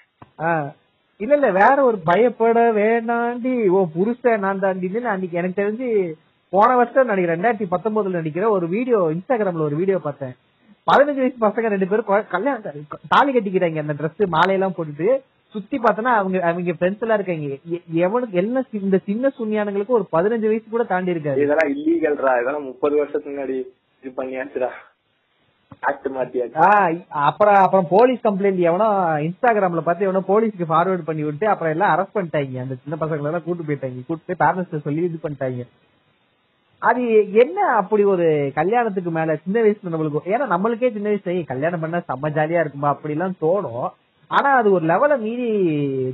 இல்ல 1.20 1.34
இல்ல 1.38 1.48
வேற 1.60 1.76
ஒரு 1.88 1.98
பயப்பட 2.08 2.60
வேணாண்டி. 2.78 3.54
ஓ 3.76 3.80
புருஷன் 3.96 4.44
நான் 4.44 4.62
தாண்டின்னு 4.64 5.10
அன்னைக்கு 5.14 5.40
எனக்கு 5.40 5.60
தெரிஞ்சு 5.62 5.88
போன 6.52 6.68
வருஷம் 6.80 7.10
நினைக்கிறேன் 7.10 7.36
ரெண்டாயிரத்தி 7.36 7.66
பத்தொன்பதுல 7.74 8.20
நடிக்கிற 8.20 8.46
ஒரு 8.56 8.66
வீடியோ 8.76 8.98
இன்ஸ்டாகிராம்ல 9.14 9.68
ஒரு 9.68 9.76
வீடியோ 9.80 9.98
பார்த்தேன். 10.06 10.34
பதினஞ்சு 10.86 11.20
வயசு 11.22 11.44
பசங்க 11.44 11.68
ரெண்டு 11.74 11.88
பேரும் 11.90 12.08
கல்யாணம் 12.34 12.64
தாலி 13.14 13.30
கட்டிக்கிறாங்க 13.34 13.84
அந்த 13.84 13.94
Dress 14.00 14.18
மாலையெல்லாம் 14.36 14.76
போட்டுட்டு. 14.78 15.08
சுத்தி 15.52 15.78
பார்த்தோன்னா 15.78 16.12
அவங்க 16.20 16.42
அவங்க 16.42 16.72
ஃப்ரெண்ட்ஸ் 16.72 17.00
எல்லாம் 17.00 17.18
இருக்காங்க. 17.20 17.46
எவனுக்கு 18.06 18.36
என்ன 18.42 18.64
இந்த 18.70 18.98
சின்ன 19.06 19.32
சுன்னியானங்களுக்கு 19.38 19.96
ஒரு 19.98 20.06
பதினஞ்சு 20.12 20.46
வயசு 20.46 20.64
கூட 20.70 20.82
தாண்டி 20.82 21.10
இருக்காது 21.10 21.42
இதெல்லாம் 21.42 21.70
இல்லீகல்ரா 21.74 22.40
இதெல்லாம் 22.40 22.64
முப்பது 22.64 22.96
வருஷத்துக்கு 22.96 23.40
முன்னாடி 23.40 23.56
இது 24.02 24.12
பண்ணியாச்சுடா. 24.16 24.70
அப்புறம் 27.08 27.54
அப்புறம் 27.54 27.86
போலீஸ் 27.90 28.26
கம்ப்ளைண்ட் 28.26 28.58
எவனோ 28.58 28.88
இன்ஸ்டாகிராம்ல 29.18 29.80
பார்த்து 29.80 30.04
எவனோ 30.04 30.22
போலீஸ்க்கு 30.28 30.68
ஃபார்வர்ட் 30.68 31.04
பண்ணி 31.04 31.22
விட்டு 31.22 31.46
அப்புறம் 31.48 31.72
எல்லாம் 31.72 31.92
அரெஸ்ட் 31.94 32.16
பண்ணிட்டாங்க. 32.16 32.60
அந்த 32.60 32.74
சின்ன 32.74 32.96
பசங்களை 33.00 33.24
எல்லாம் 33.24 33.42
கூட்டு 33.44 33.62
போயிட்டாங்க. 33.62 34.06
கூட்டு 34.06 34.36
போய் 34.36 34.48
பேரண்ட்ஸ் 34.48 34.78
சொல்லி 34.78 35.02
இது 35.02 35.18
பண்ணிட்டாங்க. 35.22 35.64
அது 36.78 37.32
என்ன 37.32 37.60
அப்படி 37.76 38.04
ஒரு 38.04 38.52
கல்யாணத்துக்கு 38.54 39.10
மேல 39.10 39.36
சின்ன 39.36 39.60
வயசுல 39.60 39.92
நம்மளுக்கு 39.94 40.20
ஏன்னா 40.24 40.46
நம்மளுக்கே 40.54 40.92
சின்ன 40.92 41.08
வயசுல 41.10 41.28
"ஏய், 41.28 41.44
கல்யாணம் 41.44 41.80
பண்ணா 41.80 41.98
செம்ம 41.98 42.30
ஜாலியா 42.36 42.60
இருக்குமா? 42.60 42.88
அப்படி 42.88 43.14
எல்லாம் 43.14 43.36
தோணும். 43.40 43.88
ஆனா 44.36 44.50
அது 44.58 44.68
ஒரு 44.76 44.84
லெவலை 44.90 45.16
மீறி 45.24 45.46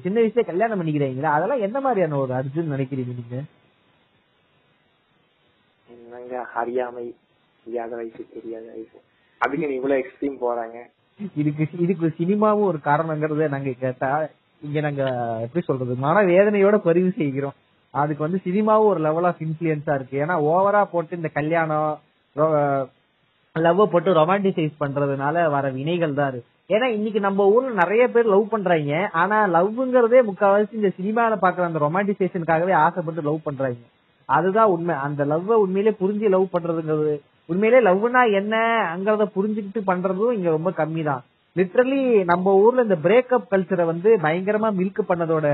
சின்ன 0.04 0.16
வயசுல 0.20 0.44
கல்யாணம் 0.48 0.78
பண்ணிக்கிறீங்களா? 0.80 1.32
அதெல்லாம் 1.36 1.64
என்ன 1.66 1.78
மாதிரியான 1.84 2.18
ஒரு 2.24 2.32
அர்ஜுன் 2.38 2.72
நினைக்கிறீங்க 2.74 3.12
நீங்க? 3.18 3.36
என்னங்க 5.88 6.40
அறியாமை 6.60 7.04
தெரியாத 7.66 7.92
வயசு 8.00 8.22
தெரியாத 8.36 8.66
வயசு. 8.74 8.98
அதுக்கு 9.40 9.76
இவ்வளவு 9.78 10.00
எக்ஸ்ட்ரீம் 10.02 10.42
போறாங்க. 10.44 10.78
இதுக்கு 11.40 11.64
இதுக்கு 11.84 12.08
சினிமாவும் 12.18 12.68
ஒரு 12.72 12.78
காரணங்கிறத 12.88 13.48
நாங்க 13.54 13.70
கேட்டா 13.84 14.10
இங்க 14.62 14.78
நாங்க 14.86 15.02
எப்படி 15.44 15.62
சொல்றது 15.68 15.94
மன 16.04 16.22
வேதனையோட 16.32 16.76
பதிவு 16.88 17.10
செய்கிறோம். 17.20 17.56
அதுக்கு 17.94 18.26
வந்து 18.26 18.38
சினிமாவும் 18.46 18.90
ஒரு 18.92 19.00
லெவல் 19.06 19.26
ஆஃப் 19.30 19.42
இன்ஃபுளுன்ஸா 19.46 19.94
இருக்கு. 19.98 20.16
ஏன்னா 20.24 20.34
ஓவரா 20.52 20.82
போட்டு 20.94 21.18
இந்த 21.20 21.30
கல்யாணம் 21.38 21.90
லவ் 23.56 23.82
போட்டு 23.92 24.10
ரொமான்டிசைஸ் 24.20 24.80
பண்றதுனால 24.82 25.36
வர 25.56 25.66
வினைகள் 25.78 26.18
தான் 26.18 26.30
இருக்கு. 26.32 26.50
ஏன்னா 26.70 26.86
இன்னைக்கு 26.94 27.20
நம்ம 27.26 27.44
ஊர்ல 27.52 27.70
நிறைய 27.82 28.02
பேர் 28.14 28.26
லவ் 28.32 28.50
பண்றாங்க. 28.54 28.92
ஆனா 29.20 29.36
லவ்ங்கிறதே 29.54 30.18
முக்கால்வாசி 30.28 30.74
இந்த 30.78 30.90
சினிமால 30.98 31.36
பாக்குற 31.44 31.68
அந்த 31.68 31.80
ரொமான்டிசேஷனுக்காகவே 31.84 32.74
ஆசைப்பட்டு 32.84 33.22
லவ் 33.28 33.46
பண்றாங்க. 33.46 33.78
அதுதான் 34.28 34.70
உண்மை. 34.74 34.94
அந்த 35.06 35.22
லவ் 35.32 35.48
உண்மையிலே 35.64 35.92
புரிஞ்சு 36.00 36.28
லவ் 36.34 36.52
பண்றதுங்கிறது 36.54 37.14
உண்மையிலே 37.52 37.78
லவ்னா 37.88 38.22
என்னங்கறத 38.40 39.26
புரிஞ்சுக்கிட்டு 39.36 39.82
பண்றதும் 39.90 40.34
இங்க 40.38 40.48
ரொம்ப 40.56 40.70
கம்மி 40.80 41.02
தான் 41.10 41.22
லிட்ரலி 41.56 42.00
நம்ம 42.32 42.54
ஊர்ல 42.64 42.84
இந்த 42.86 42.98
பிரேக்கப் 43.06 43.50
கல்ச்சரை 43.52 43.84
வந்து 43.92 44.10
பயங்கரமா 44.24 44.68
மில்க் 44.80 45.00
பண்ணதோட 45.10 45.46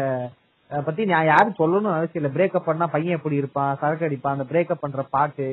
பத்தி 0.70 1.02
நான் 1.10 1.30
யாரும் 1.32 1.58
சொல்லணும்னு 1.58 1.96
அவசியம் 1.96 2.20
இல்லை. 2.20 2.32
பிரேக்கப் 2.36 2.68
பண்ணா 2.68 2.86
பையன் 2.94 3.16
எப்படி 3.18 3.36
இருப்பான் 3.42 3.76
சரக்கு 3.80 4.06
அடிப்பான் 4.08 4.36
அந்த 4.36 4.46
பிரேக்கப் 4.52 4.82
பண்ற 4.84 5.02
பாட்டு 5.14 5.46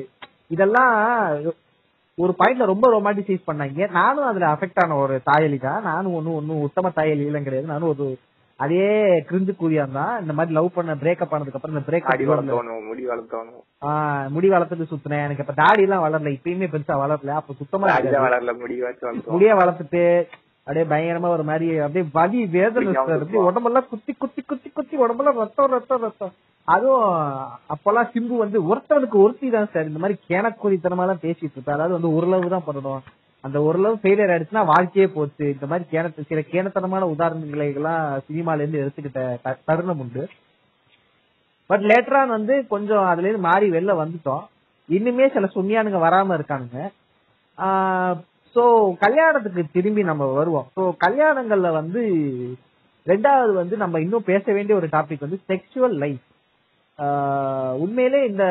இதெல்லாம் 0.54 0.90
ஒரு 2.18 2.32
பாயிண்ட்ல 2.38 2.64
ரொம்ப 2.66 2.86
ரொமான்டிசைஸ் 2.92 3.46
பண்ணாங்க 3.46 3.86
நானும் 3.92 4.28
அதுல 4.30 4.46
அஃபெக்ட் 4.48 4.82
ஆன 4.82 4.96
ஒரு 4.98 5.14
தாயலி 5.26 5.58
தான். 5.60 5.82
நானும் 5.84 6.14
ஒன்னும் 6.14 6.36
ஒன்னும் 6.38 6.64
உத்தம 6.66 6.92
தாயலி 6.96 7.24
எல்லாம் 7.26 7.46
கிடையாது. 7.46 7.66
நானும் 7.66 7.90
ஒரு 7.90 8.06
அதே 8.58 8.82
கிரிஞ்சு 9.28 9.52
கூதியான் 9.54 9.96
தான். 9.96 10.12
இந்த 10.22 10.32
மாதிரி 10.32 10.54
லவ் 10.54 10.68
பண்ண 10.74 10.92
பிரேக்கப் 10.96 11.32
ஆனதுக்கு 11.34 11.58
அப்புறம் 11.58 11.74
இந்த 11.74 11.82
அடி 11.82 11.88
பிரேக்கப் 11.90 12.30
வளர்த்தோணும் 12.32 12.84
முடி 12.88 13.04
வளர்த்தோணும் 13.06 13.62
ஆஹ் 13.82 14.26
முடி 14.30 14.48
வளர்த்துட்டு 14.50 14.90
சுத்தினேன். 14.90 15.24
எனக்கு 15.26 15.44
இப்ப 15.44 15.56
தாடி 15.60 15.82
எல்லாம் 15.82 16.04
வளரல. 16.04 16.32
இப்பயுமே 16.36 16.68
பெருசா 16.74 16.96
வளரல. 17.02 17.34
அப்ப 17.40 17.56
சுத்தமா. 17.60 17.88
வளரல. 18.26 18.52
முடி 18.60 18.76
வச்சு 18.82 19.04
வளர்த்தோம். 19.08 19.34
முடிய 19.34 19.52
வளர்த்துட்டு 19.54 20.02
அப்படியே 20.64 20.84
பயங்கரமா 20.90 21.28
ஒரு 21.36 21.44
மாதிரி 21.48 21.68
அப்படியே 21.84 22.04
வலி 22.18 22.40
வேதனை. 22.56 22.92
அப்படியே 23.04 23.42
உடம்பெல்லாம் 23.48 23.88
குத்தி 23.92 24.12
குத்தி 24.22 24.42
குத்தி 24.50 24.68
குத்தி 24.76 24.96
உடம்பெல்லாம் 25.04 25.40
ரத்தம் 25.42 25.72
ரத்தம் 25.76 26.04
ரத்தம். 26.06 26.32
அதுவும் 26.74 27.08
அப்பெல்லாம் 27.74 28.10
சிம்பு 28.12 28.36
வந்து 28.42 28.58
ஒருத்தவனுக்கு 28.70 29.18
ஒருத்தி 29.24 29.48
தான் 29.54 29.72
சார். 29.72 29.90
இந்த 29.90 30.00
மாதிரி 30.02 30.16
கேனக்குறித்தனமா 30.30 31.04
எல்லாம் 31.06 31.24
பேசிட்டு 31.26 31.56
இருப்பேன். 31.56 31.76
அதாவது 31.76 31.96
வந்து 31.96 32.14
ஓரளவு 32.16 32.54
தான் 32.54 32.66
பண்ணணும். 32.68 33.02
அந்த 33.44 33.58
ஓரளவு 33.66 34.00
ஃபெயிலியர் 34.02 34.32
ஆயிடுச்சுன்னா 34.32 34.64
வாழ்க்கையே 34.72 35.06
போச்சு. 35.16 35.44
இந்த 35.54 35.66
மாதிரி 35.70 35.84
கேனத்து 35.92 36.28
சில 36.30 36.40
கேனத்தனமான 36.52 37.06
உதாரணங்களை 37.14 37.66
எல்லாம் 37.78 38.02
சினிமால 38.28 38.62
இருந்து 38.62 38.82
எடுத்துக்கிட்ட 38.82 39.54
தருணம் 39.68 40.02
உண்டு. 40.04 40.24
பட் 41.70 41.86
லேட்டரான் 41.90 42.34
வந்து 42.38 42.54
கொஞ்சம் 42.74 43.06
அதுல 43.12 43.28
இருந்து 43.28 43.48
மாறி 43.48 43.66
வெளில 43.76 43.92
வந்துட்டோம். 44.02 44.44
இன்னுமே 44.88 45.26
சில 45.36 45.46
சுன்னியானுங்க 45.56 46.00
வராம 46.06 46.36
இருக்கானுங்க. 46.38 46.78
சோ 48.54 48.62
கல்யாணத்துக்கு 49.04 49.62
திரும்பி 49.72 50.02
நம்ம 50.10 50.24
வருவோம். 50.38 50.66
சோ 50.76 50.82
கல்யாணங்கள்ல 51.06 51.68
வந்து 51.72 52.02
ரெண்டாவது 53.06 53.52
வந்து 53.52 53.76
நம்ம 53.76 54.00
இன்னும் 54.00 54.28
பேச 54.32 54.44
வேண்டிய 54.52 54.74
ஒரு 54.80 54.88
டாபிக் 54.96 55.24
வந்து 55.26 55.38
செக்ஷுவல் 55.50 55.96
லைஃப் 56.04 56.26
உண்மையிலே 57.84 58.20
இந்த 58.30 58.44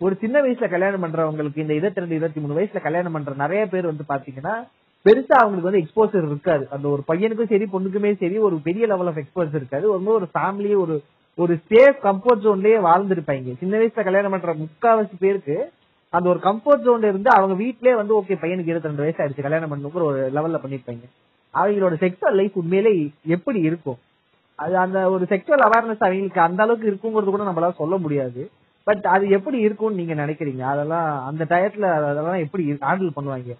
ஒரு 0.00 0.14
சின்ன 0.22 0.36
வயசுல 0.42 0.66
கல்யாணம் 0.70 1.04
பண்றவங்களுக்கு 1.04 1.62
இந்த 1.62 1.74
இருபத்தி 1.74 2.00
ரெண்டு 2.00 2.16
இருபத்தி 2.18 2.40
மூணு 2.40 2.56
வயசுல 2.58 2.80
கல்யாணம் 2.82 3.14
பண்ற 3.16 3.32
நிறைய 3.44 3.62
பேர் 3.72 3.90
வந்து 3.90 4.04
பாத்தீங்கன்னா 4.12 4.54
பெருசா 5.06 5.36
அவங்களுக்கு 5.40 5.68
வந்து 5.68 5.82
எக்ஸ்போசர் 5.82 6.28
இருக்காது. 6.28 6.64
அந்த 6.74 6.86
ஒரு 6.88 7.02
பையனுக்கும் 7.10 7.50
சரி 7.52 7.66
பொண்ணுக்குமே 7.72 8.10
சரி 8.22 8.36
ஒரு 8.46 8.56
பெரிய 8.68 8.86
லெவல் 8.92 9.10
ஆஃப் 9.10 9.20
எக்ஸ்போசர் 9.22 9.60
இருக்காது. 9.62 9.86
ஒரு 9.94 10.12
ஒரு 10.18 10.28
ஃபேமிலி 10.34 10.72
ஒரு 10.84 10.96
ஒரு 11.38 11.54
சேஃப் 11.70 11.98
கம்ஃபர்ட் 12.06 12.44
ஜோன்லயே 12.44 12.78
வாழ்ந்திருப்பாங்க. 12.86 13.52
சின்ன 13.62 13.74
வயசுல 13.78 14.04
கல்யாணம் 14.08 14.34
பண்ற 14.34 14.54
முக்காவாசி 14.62 15.16
பேருக்கு 15.24 15.56
அந்த 16.12 16.26
ஒரு 16.32 16.40
கம்ஃபர்ட் 16.46 16.84
ஜோன்ல 16.86 17.10
இருந்து 17.12 17.30
அவங்க 17.36 17.54
வீட்லயே 17.62 17.94
வந்து 18.00 18.12
ஓகே 18.18 18.36
பையனுக்கு 18.42 18.70
இருபத்தி 18.72 18.90
ரெண்டு 18.90 19.04
வயசு 19.04 19.20
ஆயிடுச்சு 19.22 19.46
கல்யாணம் 19.46 19.72
பண்ணுங்கிற 19.72 20.04
ஒரு 20.10 20.20
லெவல்ல 20.36 20.58
பண்ணிருப்பாங்க 20.62 21.06
அவங்களோட 21.54 21.96
செக்ஸுவல் 22.04 22.38
லைஃப் 22.40 22.56
உண்மையிலே 22.60 22.92
எப்படி 23.36 23.60
இருக்கும்? 23.68 23.98
அது 24.58 24.74
அந்த 24.84 24.98
ஒரு 25.14 25.24
செக்ஷுவல் 25.32 25.64
அவேர்னஸ் 25.66 26.04
அவங்களுக்கு 26.06 26.40
அந்த 26.46 26.60
அளவுக்கு 26.64 26.90
இருக்குங்கிறது 26.90 27.34
கூட 27.34 27.44
நம்மளால 27.48 27.78
சொல்ல 27.82 27.96
முடியாது. 28.04 28.42
பட் 28.86 29.04
அது 29.14 29.24
எப்படி 29.36 29.58
இருக்கும்னு 29.66 30.00
நீங்க 30.00 30.14
நினைக்கிறீங்க? 30.22 30.62
அதெல்லாம் 30.72 31.08
அந்த 31.28 31.42
டயத்துல 31.52 31.86
அதெல்லாம் 32.10 32.42
எப்படி 32.44 32.64
ஹேண்டில் 32.84 33.16
பண்ணுவாங்க? 33.16 33.54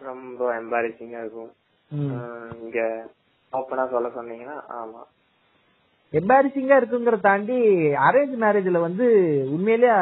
ரொம்ப 0.00 0.48
எம்பாரசிங்கா 0.60 1.20
இருக்கும். 1.24 1.50
இங்க 2.64 2.80
ஓப்பனா 3.52 3.84
சொல்ல 3.94 4.08
சொன்னீங்கன்னா 4.18 4.56
ஆமா. 4.80 5.02
எம்பாரசிங்கா 6.12 6.76
இருக்குங்கிறத 6.80 7.26
தாண்டி 7.30 7.56
அரேஞ்ச் 8.08 8.34
மேரேஜ்ல 8.44 8.80
வந்து 8.86 9.06
உண்மையிலேயே 9.54 9.94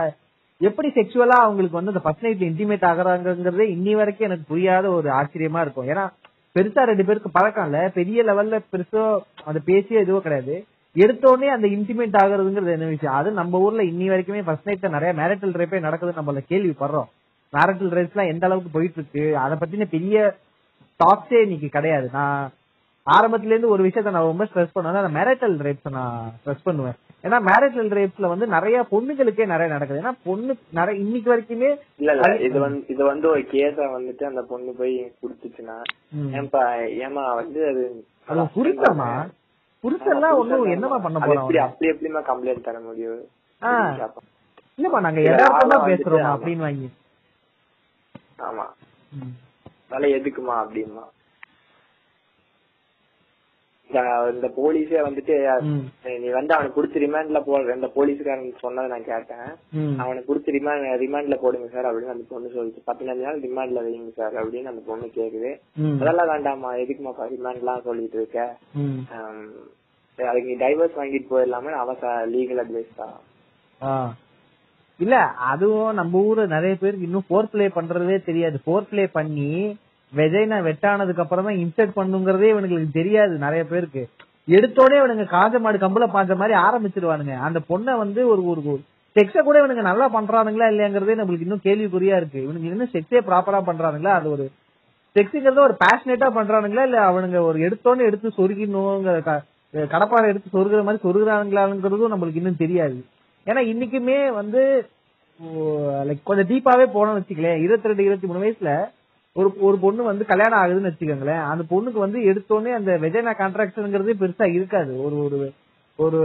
எப்படி 0.61 0.89
செக்ஷுவலா 0.89 1.37
அவங்களுக்கு 1.45 1.79
வந்து 1.79 1.93
அந்த 1.93 2.03
ஃபர்ஸ்ட் 2.05 2.25
நைட்ல 2.25 2.49
இன்டிமேட் 2.51 2.87
ஆகுறாங்கிறதே 2.91 3.65
இன்னி 3.77 3.95
வரைக்கும் 3.97 4.27
எனக்கு 4.29 4.45
புரியாத 4.49 4.91
ஒரு 4.91 5.09
ஆச்சரியமா 5.11 5.61
இருக்கும். 5.61 5.89
ஏன்னா 5.89 6.05
பெருசா 6.57 6.83
ரெண்டு 6.91 7.05
பேருக்கு 7.05 7.31
பழக்கம் 7.31 7.65
இல்ல. 7.65 7.91
பெரிய 7.95 8.25
லெவல்ல 8.25 8.59
பெருசோ 8.73 9.19
அந்த 9.45 9.61
பேசியோ 9.67 9.99
எதுவோ 10.05 10.21
கிடையாது. 10.21 10.65
எடுத்தோடனே 10.97 11.49
அந்த 11.57 11.67
இன்டிமேட் 11.67 12.19
ஆகுறதுங்கிறது 12.23 12.75
என்ன 12.77 12.85
விஷயம்? 12.85 13.15
அது 13.15 13.31
நம்ம 13.31 13.59
ஊர்ல 13.59 13.83
இன்னி 13.83 14.07
வரைக்குமே 14.13 14.43
ஃபர்ஸ்ட் 14.45 14.69
நைட்ல 14.69 14.89
நிறைய 14.89 15.13
மேரட்டல் 15.21 15.57
ரேப்பே 15.61 15.81
நடக்குது 15.81 16.19
நம்மள 16.21 16.43
கேள்விப்படுறோம். 16.53 17.09
மேரட்டல் 17.53 17.95
ரேப்ஸ் 17.97 18.15
எல்லாம் 18.15 18.33
எந்த 18.35 18.47
அளவுக்கு 18.47 18.71
போயிட்டு 18.73 18.99
இருக்கு 19.01 19.39
அதை 19.39 19.57
பத்தின 19.61 19.85
பெரிய 19.85 20.37
டாக்ஸே 21.01 21.41
இன்னைக்கு 21.43 21.69
கிடையாது. 21.69 22.11
நான் 22.13 22.53
ஆரம்பத்துல 23.07 23.55
இருந்து 23.55 23.69
ஒரு 23.69 23.87
விஷயத்த 23.87 24.11
நான் 24.11 24.31
ரொம்ப 24.31 24.45
ஸ்ட்ரெஸ் 24.45 24.73
பண்ணுவேன். 24.73 25.03
அந்த 25.03 25.13
மேரட்டல் 25.19 25.57
ரேப்ஸ் 25.67 25.91
நான் 25.91 26.33
ஸ்ட்ரெஸ் 26.41 26.65
பண்ணுவேன். 26.65 26.97
ஏன்னா 27.25 27.37
மேரிட்டல் 27.47 27.91
ரேப்ஸ்ல 27.99 28.31
வந்து 28.31 28.47
நிறைய 28.47 28.79
பொண்ணுகளுக்கே 28.91 29.45
நிறைய 29.47 29.69
நடக்குது. 29.73 30.01
ஏன்னா 30.03 30.15
பொண்ணு 30.25 30.55
நிறைய 30.73 30.95
இன்னைக்கு 31.01 31.33
வரைக்குமே 31.33 31.71
இல்ல 32.01 32.11
இல்ல. 32.17 32.27
இது 32.49 32.59
வந்து 32.61 32.83
இது 32.89 33.03
வந்து 33.05 33.27
ஒரு 33.29 33.43
கேஸ 33.53 33.77
வந்துட்டு 33.95 34.25
அந்த 34.27 34.43
பொண்ணு 34.51 34.73
போய் 34.73 34.95
குடுத்துச்சுன்னா. 35.23 35.77
ஏன்பா 36.39 36.63
ஏமா 37.05 37.25
வந்து 37.35 37.63
அது 37.71 37.85
அது 38.29 38.45
புருஷமா 38.57 39.09
புருஷன்லாம் 39.85 40.39
ஒண்ணும் 40.41 40.71
என்னமா 40.75 40.99
பண்ண 40.99 41.19
போறோம் 41.21 41.49
அப்படி 41.65 41.91
எப்படிமா 41.93 42.21
கம்ப்ளைண்ட் 42.29 42.67
தர 42.69 42.79
முடியும். 42.81 43.23
இல்லப்பா 44.79 45.01
நாங்க 45.01 45.25
ஆளா 45.57 45.77
பேசுறோம் 45.89 46.31
அப்படின்னு 46.35 46.67
வாங்கி. 46.67 46.89
ஆமா. 48.47 48.65
அதனால 49.83 50.07
எதுக்குமா 50.17 50.55
அப்படிமா 50.63 51.05
இந்த- 53.89 54.53
போலீஸே 54.57 54.99
வந்துட்டு. 55.07 55.35
நீ 56.19 56.29
வந்து 56.29 56.55
அவனுக்கு 56.55 56.77
புடிச்ச 56.77 56.99
ரிமாண்ட்ல 56.99 57.41
போடுற 57.47 57.75
இந்த 57.75 57.89
போலீஸ்காரன் 57.89 58.53
சொன்னதை 58.59 58.91
நான் 58.91 59.05
கேட்டேன். 59.05 59.51
அவனுக்கு 59.99 60.27
புடிச்ச 60.27 60.53
ரிமாண்ட் 60.53 61.03
ரிமாண்ட்ல 61.03 61.35
போடுங்க 61.35 61.69
சார் 61.69 61.87
அப்படின்னு 61.87 62.15
அந்த 62.15 62.25
பொண்ணு 62.29 62.49
சொல்லிச்சு 62.49 62.83
பதினஞ்சு 62.87 63.25
நாள் 63.25 63.41
ரிமாண்ட்ல 63.41 63.85
வைங்க 63.87 64.13
சார் 64.17 64.35
அப்படின்னு 64.35 64.65
அந்த 64.65 64.83
பொண்ணு 64.87 65.11
கேக்குது. 65.15 65.53
அதெல்லாம் 66.01 66.29
வேண்டாமா 66.29 66.75
எதுக்குமா 66.75 67.13
ரிமாண்ட்லாம் 67.31 67.83
சொல்லிட்டு 67.83 68.17
இருக்க 68.17 68.41
அதுக்கு 70.19 70.49
நீ 70.49 70.57
டைவர்ஸ் 70.57 70.99
வாங்கிட்டு 70.99 71.31
போயிடலாமே 71.31 71.73
அவ 71.75 71.93
லீகல் 72.27 72.63
அட்வைஸ் 72.65 72.93
தான். 72.97 73.17
இல்ல 75.01 75.17
அதுவும் 75.51 75.95
நம்ம 75.95 76.21
ஊரு 76.23 76.47
நிறைய 76.47 76.77
பேருக்கு 76.77 77.07
இன்னும் 77.07 77.25
ஃபோர் 77.31 77.51
பிளே 77.51 77.67
பண்றதே 77.69 78.25
தெரியாது 78.25 78.61
ஃபோர் 78.67 78.89
பிளே 78.91 79.07
பண்ணி 79.07 79.49
வெஜைனா 80.19 80.57
வெட்டானதுக்கு 80.69 81.23
அப்புறம் 81.25 81.47
தான் 81.49 81.61
இன்சர்ட் 81.65 81.97
பண்ணுங்கிறதே 81.99 82.49
இவனுங்களுக்கு 82.55 82.99
தெரியாது 83.01 83.35
நிறைய 83.45 83.63
பேருக்கு. 83.73 84.03
எடுத்தோடே 84.57 84.97
இவனுங்க 85.01 85.25
காஞ்ச 85.37 85.59
மாடு 85.65 85.79
கம்பள 85.85 86.07
பாஞ்ச 86.17 86.33
மாதிரி 86.41 86.55
ஆரம்பிச்சிருவானுங்க. 86.67 87.35
அந்த 87.47 87.59
பொண்ணை 87.71 87.93
வந்து 88.03 88.21
ஒரு 88.33 88.43
ஒரு 88.53 88.75
செக்ஸ 89.17 89.43
கூட 89.47 89.57
இவனுங்க 89.63 89.83
நல்லா 89.89 90.07
பண்றானுங்களா 90.17 90.69
இல்லையாங்கிறதே 90.73 91.17
நம்மளுக்கு 91.19 91.47
இன்னும் 91.47 91.65
கேள்விக்குறியா 91.67 92.15
இருக்கு. 92.21 92.39
இவனுங்க 92.45 92.69
இன்னும் 92.71 92.93
செக்ஸே 92.95 93.21
ப்ராப்பரா 93.29 93.61
பண்றானுங்களா? 93.69 94.15
அது 94.19 94.29
ஒரு 94.37 94.45
செக்ஸுங்கிறத 95.17 95.61
ஒரு 95.69 95.75
பேஷனேட்டா 95.83 96.29
பண்றானுங்களா? 96.39 96.85
இல்ல 96.89 96.99
அவனுங்க 97.11 97.41
ஒரு 97.49 97.59
எடுத்தோன்னு 97.67 98.09
எடுத்து 98.09 98.31
சொருகினுங்கிற 98.39 99.37
கடப்பாறை 99.95 100.27
எடுத்து 100.33 100.49
சொருகிற 100.57 100.81
மாதிரி 100.87 101.05
சொருகிறானுங்களாங்கிறதும் 101.07 102.13
நம்மளுக்கு 102.15 102.41
இன்னும் 102.43 102.63
தெரியாது. 102.65 102.99
ஏன்னா 103.47 103.63
இன்னைக்குமே 103.73 104.19
வந்து 104.41 104.61
லைக் 106.09 106.29
கொஞ்சம் 106.29 106.49
டீப்பாவே 106.51 106.85
போனோம்னு 106.97 107.21
வச்சுக்கலேன். 107.21 107.63
இருபத்தி 107.65 107.89
ரெண்டு 107.91 108.05
இருபத்தி 108.07 108.29
மூணு 108.31 108.43
வயசுல 108.45 108.73
ஒரு 109.37 109.49
ஒரு 109.67 109.77
பொண்ணு 109.79 110.03
வந்து 110.03 110.25
கல்யாணம் 110.25 110.61
ஆகுதுன்னு 110.61 110.91
வச்சுக்கோங்களேன் 110.91 111.43
அந்த 111.51 111.63
பொண்ணுக்கு 111.71 111.99
வந்து 112.05 112.19
எடுத்தோடனே 112.31 112.73
அந்த 112.79 112.91
வெஜைனா 113.05 113.33
கான்ட்ராக்ஷனுங்கிறதே 113.41 114.15
பெருசா 114.21 114.47
இருக்காது. 114.57 114.93
ஒரு 115.05 115.17
ஒரு 115.25 115.39
ஒரு 115.99 116.19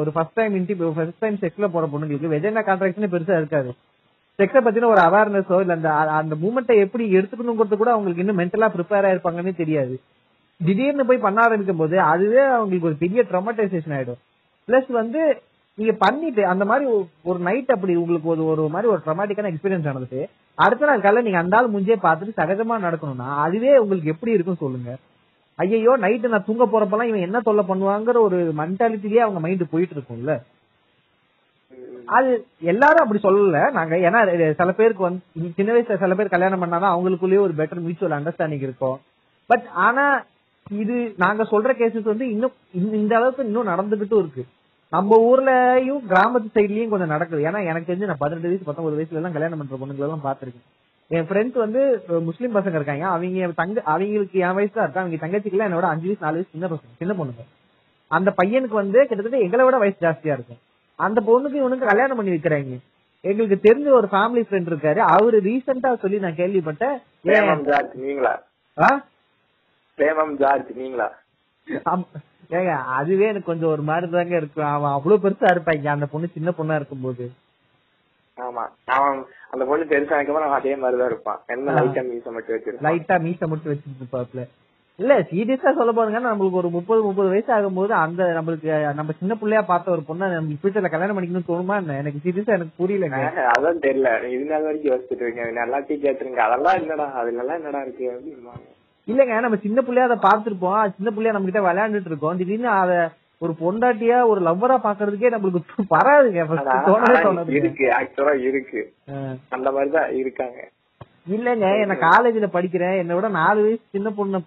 ஒரு 0.00 0.10
ஃபர்ஸ்ட் 0.14 0.38
டைம் 0.38 0.54
இன்டி 0.54 0.74
ஃபர்ஸ்ட் 0.96 1.20
டைம் 1.20 1.40
செக்ஸ்ல 1.42 1.68
போற 1.68 1.86
பொண்ணுங்களுக்கு 1.92 2.32
வெஜைனா 2.34 2.62
கான்ட்ராக்ஷனே 2.68 3.08
பெருசா 3.14 3.36
இருக்காது. 3.40 3.70
செக்ஸ 4.38 4.60
பத்தின 4.66 4.88
ஒரு 4.92 5.02
அவேர்னஸோ 5.08 5.58
இல்ல 5.64 5.74
அந்த 5.78 5.90
அந்த 6.20 6.34
மூமெண்ட்டை 6.44 6.76
எப்படி 6.84 7.04
எடுத்துக்கணுங்கிறது 7.18 7.76
கூட 7.82 7.90
அவங்களுக்கு 7.90 8.22
இன்னும் 8.24 8.40
மென்டலா 8.42 8.68
ப்ரிப்பேர் 8.76 9.06
ஆயிருப்பாங்கன்னு 9.08 9.54
தெரியாது. 9.62 9.96
திடீர்னு 10.60 11.06
போய் 11.06 11.24
பண்ண 11.26 11.38
ஆரம்பிக்கும் 11.44 11.82
போது 11.82 11.96
அதுவே 12.12 12.42
அவங்களுக்கு 12.56 12.90
ஒரு 12.90 12.98
பெரிய 13.04 13.20
ட்ரமடைசேஷன் 13.30 13.94
ஆயிடும். 13.98 14.20
பிளஸ் 14.68 14.90
வந்து 15.00 15.20
நீங்க 15.78 15.92
பண்ணிட்டு 15.98 16.42
அந்த 16.52 16.64
மாதிரி 16.70 16.84
ஒரு 17.30 17.38
நைட் 17.46 17.72
அப்படி 17.74 17.94
உங்களுக்கு 18.02 18.28
ஒரு 18.32 18.42
ஒரு 18.50 18.64
மாதிரி 18.74 18.90
ஒரு 18.92 19.00
ட்ரமாட்டிக்கான 19.06 19.50
எக்ஸ்பீரியன்ஸ் 19.52 19.88
நடந்துட்டு 19.90 20.20
அடுத்த 20.64 20.86
நாள் 20.88 21.04
காலையில் 21.04 21.26
நீங்க 21.26 21.40
அந்த 21.42 21.56
ஆள் 21.58 21.72
முஞ்சே 21.72 21.96
பார்த்துட்டு 22.04 22.38
சகஜமா 22.40 22.76
நடக்கணும்னா 22.86 23.28
அதுவே 23.44 23.72
உங்களுக்கு 23.82 24.12
எப்படி 24.14 24.34
இருக்கும் 24.36 24.62
சொல்லுங்க. 24.64 24.90
ஐயையோ 25.58 25.92
நைட்டு 26.04 26.32
நான் 26.34 26.46
தூங்க 26.46 26.64
போறப்பெல்லாம் 26.66 27.10
இவன் 27.10 27.26
என்ன 27.28 27.40
சொல்ல 27.48 27.62
பண்ணுவாங்கிற 27.70 28.20
ஒரு 28.26 28.38
மென்டாலிட்டிலேயே 28.60 29.24
அவங்க 29.24 29.40
மைண்ட் 29.44 29.72
போயிட்டு 29.72 29.96
இருக்கும்ல. 29.96 30.32
அது 32.16 32.30
எல்லாரும் 32.72 33.02
அப்படி 33.04 33.20
சொல்லல. 33.26 33.58
நாங்க 33.78 33.94
ஏன்னா 34.06 34.20
சில 34.60 34.72
பேருக்கு 34.80 35.02
வந்து 35.02 35.52
சின்ன 35.58 35.70
வயசுல 35.74 35.98
சில 36.02 36.14
பேர் 36.14 36.34
கல்யாணம் 36.34 36.62
பண்ணாதான் 36.62 36.94
அவங்களுக்குள்ளேயே 36.94 37.44
ஒரு 37.46 37.54
பெட்டர் 37.60 37.84
மியூச்சுவல் 37.84 38.16
அண்டர்ஸ்டாண்டிங் 38.18 38.66
இருக்கும். 38.68 38.98
பட் 39.50 39.66
ஆனா 39.86 40.04
இது 40.82 40.96
நாங்க 41.24 41.42
சொல்ற 41.52 41.72
கேசஸ் 41.80 42.12
வந்து 42.12 42.26
இன்னும் 42.34 42.54
இந்த 43.00 43.14
அளவுக்கு 43.16 43.46
இன்னும் 43.48 43.72
நடந்துகிட்டும் 43.72 44.22
இருக்கு. 44.24 44.44
நம்ம 44.88 45.16
ஊர்லயும் 45.28 46.02
கிராமத்து 46.12 46.48
சைட்லயும் 46.54 46.92
கொஞ்சம் 46.92 47.12
நடக்குது. 47.14 47.42
ஏன்னா 47.44 47.60
எனக்கு 47.70 47.92
தெரிஞ்சு 47.92 48.08
நான் 48.10 48.22
பதினெட்டு 48.22 48.48
வயசு 48.48 48.68
பத்தொன்பது 48.68 48.98
வயசுல 48.98 49.20
எல்லாம் 49.20 49.36
கல்யாணம் 49.36 49.60
பண்ற 49.60 49.76
பொண்ணுங்களை 49.80 50.06
எல்லாம் 50.08 50.26
பாத்திருக்கேன் 50.28 50.66
என் 51.16 51.26
ஃப்ரெண்ட்ஸ் 51.28 51.58
வந்து 51.64 51.80
முஸ்லீம் 52.28 52.54
பசங்க 52.56 52.78
இருக்காங்க. 52.80 53.06
அவங்க 53.06 53.48
தங்க 53.62 53.82
அவங்களுக்கு 53.92 54.38
என் 54.46 54.56
வயசு 54.58 54.72
தான் 54.74 54.84
இருக்கா 54.84 55.02
அவங்க 55.02 55.18
தங்கச்சிக்கு 55.24 55.66
என்னோட 55.68 55.88
அஞ்சு 55.94 56.06
வயசு 56.08 56.24
நாலு 56.26 56.36
வயசு 56.38 56.54
சின்ன 56.54 56.68
பசங்க 56.72 56.98
சின்ன 57.02 57.12
பொண்ணுங்க. 57.18 57.44
அந்த 58.16 58.32
பையனுக்கு 58.42 58.76
வந்து 58.82 58.98
கிட்டத்தட்ட 59.06 59.44
எங்களை 59.46 59.64
விட 59.64 59.76
வயசு 59.84 59.98
ஜாஸ்தியா 60.06 60.34
இருக்கும். 60.36 60.60
அந்த 61.06 61.18
பொண்ணுக்கு 61.28 61.60
இவனுக்கு 61.62 61.90
கல்யாணம் 61.92 62.16
பண்ணி 62.16 62.34
வைக்கிறாங்க. 62.34 62.78
எங்களுக்கு 63.20 63.58
தெரிஞ்ச 63.68 63.88
ஒரு 63.98 64.08
ஃபேமிலி 64.12 64.42
ஃப்ரெண்ட் 64.48 64.70
இருக்காரு. 64.72 65.00
அவரு 65.16 65.36
ரீசெண்டா 65.48 65.90
சொல்லி 66.02 66.18
நான் 66.24 66.40
கேள்விப்பட்டேன். 66.40 66.96
நீங்களா? 68.06 68.34
பிரேமம் 69.98 70.34
ஜார்ஜ் 70.42 70.70
நீங்களா. 70.82 71.08
ஏங்க 72.50 72.72
அதுவே 72.94 73.26
எனக்கு 73.26 73.46
கொஞ்சம் 73.46 73.70
ஒரு 73.70 73.82
மாதிரி 73.82 74.10
தாங்க 74.10 74.36
இருக்கு. 74.36 74.64
அவன் 74.64 74.90
அவ்வளவு 74.90 75.28
பெருசா 75.28 75.52
இருப்பாங்க 75.52 75.86
அந்த 75.86 76.06
பொண்ணு 76.06 76.28
சின்ன 76.28 76.50
பொண்ணா 76.50 76.74
இருக்கும்போது. 76.74 77.26
ஆமா. 78.38 78.62
அவன் 78.84 79.18
அந்த 79.50 79.64
பொண்ணு 79.64 79.84
பெருசானதுக்கு 79.84 80.32
அப்புறம் 80.32 80.50
அதே 80.50 80.76
மாதிரிதான் 80.76 81.06
இருப்பான். 81.06 81.40
என்ன. 81.46 81.72
லைட்டா 81.72 82.02
மீச 82.10 82.30
மட்டும் 82.30 82.56
வச்சிருப்பான். 82.56 82.86
லைட்டா 82.88 83.18
மீச 83.18 83.46
மட்டும் 83.46 83.72
வச்சுட்டு 83.72 84.02
இருப்பாப்ல 84.02 84.44
இல்ல 84.98 85.18
சீரியஸா 85.20 85.74
சொல்ல 85.74 85.92
போறீங்க 85.92 86.20
நம்மளுக்கு 86.24 86.50
ஒரு 86.50 86.68
முப்பது 86.68 87.02
முப்பது 87.02 87.28
வயசு 87.28 87.54
ஆகும்போது 87.54 87.88
அந்த 87.88 88.24
நம்மளுக்கு 88.24 88.94
நம்ம 88.94 89.12
சின்ன 89.18 89.34
பிள்ளையா 89.34 89.62
பார்த்த 89.62 89.90
ஒரு 89.90 90.02
பொண்ணை 90.08 90.28
நம்ம 90.32 90.54
ஃபியூச்சர்ல 90.54 90.90
கல்யாணம் 90.90 91.16
பண்ணிக்கணும்னு 91.16 91.48
தோணுமா 91.48 91.76
என்ன? 91.76 91.96
எனக்கு 91.96 92.18
சீரியஸா 92.24 92.46
எனக்கு 92.46 92.78
புரியலங்க. 92.78 93.20
அதான் 93.54 93.82
தெரியல. 93.82 94.28
இது 94.28 94.44
நாள் 94.44 94.62
வரைக்கும் 94.62 94.92
யோசிச்சுட்டு 94.92 95.24
இருக்கேன். 95.24 95.64
எல்லாத்தையும் 95.66 96.04
கேட்டுருங்க 96.04 96.36
அதெல்லாம் 96.36 96.74
என்னடா? 96.74 97.12
அதுல 97.12 97.40
எல்லாம் 97.40 97.56
என்னடா 97.56 97.80
இருக்கு? 97.80 98.12
அப்படிம்பாங்க. 98.12 98.73
இல்லங்க 99.08 99.40
நம்ம 99.40 99.56
சின்ன 99.56 99.82
பிள்ளையா 99.82 100.08
அதை 100.08 100.18
பார்த்திருப்போம். 100.22 100.94
சின்ன 100.96 101.10
பிள்ளையா 101.10 101.32
நம்ம 101.32 101.48
கிட்ட 101.48 101.62
விளையாண்டுட்டு 101.62 102.06
இருக்கோம். 102.06 102.36
திடீர்னு 102.36 102.68
அத 102.74 102.92
ஒரு 103.42 103.52
பொண்டாட்டியா 103.60 104.26
ஒரு 104.26 104.40
லவ்வரா 104.40 104.76
பாக்குறதுக்கே 104.86 105.32
நம்மளுக்கு 105.34 105.60
வராதுங்க. 105.94 107.50
இருக்கு. 107.50 107.84
ஆக்சுவலா 107.98 108.34
இருக்கு. 108.48 108.80
அந்த 109.48 109.70
மாதிரிதான் 109.70 110.16
இருக்காங்க. 110.16 110.58
இல்லங்க 111.30 111.66
என்ன 111.82 111.94
காலேஜ்ல 112.06 112.48
படிக்கிறேன். 112.56 112.96
என்னை 112.98 113.14
விட 113.14 113.28
நாலு 113.38 113.62
வயசு 113.62 113.82
சின்ன 113.90 114.10
பொண்ணு 114.10 114.40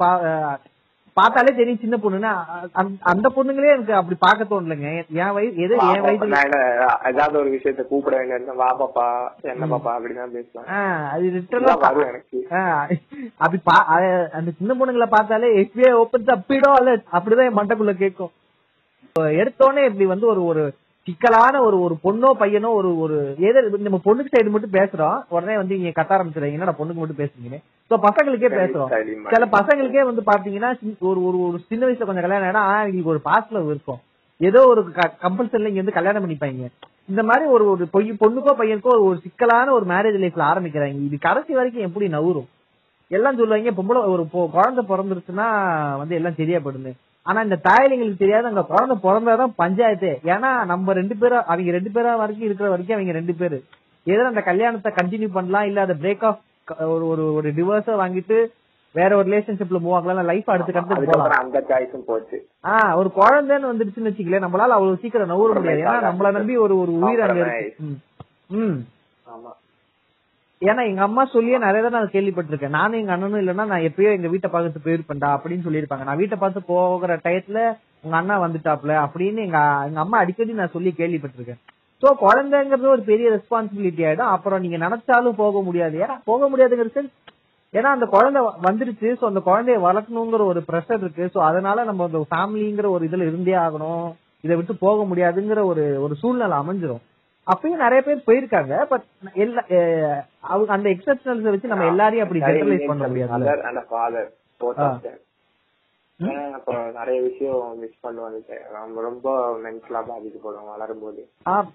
பார்த்தாலே 1.17 1.51
தெரியும் 1.55 1.79
சின்ன 1.79 1.95
பொண்ணுன்னா 1.97 2.33
அந்த- 2.71 3.29
பொண்ணுங்களே 3.35 3.69
எனக்கு 3.71 3.93
அப்படி 3.93 4.17
பார்க்க 4.19 4.49
தோணலைங்க. 4.49 4.89
என் 5.13 5.31
வயசு 5.31 5.55
எது 5.55 5.75
என் 5.75 6.03
என்ன, 6.41 6.59
ஏதாவது 7.05 7.39
ஒரு 7.39 7.49
விஷயத்த 7.51 7.83
கூப்பிட 7.83 8.15
வேண்டிய 8.17 8.51
வா 8.53 8.69
பாப்பா 8.79 9.05
என்ன 9.41 9.65
பாப்பா 9.65 9.91
அப்படிதான் 9.95 10.33
பேசுவேன் 10.35 10.67
அது 11.11 11.23
லிட்டரலா 11.33 11.77
வரும் 11.79 12.07
எனக்கு. 12.07 12.47
அப்படி 13.37 13.61
அந்த 14.31 14.51
சின்ன 14.57 14.73
பொண்ணுங்களை 14.79 15.07
பார்த்தாலே 15.09 15.47
எஸ்பிஐ 15.61 15.91
ஓப்பன்ஸ் 16.01 16.35
அப்பிடோ 16.35 16.71
அல்ல. 16.73 16.91
அப்படிதான் 17.11 17.47
என் 17.47 17.57
மண்டக்குள்ள 17.57 17.93
கேட்கும். 17.95 18.31
எடுத்தோடனே 19.15 19.83
இப்படி 19.85 20.05
வந்து 20.05 20.27
ஒரு 20.27 20.45
ஒரு 20.45 20.63
சிக்கலான 21.07 21.55
ஒரு 21.67 21.77
ஒரு 21.85 21.95
பொண்ணோ 22.05 22.29
பையனோ 22.39 22.69
ஒரு 22.79 22.89
ஒரு 23.03 23.17
ஏதோ 23.47 23.59
நம்ம 23.87 23.99
பொண்ணுக்கு 24.07 24.33
சைடு 24.33 24.53
மட்டும் 24.53 24.75
பேசுறோம். 24.77 25.17
உடனே 25.35 25.55
வந்து 25.59 25.77
இங்க 25.77 25.91
கத்த 25.99 26.15
ஆரம்பிச்சிருங்க 26.15 26.57
என்னடா 26.57 26.73
பொண்ணுக்கு 26.79 27.01
மட்டும் 27.01 27.21
பேசுறீங்க 27.21 27.59
சோ 27.91 27.97
பசங்களுக்கே 28.05 28.49
பேசுறோம். 28.59 28.89
சில 29.33 29.45
பசங்களுக்கே 29.55 30.03
வந்து 30.09 30.23
பாத்தீங்கன்னா 30.31 30.71
ஒரு 31.09 31.19
ஒரு 31.27 31.37
ஒரு 31.47 31.57
சின்ன 31.69 31.83
வயசுல 31.87 32.07
கொஞ்சம் 32.09 32.27
கல்யாணம் 32.27 32.49
ஆனா 32.51 32.63
இவங்களுக்கு 32.83 33.13
ஒரு 33.15 33.23
பாஸ்ட்ல 33.29 33.63
இருக்கும். 33.71 34.01
ஏதோ 34.41 34.59
ஒரு 34.71 34.81
கம்பல்சரில 35.23 35.69
இங்க 35.71 35.81
வந்து 35.83 35.97
கல்யாணம் 35.99 36.23
பண்ணிப்பாங்க. 36.25 36.67
இந்த 37.11 37.21
மாதிரி 37.29 37.45
ஒரு 37.55 37.65
ஒரு 37.73 37.83
பொய் 37.93 38.09
பொண்ணுக்கோ 38.23 38.53
பையனுக்கோ 38.61 38.93
ஒரு 39.07 39.17
சிக்கலான 39.25 39.73
ஒரு 39.77 39.85
மேரேஜ் 39.93 40.21
லைஃப்ல 40.23 40.49
ஆரம்பிக்கிறாங்க. 40.51 41.05
இது 41.07 41.17
கடைசி 41.27 41.51
வரைக்கும் 41.59 41.87
எப்படி 41.87 42.07
நவுரும்? 42.17 42.49
எல்லாம் 43.11 43.37
சொல்லுவாங்க 43.39 43.71
பொம்பளை 43.75 43.99
ஒரு 44.13 44.23
குழந்தை 44.55 44.81
பிறந்துருச்சுன்னா 44.89 45.45
வந்து 46.01 46.17
எல்லாம் 46.17 46.39
சரியா 46.39 46.59
போடுங்க 46.63 46.91
ஆனா 47.27 47.41
இந்த 47.41 47.57
தாயலிங்களுக்கு 47.63 48.17
தெரியாது. 48.17 48.45
அங்க 48.45 48.63
குழந்தை 48.63 48.95
பிறந்தாதான் 49.03 49.53
பஞ்சாயத்து. 49.55 50.19
ஏன்னா 50.23 50.65
நம்ம 50.65 50.93
ரெண்டு 50.93 51.15
பேரும் 51.15 51.43
அவங்க 51.45 51.71
ரெண்டு 51.71 51.89
பேரா 51.89 52.17
வரைக்கும் 52.17 52.45
இருக்கிற 52.45 52.69
வரைக்கும் 52.69 52.95
அவங்க 52.95 53.13
ரெண்டு 53.13 53.33
பேரு. 53.33 53.57
ஏதோ 54.03 54.25
அந்த 54.25 54.41
கல்யாணத்தை 54.41 54.91
கண்டினியூ 54.91 55.27
பண்ணலாம் 55.33 55.65
இல்ல 55.65 55.81
அதை 55.81 55.95
பிரேக் 56.01 56.23
ஆஃப் 56.23 56.39
ஒரு 56.79 57.07
ஒரு 57.07 57.33
ஒரு 57.33 57.49
டிவோர்ஸ 57.49 57.89
வாங்கிட்டு 58.03 58.37
வேற 58.95 59.17
ஒரு 59.17 59.29
ரிலேஷன்ஷிப்ல 59.29 59.77
மூவ் 59.85 59.93
ஆகலாம் 59.93 60.25
லைஃப் 60.25 60.49
அடுத்து 60.49 60.73
அடுத்து 60.73 61.05
போகலாம். 61.05 61.39
அந்த 61.39 61.63
சாய்ஸும் 61.69 62.05
போச்சு. 62.05 62.37
ஆஹ் 62.63 62.95
ஒரு 62.95 63.11
குழந்தைன்னு 63.15 63.65
வந்துடுச்சுன்னு 63.65 64.11
வச்சுக்கல 64.11 64.39
நம்மளால 64.39 64.73
அவ்வளவு 64.75 64.97
சீக்கிரம் 65.01 65.27
நவர 65.27 65.53
முடியாது. 65.53 65.81
ஏன்னா 65.81 66.05
நம்மள 66.05 66.31
நம்பி 66.31 66.57
ஒரு 66.57 66.79
ஒரு 66.79 66.99
உயிர் 66.99 67.21
அங்க 67.21 67.39
இருக்கு. 67.39 67.95
ம். 68.47 68.79
ஆமா. 69.25 69.51
ஏன்னா 70.61 70.83
எங்க 70.89 71.01
அம்மா 71.05 71.23
சொல்லியே 71.33 71.57
நிறைய 71.63 71.81
தான் 71.83 71.95
நான் 71.97 72.13
கேள்விப்பட்டிருக்கேன். 72.13 72.75
நானும் 72.77 72.99
எங்க 72.99 73.11
அண்ணனும் 73.15 73.41
இல்லைன்னா 73.41 73.65
நான் 73.71 73.85
எப்பயோ 73.87 74.11
எங்க 74.17 74.27
வீட்டை 74.33 74.49
பார்த்து 74.49 74.85
போயிருப்பேன்டா 74.85 75.29
அப்படின்னு 75.37 75.65
சொல்லியிருப்பாங்க. 75.65 76.05
நான் 76.07 76.19
வீட்டை 76.21 76.37
பார்த்து 76.43 76.61
போகிற 76.71 77.15
டயத்துல 77.25 77.59
உங்க 78.03 78.15
அண்ணா 78.19 78.35
வந்துட்டாப்ல 78.45 78.93
அப்படின்னு 79.05 79.39
எங்க 79.47 79.59
எங்க 79.87 79.99
அம்மா 80.05 80.17
அடிக்கடி 80.23 80.59
நான் 80.59 80.75
சொல்லி 80.75 80.91
கேள்விப்பட்டிருக்கேன். 81.01 81.61
சோ 82.03 82.07
குழந்தைங்கிறது 82.25 82.87
ஒரு 82.95 83.03
பெரிய 83.11 83.27
ரெஸ்பான்சிபிலிட்டி 83.35 84.03
ஆயிடும். 84.07 84.33
அப்புறம் 84.35 84.61
நீங்க 84.63 84.77
நினைச்சாலும் 84.85 85.39
போக 85.43 85.61
முடியாது. 85.67 85.95
ஏன்னா 86.05 86.15
போக 86.31 86.49
முடியாதுங்கிறது 86.51 87.03
ஏன்னா 87.73 87.89
அந்த 87.95 88.05
குழந்தை 88.15 88.41
வந்துருச்சு. 88.67 89.09
சோ 89.19 89.23
அந்த 89.29 89.41
குழந்தைய 89.49 89.77
வளர்க்கணுங்கிற 89.87 90.43
ஒரு 90.51 90.61
ப்ரெஷர் 90.69 91.01
இருக்கு. 91.03 91.25
சோ 91.33 91.39
அதனால 91.49 91.83
நம்ம 91.83 92.05
அந்த 92.09 92.19
ஃபேமிலிங்கிற 92.31 92.89
ஒரு 92.95 93.05
இதுல 93.09 93.27
இருந்தே 93.29 93.55
ஆகணும். 93.65 94.07
இதை 94.45 94.55
விட்டு 94.57 94.73
போக 94.85 95.03
முடியாதுங்கிற 95.11 95.61
ஒரு 95.71 95.85
ஒரு 96.05 96.15
சூழ்நிலை 96.21 96.57
அமைஞ்சிரும். 96.61 97.03
அப்பயும் 97.47 97.83
நிறைய 97.83 97.99
பேர் 98.01 98.25
போயிருக்காங்க 98.27 98.73
பட் 98.91 99.05
எல்லா 99.43 99.61
அவங்க 100.53 100.71
அந்த 100.75 100.87
எக்ஸப்ஷனல்ஸ் 100.95 101.53
வச்சு 101.53 101.71
நம்ம 101.73 101.87
எல்லாரையும் 101.91 102.25
அப்படி 102.25 102.41
ஜெனரலைஸ் 102.47 102.89
பண்ண 102.91 103.07
முடியாது 103.07 103.55
அண்ட் 103.69 103.87
ஃபாதர் 103.89 104.29
நிறைய 106.97 107.17
விஷயம் 107.25 107.65
மிஸ் 107.81 108.03
பண்ணுவாங்க. 108.05 108.55
ரொம்ப 109.07 109.27
மென்டலா 109.63 109.99
பாதிக்கப்படும் 110.07 110.71
வளரும் 110.71 111.03
போது 111.03 111.21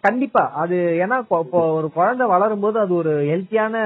கண்டிப்பா. 0.06 0.42
அது 0.62 0.76
ஏன்னா 1.02 1.16
இப்போ 1.24 1.60
ஒரு 1.76 1.88
குழந்தை 1.98 2.24
வளரும் 2.32 2.64
போது 2.64 2.78
அது 2.84 2.92
ஒரு 3.02 3.12
ஹெல்த்தியான 3.30 3.76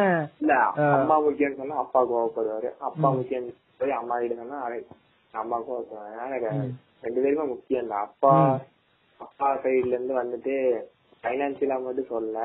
இல்ல 0.42 0.54
அம்மா 0.94 1.18
முக்கியம் 1.26 1.58
சொன்னா 1.60 1.76
அப்பா 1.84 2.02
கோவப்படுவாரு. 2.12 2.70
அப்பா 2.88 3.10
முக்கியம் 3.18 3.50
போய் 3.80 3.98
அம்மா 4.00 4.16
கிட்ட 4.22 4.88
அம்மா 5.34 5.58
எனக்கு 6.26 6.50
ரெண்டு 7.04 7.20
பேருமே 7.22 7.46
முக்கியம் 7.52 7.92
தான் 7.92 8.04
அப்பா 8.08 8.32
அப்பா 9.20 9.48
சைடுல 9.64 9.94
இருந்து 9.94 10.14
வந்துட்டு 10.22 10.54
பைனான்சியலா 11.26 11.82
மட்டும் 11.82 12.08
சொல்ல 12.08 12.38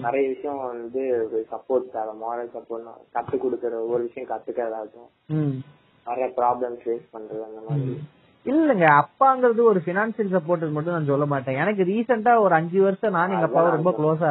நிறைய 0.00 0.28
விஷயம் 0.28 0.60
வந்து 0.64 1.02
சப்போர்ட் 1.50 1.90
தேவை 1.90 2.12
மாரல் 2.22 2.54
சப்போர்ட் 2.54 2.86
கத்து 3.14 3.36
கொடுக்கற 3.36 3.72
ஒவ்வொரு 3.78 4.02
விஷயம் 4.02 4.30
கத்துக்கிறதாகட்டும். 4.30 5.10
நிறைய 6.06 6.32
ப்ராப்ளம் 6.36 6.76
ஃபேஸ் 6.82 7.06
பண்றது 7.12 7.42
அந்த 7.42 7.60
மாதிரி. 7.68 7.94
இல்லங்க 8.46 8.86
அப்பாங்கிறது 8.98 9.62
ஒரு 9.64 9.82
பினான்சியல் 9.84 10.34
சப்போர்ட் 10.34 10.70
மட்டும் 10.70 10.94
நான் 10.94 11.04
சொல்ல 11.04 11.26
மாட்டேன். 11.26 11.56
எனக்கு 11.56 11.84
ரீசெண்டா 11.84 12.38
ஒரு 12.38 12.54
அஞ்சு 12.54 12.82
வருஷம் 12.82 13.12
நான் 13.12 13.30
எங்க 13.30 13.44
அப்பாவும் 13.44 13.76
ரொம்ப 13.76 13.92
க்ளோஸா 13.98 14.30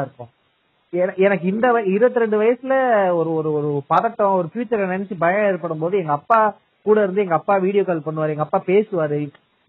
என- 0.94 1.16
எனக்கு 1.18 1.48
இந்த 1.48 1.68
இருபத்தி 1.86 2.20
ரெண்டு 2.20 2.42
வயசுல 2.42 2.74
ஒரு 3.14 3.34
ஒரு 3.34 3.54
ஒரு 3.54 3.70
பதட்டம் 3.90 4.36
ஒரு 4.36 4.48
ஃபியூச்சரை 4.52 4.86
நினைச்சு 4.92 5.16
பயம் 5.18 5.46
ஏற்படும் 5.46 5.80
போது 5.80 5.98
எங்க 5.98 6.12
அப்பா 6.12 6.40
கூட 6.86 7.04
இருந்து 7.04 7.22
எங்க 7.22 7.34
அப்பா 7.34 7.58
வீடியோ 7.58 7.84
கால் 7.84 8.06
பண்ணுவாரு 8.06 8.30
எங்க 8.30 8.42
அப்பா 8.42 8.62
பேசுவாரு. 8.66 9.20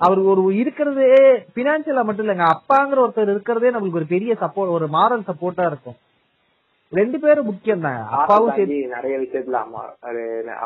அவர் 0.01 0.20
ஒரு 0.30 0.42
இருக்கிறதே 0.62 1.12
பினான்சியலா 1.57 2.03
மட்டும் 2.07 2.24
இல்லைங்க. 2.26 2.47
அப்பாங்கிற 2.55 2.99
ஒருத்தர் 3.05 3.32
இருக்கிறதே 3.34 3.72
நம்மளுக்கு 3.74 4.01
ஒரு 4.01 4.12
பெரிய 4.14 4.32
சப்போர்ட் 4.42 4.74
ஒரு 4.78 4.86
மாரல் 4.97 5.28
சப்போர்ட்டா 5.30 5.66
இருக்கும். 5.70 5.99
ரெண்டு 6.92 7.16
பேரும் 7.22 7.49
முக்கியம் 7.51 7.84
தான் 7.86 8.01
அப்பாவும் 8.16 8.57
சரி 8.59 8.76
நிறைய 8.94 9.14
விஷயத்துல 9.22 9.61
அம்மா 9.64 9.80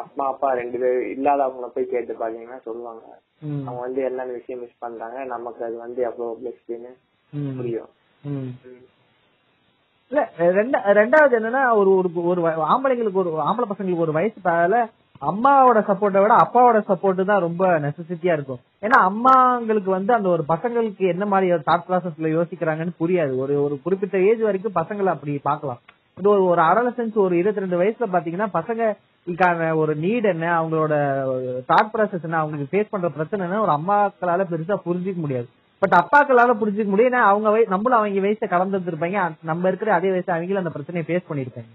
அம்மா 0.00 0.24
அப்பா 0.32 0.48
ரெண்டு 0.60 0.78
பேர் 0.82 0.98
இல்லாதவங்கள 1.14 1.68
போய் 1.76 1.92
கேட்டு 1.92 2.20
பாத்தீங்கன்னா 2.22 2.58
சொல்லுவாங்க. 2.68 3.04
அவங்க 3.66 3.80
வந்து 3.86 4.00
என்னென்ன 4.08 4.34
விஷயம் 4.38 4.60
மிஸ் 4.62 4.82
பண்றாங்க 4.84 5.18
நமக்கு 5.34 5.62
அது 5.68 5.76
வந்து 5.86 6.00
எவ்வளவு 6.08 6.38
பிளஸ்ன்னு 6.40 6.92
புரியும். 7.58 7.90
இல்ல 10.10 10.20
ரெண்டா 10.58 10.78
ரெண்டாவது 11.00 11.36
என்னன்னா 11.38 11.62
ஒரு 11.80 11.90
ஒரு 12.30 12.42
ஆம்பளைங்களுக்கு 12.72 13.22
ஒரு 13.22 13.32
ஆம்பளை 13.48 13.68
பசங்களுக்கு 13.70 14.06
ஒரு 14.06 14.16
வயசு 14.18 14.38
தாழ 14.48 14.82
அம்மாவோட 15.28 15.78
சப்போர்ட்டை 15.88 16.20
விட 16.22 16.34
அப்பாவோட 16.42 16.78
சப்போர்ட் 16.90 17.18
தான் 17.30 17.44
ரொம்ப 17.46 17.64
நெசசிட்டியா 17.84 18.34
இருக்கும். 18.36 18.60
ஏன்னா 18.84 18.98
அம்மாங்களுக்கு 19.08 19.90
வந்து 19.96 20.12
அந்த 20.16 20.28
ஒரு 20.34 20.42
பசங்களுக்கு 20.52 21.04
என்ன 21.14 21.24
மாதிரி 21.32 21.48
தாட் 21.68 21.86
ப்ராசஸ்ல 21.88 22.30
யோசிக்கிறாங்கன்னு 22.36 22.94
புரியாது. 23.02 23.32
ஒரு 23.44 23.54
ஒரு 23.64 23.74
குறிப்பிட்ட 23.84 24.18
ஏஜ் 24.28 24.42
வரைக்கும் 24.48 24.78
பசங்களை 24.80 25.12
அப்படி 25.14 25.34
பாக்கலாம் 25.48 25.80
இது 26.20 26.28
ஒரு 26.34 26.42
ஒரு 26.52 26.60
அடலசன்ஸ் 26.68 27.16
ஒரு 27.24 27.34
இருபத்தி 27.40 27.62
ரெண்டு 27.64 27.80
வயசுல 27.80 28.06
பாத்தீங்கன்னா 28.14 28.48
பசங்கக்கான 28.56 29.68
ஒரு 29.82 29.92
நீட் 30.04 30.26
என்ன 30.32 30.46
அவங்களோட 30.58 30.94
தாட் 31.70 31.92
ப்ராசஸ் 31.92 32.26
என்ன 32.28 32.40
அவங்களுக்கு 32.42 32.72
ஃபேஸ் 32.72 32.92
பண்ற 32.94 33.10
பிரச்சனை 33.18 33.46
என்ன 33.46 33.62
ஒரு 33.66 33.74
அம்மாக்களால 33.78 34.46
பெருசா 34.52 34.78
புரிஞ்சிக்க 34.88 35.20
முடியாது. 35.26 35.48
பட் 35.82 35.94
அப்பாக்களால 36.00 36.54
புரிஞ்சிக்க 36.62 36.88
முடியும் 36.92 37.10
ஏன்னா 37.12 37.22
அவங்க 37.30 37.50
நம்மளும் 37.74 37.98
அவங்க 37.98 38.24
வயசை 38.26 38.48
கலந்து 38.54 38.76
இருந்திருப்பாங்க 38.76 39.20
நம்ம 39.50 39.68
இருக்கிற 39.68 39.92
அதே 39.98 40.10
வயசு 40.14 40.30
அவங்களும் 40.34 40.62
அந்த 40.64 40.74
பிரச்சனையை 40.76 41.06
ஃபேஸ் 41.08 41.28
பண்ணிருப்பாங்க 41.30 41.70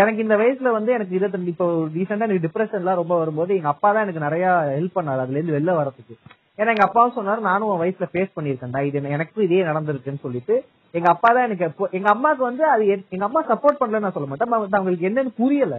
எனக்கு 0.00 0.22
இந்த 0.22 0.36
வயசுல 0.36 0.70
வந்து 0.70 0.92
எனக்கு 0.92 1.14
இருபத்தி 1.14 1.46
இப்போ 1.46 1.66
ரீசெண்டா 1.96 2.26
எனக்கு 2.26 2.46
டிப்ரெஷன் 2.46 2.80
எல்லாம் 2.80 2.94
ரொம்ப 2.94 3.18
வரும்போது 3.18 3.54
எங்க 3.54 3.68
அப்பா 3.68 3.92
தான் 3.92 4.02
எனக்கு 4.02 4.20
நிறைய 4.20 4.46
ஹெல்ப் 4.78 4.96
பண்ணாரு. 4.98 5.22
அதுல 5.24 5.38
இருந்து 5.38 5.56
வெளில 5.56 5.74
வரதுக்கு 5.76 6.14
ஏன்னா 6.58 6.72
எங்க 6.74 6.84
அப்பாவும் 6.88 7.16
சொன்னாரு 7.16 7.40
நானும் 7.40 7.68
உன் 7.68 7.82
வயசுல 7.82 8.06
ஃபேஸ் 8.12 8.34
பண்ணிருக்கேன்டா 8.36 8.80
இது 8.88 8.96
என்ன- 8.98 9.08
எனக்கும் 9.08 9.44
இதே 9.44 9.62
நடந்திருக்குன்னு 9.62 10.24
சொல்லிட்டு. 10.26 10.54
எங்க 10.90 11.08
அப்பா 11.10 11.28
தான் 11.32 11.44
எனக்கு 11.44 11.88
எங்க 11.90 12.08
அம்மாக்கு 12.14 12.42
வந்து 12.48 12.64
அது 12.74 12.86
எங்க 13.08 13.24
அம்மா 13.24 13.40
சப்போர்ட் 13.44 13.80
பண்ணலன்னு 13.80 14.06
நான் 14.06 14.16
சொல்ல 14.16 14.28
மாட்டேன். 14.28 14.52
அவங்களுக்கு 14.70 15.08
என்னன்னு 15.08 15.32
புரியல. 15.36 15.76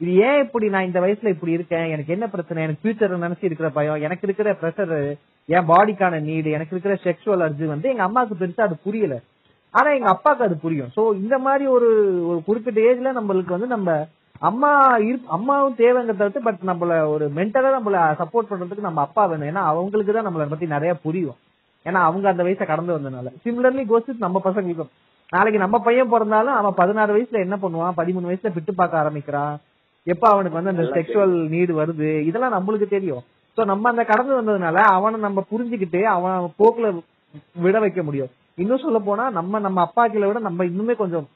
இது 0.00 0.14
ஏன் 0.26 0.40
இப்படி 0.44 0.68
நான் 0.68 0.84
இந்த 0.84 1.00
வயசுல 1.00 1.28
இப்படி 1.28 1.52
இருக்கேன்? 1.52 1.86
எனக்கு 1.94 2.12
என்ன 2.12 2.26
பிரச்சனை? 2.28 2.62
எனக்கு 2.62 2.82
ஃபியூச்சர் 2.82 3.24
நினைச்சு 3.24 3.44
இருக்கிற 3.48 3.68
பயம். 3.70 4.00
எனக்கு 4.00 4.26
இருக்கிற 4.28 4.56
ப்ரெஷர் 4.62 4.94
என் 5.48 5.68
பாடிக்கான 5.68 6.20
நீடு 6.20 6.50
எனக்கு 6.50 6.76
இருக்கிற 6.76 6.94
செக்ஷுவல் 7.06 7.44
அர்ஜி 7.46 7.66
வந்து 7.66 7.88
எங்க 7.88 8.02
அம்மாவுக்கு 8.02 8.46
பெருசா 8.46 8.60
அது 8.60 8.76
புரியல. 8.84 9.14
ஆனா 9.74 9.88
எங்க 9.96 10.08
அப்பாவுக்கு 10.12 10.46
அது 10.46 10.56
புரியும். 10.62 10.92
சோ 10.96 11.02
இந்த 11.22 11.36
மாதிரி 11.46 11.64
ஒரு 11.76 11.88
ஒரு 12.30 12.38
குறிப்பிட்ட 12.46 12.80
ஏஜ்ல 12.90 13.10
நம்மளுக்கு 13.18 13.56
வந்து 13.56 13.68
நம்ம 13.74 13.90
அம்மா 14.48 14.70
அம்மாவும் 15.36 15.78
தேவைங்கிறத 15.80 16.18
தவிர்த்து 16.20 16.46
பட் 16.46 16.60
நம்மள 16.70 16.96
ஒரு 17.14 17.24
மென்டலா 17.38 17.70
நம்மள 17.76 17.98
சப்போர்ட் 18.20 18.50
பண்றதுக்கு 18.50 18.88
நம்ம 18.88 19.02
அப்பா 19.06 19.22
வேணும். 19.30 19.48
ஏன்னா 19.50 19.62
அவங்களுக்கு 19.72 20.14
தான் 20.16 20.28
நம்மளை 20.28 20.46
பத்தி 20.52 20.66
நிறைய 20.74 20.92
புரியும். 21.04 21.38
ஏன்னா 21.86 22.00
அவங்க 22.08 22.26
அந்த 22.32 22.42
வயசை 22.46 22.66
கடந்து 22.66 22.96
வந்தனால 22.96 23.32
சிமிலர்லி 23.44 23.84
கோஸ் 23.90 24.24
நம்ம 24.26 24.40
பசங்களுக்கும் 24.44 24.92
நாளைக்கு 25.32 25.58
நம்ம 25.62 25.76
பையன் 25.86 26.12
பிறந்தாலும் 26.12 26.56
அவன் 26.58 26.78
பதினாறு 26.80 27.10
வயசுல 27.16 27.40
என்ன 27.46 27.56
பண்ணுவான்? 27.62 27.96
பதிமூணு 27.98 28.28
வயசுல 28.28 28.50
பிட்டு 28.54 28.72
பார்க்க 28.74 29.02
ஆரம்பிக்கிறான். 29.02 29.54
எப்ப 30.06 30.24
அவனுக்கு 30.28 30.58
வந்து 30.58 30.72
அந்த 30.74 30.84
செக்ஷுவல் 30.94 31.34
நீடு 31.54 31.72
வருது? 31.80 32.10
இதெல்லாம் 32.28 32.54
நம்மளுக்கு 32.56 32.86
தெரியும். 32.94 33.22
சோ 33.58 33.64
நம்ம 33.72 33.88
அந்த 33.92 34.02
கடந்து 34.10 34.32
வந்ததுனால 34.38 34.78
அவனை 34.96 35.18
நம்ம 35.26 35.44
புரிஞ்சுக்கிட்டு 35.50 36.00
அவன் 36.14 36.46
போக்குல 36.60 36.88
விட 37.64 37.78
வைக்க 37.84 38.02
முடியும். 38.02 38.30
இன்னும் 38.58 38.84
சொல்ல 38.84 38.98
போனா 38.98 39.30
நம்ம 39.30 39.58
நம்ம 39.58 39.78
அப்பாக்கில 39.86 40.26
விட 40.26 40.38
நம்ம 40.38 40.64
இன்னுமே 40.64 40.96
கொஞ்சம் 40.96 41.26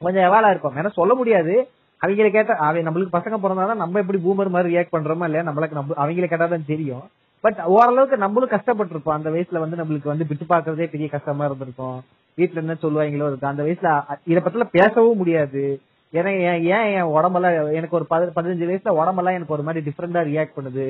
கொஞ்சம் 0.00 0.26
எவாலா 0.28 0.50
இருக்கும். 0.50 0.76
ஏன்னா 0.76 0.90
சொல்ல 0.92 1.14
முடியாது. 1.14 1.54
அவங்கள 2.00 2.30
கேட்டா 2.30 2.54
அவன் 2.66 2.86
நம்மளுக்கு 2.88 3.16
பசங்க 3.16 3.36
பிறந்தாதான் 3.42 3.82
நம்ம 3.82 3.98
எப்படி 3.98 4.18
பூமர் 4.26 4.54
மாதிரி 4.54 4.70
ரியாக்ட் 4.74 4.94
பண்றோமா 4.96 5.26
இல்லையா? 5.28 5.42
நம்மளுக்கு 5.48 5.78
நம்ம 5.78 5.96
அவங்கள 6.02 6.28
கேட்டாதான் 6.32 6.70
தெரியும். 6.72 7.04
பட் 7.44 7.58
ஓரளவுக்கு 7.66 8.16
நம்மளும் 8.16 8.50
கஷ்டப்பட்டிருப்போம். 8.50 9.16
அந்த 9.18 9.30
வயசுல 9.30 9.58
வந்து 9.58 9.76
நம்மளுக்கு 9.76 10.12
வந்து 10.12 10.26
விட்டு 10.28 10.44
பாக்குறதே 10.48 10.88
பெரிய 10.90 11.08
கஷ்டமா 11.08 11.44
இருந்திருக்கும். 11.44 11.98
வீட்டுல 12.38 12.62
என்ன 12.64 12.76
சொல்லுவாங்களோ 12.82 13.28
இருக்கும் 13.28 13.52
அந்த 13.52 13.62
வயசுல 13.62 13.92
இத 14.24 14.40
பத்தில 14.40 14.66
பேசவும் 14.72 15.16
முடியாது. 15.16 15.64
ஏன்னா 16.12 16.30
ஏன் 16.40 16.62
ஏன் 16.74 16.88
என் 16.94 17.12
உடம்பெல்லாம் 17.16 17.72
எனக்கு 17.72 17.96
ஒரு 17.96 18.06
பதினஞ்சு 18.10 18.68
வயசுல 18.70 18.94
உடம்பெல்லாம் 19.02 19.36
எனக்கு 19.38 19.56
ஒரு 19.56 19.62
மாதிரி 19.62 19.90
டிஃப்ரெண்டா 19.90 20.22
ரியாக்ட் 20.30 20.56
பண்ணுது. 20.56 20.86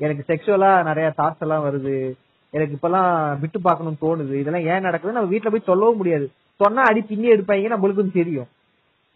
எனக்கு 0.00 0.22
செக்ஷுவலா 0.28 0.70
நிறைய 0.82 1.12
தாட்ஸ் 1.18 1.44
எல்லாம் 1.46 1.66
வருது. 1.66 1.96
எனக்கு 2.54 2.76
இப்பெல்லாம் 2.76 3.38
விட்டு 3.38 3.60
பார்க்கணும்னு 3.60 3.98
தோணுது. 4.00 4.34
இதெல்லாம் 4.34 4.74
ஏன் 4.74 4.80
நடக்குது 4.80 5.14
நம்ம 5.14 5.28
வீட்ல 5.28 5.50
போய் 5.50 5.62
சொல்லவும் 5.64 5.96
முடியாது. 5.96 6.30
சொன்னா 6.56 6.82
அடி 6.82 7.00
பின்னி 7.00 7.28
எடுப்பாங்க 7.28 7.76
நம்மளுக்கும் 7.76 8.12
தெரியும். 8.12 8.46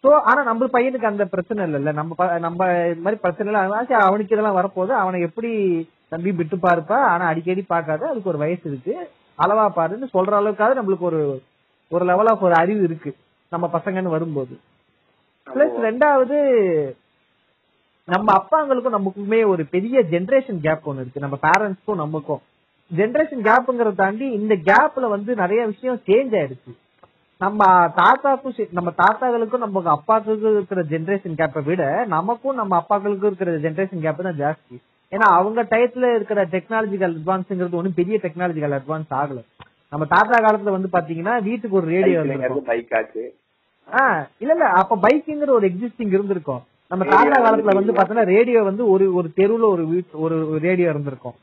சோ 0.03 0.11
ஆனா 0.11 0.43
நம்ம 0.43 0.65
பையனுக்கு 0.65 1.05
அந்த 1.05 1.25
பிரச்சனை 1.25 1.63
இல்லைல்ல. 1.65 1.93
நம்ம 1.93 2.13
ப- 2.15 2.37
நம்ம 2.37 2.65
இது 2.65 2.95
மாதிரி 2.95 3.21
பிரச்சனை 3.21 3.53
இல்ல 3.53 3.97
அவனுக்கு 3.97 4.37
இதெல்லாம் 4.37 4.57
வரப்போகுது. 4.57 4.87
அவனை 4.87 5.21
எப்படி 5.21 5.85
தம்பி 6.09 6.31
விட்டு 6.31 6.55
பாருப்பா? 6.55 6.93
ஆனா 6.93 7.25
அடிக்கடி 7.25 7.61
பார்க்காத 7.61 8.07
அதுக்கு 8.07 8.29
ஒரு 8.29 8.37
வயசு 8.37 8.61
இருக்கு. 8.63 9.09
அளவா 9.41 9.69
பாருன்னு 9.75 10.07
சொல்ற 10.13 10.33
அளவுக்காவது 10.37 10.81
நம்மளுக்கு 10.81 10.99
ஒரு 10.99 11.41
ஒரு 11.89 12.05
லெவல் 12.05 12.25
ஆஃப் 12.25 12.43
ஒரு 12.43 12.53
அறிவு 12.53 12.83
இருக்கு. 12.83 13.15
நம்ம 13.49 13.69
பசங்கன்னு 13.73 14.09
வரும்போது. 14.09 14.59
பிளஸ் 15.55 15.81
ரெண்டாவது 15.81 16.39
நம்ம 18.05 18.33
அப்பாங்களுக்கும் 18.37 18.99
நமக்குமே 18.99 19.47
ஒரு 19.47 19.65
பெரிய 19.65 19.99
ஜெனரேஷன் 19.99 20.59
கேப் 20.61 20.87
ஒன்னு 20.87 21.01
இருக்கு. 21.01 21.19
நம்ம 21.19 21.37
பேரண்ட்ஸ்க்கும் 21.41 21.95
நமக்கும். 21.95 22.41
ஜெனரேஷன் 22.95 23.47
கேப்ங்கிறத 23.47 23.95
தாண்டி 23.95 24.31
இந்த 24.31 24.55
கேப்ல 24.55 25.09
வந்து 25.09 25.35
நிறைய 25.35 25.65
விஷயம் 25.65 25.99
சேஞ்ச் 26.07 26.35
ஆயிடுச்சு. 26.35 26.71
நம்ம 27.37 27.65
தாத்தாக்கும் 27.95 28.67
நம்ம 28.71 28.93
தாத்தாக்களுக்கும் 28.97 29.57
நம்ம 29.57 29.81
அப்பாக்களுக்கும் 29.95 30.53
இருக்கிற 30.53 30.81
ஜெனரேஷன் 30.81 31.37
கேப்பை 31.37 31.63
விட 31.63 32.05
நமக்கும் 32.07 32.55
நம்ம 32.55 32.85
அப்பாக்களுக்கும் 32.89 33.25
இருக்கிற 33.25 33.51
ஜெனரேஷன் 33.51 34.01
கேப் 34.01 34.21
தான் 34.21 34.39
ஜாஸ்தி. 34.39 34.75
ஏன்னா 35.11 35.27
அவங்க 35.29 35.63
டயத்துல 35.63 36.15
இருக்கிற 36.15 36.45
டெக்னாலஜிக்கல் 36.45 37.15
அட்வான்ஸ்ங்கிறது 37.17 37.71
ஒன்றும் 37.71 37.93
பெரிய 37.93 38.19
டெக்னாலஜிக்கல் 38.21 38.79
அட்வான்ஸ் 38.79 39.09
ஆகல. 39.09 39.39
நம்ம 39.89 40.05
தாத்தா 40.05 40.37
காலத்துல 40.37 40.71
வந்து 40.71 40.89
பாத்தீங்கன்னா 40.91 41.43
வீட்டுக்கு 41.43 41.77
ஒரு 41.77 41.87
ரேடியோ 41.87 42.23
பைக் 42.65 42.93
ஆச்சு. 42.93 43.35
ஆஹ் 43.91 44.23
இல்ல 44.37 44.53
இல்ல 44.53 44.65
அப்ப 44.65 44.95
பைக்குங்கிற 44.95 45.49
ஒரு 45.49 45.67
எக்ஸிஸ்டிங் 45.67 46.13
இருந்திருக்கும். 46.17 46.63
நம்ம 46.87 47.05
தாத்தா 47.05 47.43
காலத்துல 47.43 47.75
வந்து 47.75 47.93
பாத்தீங்கன்னா 47.93 48.25
ரேடியோ 48.25 48.63
வந்து 48.63 48.89
ஒரு 48.89 49.13
ஒரு 49.13 49.31
தெருவுல 49.35 49.61
ஒரு 49.61 49.87
வீட் 49.87 50.11
ஒரு 50.11 50.59
ரேடியோ 50.61 50.89
இருந்திருக்கும். 50.89 51.33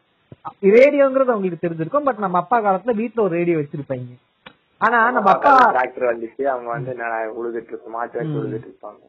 ரேடியோங்கிறது 0.63 1.33
அவங்களுக்கு 1.33 1.69
தெரிஞ்சிருக்கும் 1.69 2.07
பட் 2.09 2.19
நம்ம 2.19 2.39
அப்பா 2.39 2.57
காலத்துல 2.61 2.95
வீட்ல 2.95 3.23
ஒரு 3.23 3.35
ரேடியோ 3.35 3.57
வச்சிருப்பாங்க. 3.57 4.15
ஆனா 4.79 5.11
நம்ம 5.11 5.31
அப்பா 5.31 5.53
டிராக்டர் 5.73 6.07
வந்துச்சு 6.07 6.43
அவங்க 6.43 6.69
வந்து 6.71 6.93
உழுதுட்டு 7.39 7.67
இருப்போம் 7.67 7.93
மாட்டு 7.93 8.19
வச்சு 8.19 8.41
உழுதுட்டு 8.41 8.69
இருப்பாங்க. 8.71 9.03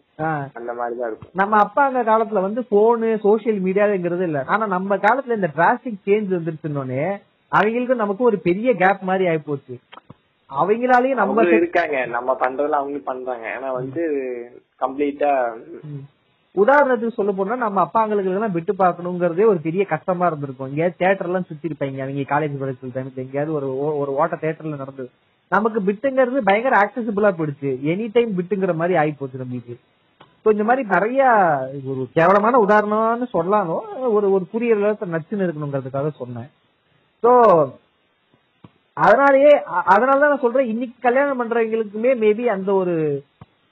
அந்த 0.54 0.74
மாதிரிதான் 0.74 1.10
இருக்கும். 1.10 1.32
நம்ம 1.34 1.58
அப்பாங்க 1.64 2.04
காலத்துல 2.12 2.42
வந்து 2.42 2.62
போனு 2.72 3.10
சோசியல் 3.26 3.60
மீடியாங்கிறது 3.68 4.22
இல்ல. 4.22 4.44
ஆனா 4.46 4.68
நம்ம 4.68 4.96
காலத்துல 4.96 5.36
இந்த 5.36 5.50
டிராஸ்டிக் 5.56 6.06
சேஞ்ச் 6.06 6.34
வந்துருச்சுன்னொன்னே 6.36 7.04
அவங்களுக்கும் 7.52 8.02
நமக்கும் 8.04 8.28
ஒரு 8.28 8.40
பெரிய 8.40 8.74
கேப் 8.74 9.02
மாதிரி 9.02 9.26
ஆயி 9.30 9.42
போச்சு. 9.46 9.76
அவங்களாலயும் 10.50 11.20
நம்ம 11.22 11.44
இருக்காங்க. 11.44 12.06
நம்ம 12.06 12.38
பண்றதுல 12.40 12.78
அவங்களும் 12.80 13.10
பண்றாங்க. 13.12 13.48
ஆனா 13.56 13.72
வந்து 13.72 14.04
கம்ப்ளீட்டா. 14.82 15.32
உதாரணத்துக்கு 16.56 17.12
சொல்ல 17.12 17.32
போனா 17.32 17.56
நம்ம 17.56 17.90
அப்பாங்களுக்கு 17.94 18.24
எல்லாம் 18.24 18.52
விட்டு 18.52 18.74
பார்க்கணுங்கிறதே 18.74 19.46
ஒரு 19.46 19.60
பெரிய 19.64 19.86
கஷ்டமா 19.86 20.28
இருந்திருக்கும். 20.28 20.68
எங்கேயாவது 20.68 20.98
தியேட்டர் 20.98 21.26
எல்லாம் 21.26 21.44
சுத்தி 21.44 21.68
இருப்பாங்க. 21.70 22.02
அவங்க 22.02 22.22
காலேஜ் 22.22 22.60
படிச்ச 22.62 22.88
டைம்ல 22.94 23.14
எங்கேயாவது 23.14 23.54
ஒரு 23.54 23.78
ஓ- 23.78 23.98
ஒரு 23.98 24.16
ஓட்ட 24.16 24.36
தேட்டர்ல 24.36 24.76
நடந்தது 24.76 25.10
நமக்கு 25.50 25.82
பிட்டுங்கிறது 25.82 26.38
பயங்கர 26.38 26.76
ஆக்சசிபிளா 26.80 27.30
போயிடுச்சு. 27.38 27.78
எனி 27.86 28.10
டைம் 28.12 28.38
பிட்டுங்கிற 28.38 28.76
மாதிரி 28.76 28.98
ஆகி 28.98 29.12
போச்சு 29.12 29.38
நம்மளுக்கு. 29.38 29.76
ஸோ 30.46 30.52
இந்த 30.52 30.64
மாதிரி 30.64 30.88
நிறைய 30.90 31.24
ஒரு 31.86 32.08
கேவலமான 32.14 32.64
உதாரணம்னு 32.68 33.28
சொல்லலாமோ 33.34 33.80
ஒரு 34.10 34.32
ஒரு 34.32 34.48
புரியற 34.54 34.76
அளவுக்கு 34.76 35.06
நச்சுன்னு 35.06 35.40
இருக்கணுங்கிறதுக்காக 35.40 36.10
சொன்னேன். 36.12 36.50
ஸோ 37.24 37.30
அதனாலயே 39.02 39.62
அதனாலதான் 39.90 40.20
நான் 40.20 40.40
சொல்றேன் 40.40 40.68
இன்னைக்கு 40.68 40.96
கல்யாணம் 41.02 41.40
பண்றவங்களுக்குமே 41.42 42.16
மேபி 42.22 42.46
அந்த 42.46 42.74
ஒரு 42.74 43.24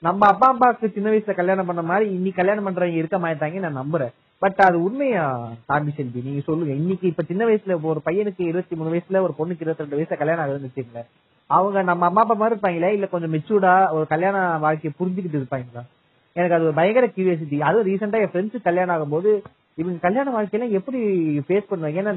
நம்ம 0.02 0.26
அப்பா 0.26 0.46
அப்பாவுக்கு 0.46 0.90
சின்ன 0.94 1.10
வயசுல 1.10 1.34
கல்யாணம் 1.34 1.66
பண்ண 1.66 1.82
மாதிரி 1.82 2.06
இன்னைக்கு 2.10 2.40
கல்யாணம் 2.40 2.66
பண்றவங்க 2.66 3.00
இருக்க 3.00 3.18
மாட்டாங்க 3.18 3.58
நான் 3.58 3.78
நம்புறேன். 3.82 4.12
பட் 4.42 4.58
அது 4.58 4.82
உண்மையா 4.82 5.22
தாண்டி 5.66 5.90
செல்வி? 5.90 6.20
நீங்க 6.24 6.40
சொல்லுங்க. 6.40 6.74
இன்னைக்கு 6.74 7.06
இப்ப 7.08 7.22
சின்ன 7.22 7.44
வயசுல 7.44 7.82
ஒரு 7.82 8.00
பையனுக்கு 8.04 8.42
இருபத்தி 8.50 8.76
மூணு 8.76 8.90
வயசுல 8.94 9.20
ஒரு 9.20 9.34
பொண்ணுக்கு 9.38 9.64
இருபத்தி 9.64 9.84
ரெண்டு 9.84 9.98
வயசுல 9.98 10.16
கல்யாணம் 10.16 10.44
ஆகுதுன்னு 10.44 10.68
வச்சுக்கோங்க 10.68 11.02
அவங்க 11.50 11.82
நம்ம 11.82 12.06
அம்மா 12.06 12.20
அப்பா 12.20 12.34
மாதிரி 12.34 12.54
இருப்பாங்களே? 12.54 12.92
இல்ல 12.92 13.06
கொஞ்சம் 13.06 13.32
மெச்சூர்டா 13.34 13.92
ஒரு 13.92 14.06
கல்யாண 14.06 14.58
வாழ்க்கையை 14.58 14.92
புரிஞ்சுக்கிட்டு 15.00 15.40
இருப்பாங்களா? 15.40 15.82
எனக்கு 16.36 16.54
அது 16.54 16.64
ஒரு 16.64 16.74
பயங்கர 16.74 17.06
கியூரியாசிட்டி 17.06 17.58
அதுவும் 17.60 17.86
ரீசெண்டா 17.86 18.18
என் 18.24 18.32
ஃப்ரெண்ட்ஸ் 18.32 18.66
கல்யாணம் 18.68 18.94
ஆகும்போது 18.94 19.30
இவங்க 19.78 19.98
கல்யாண 19.98 20.28
வாழ்க்கையில 20.34 20.66
எப்படி 20.70 20.98
ஃபேஸ் 21.48 21.68
பண்ணுவாங்க? 21.70 22.00
ஏன்னா 22.02 22.12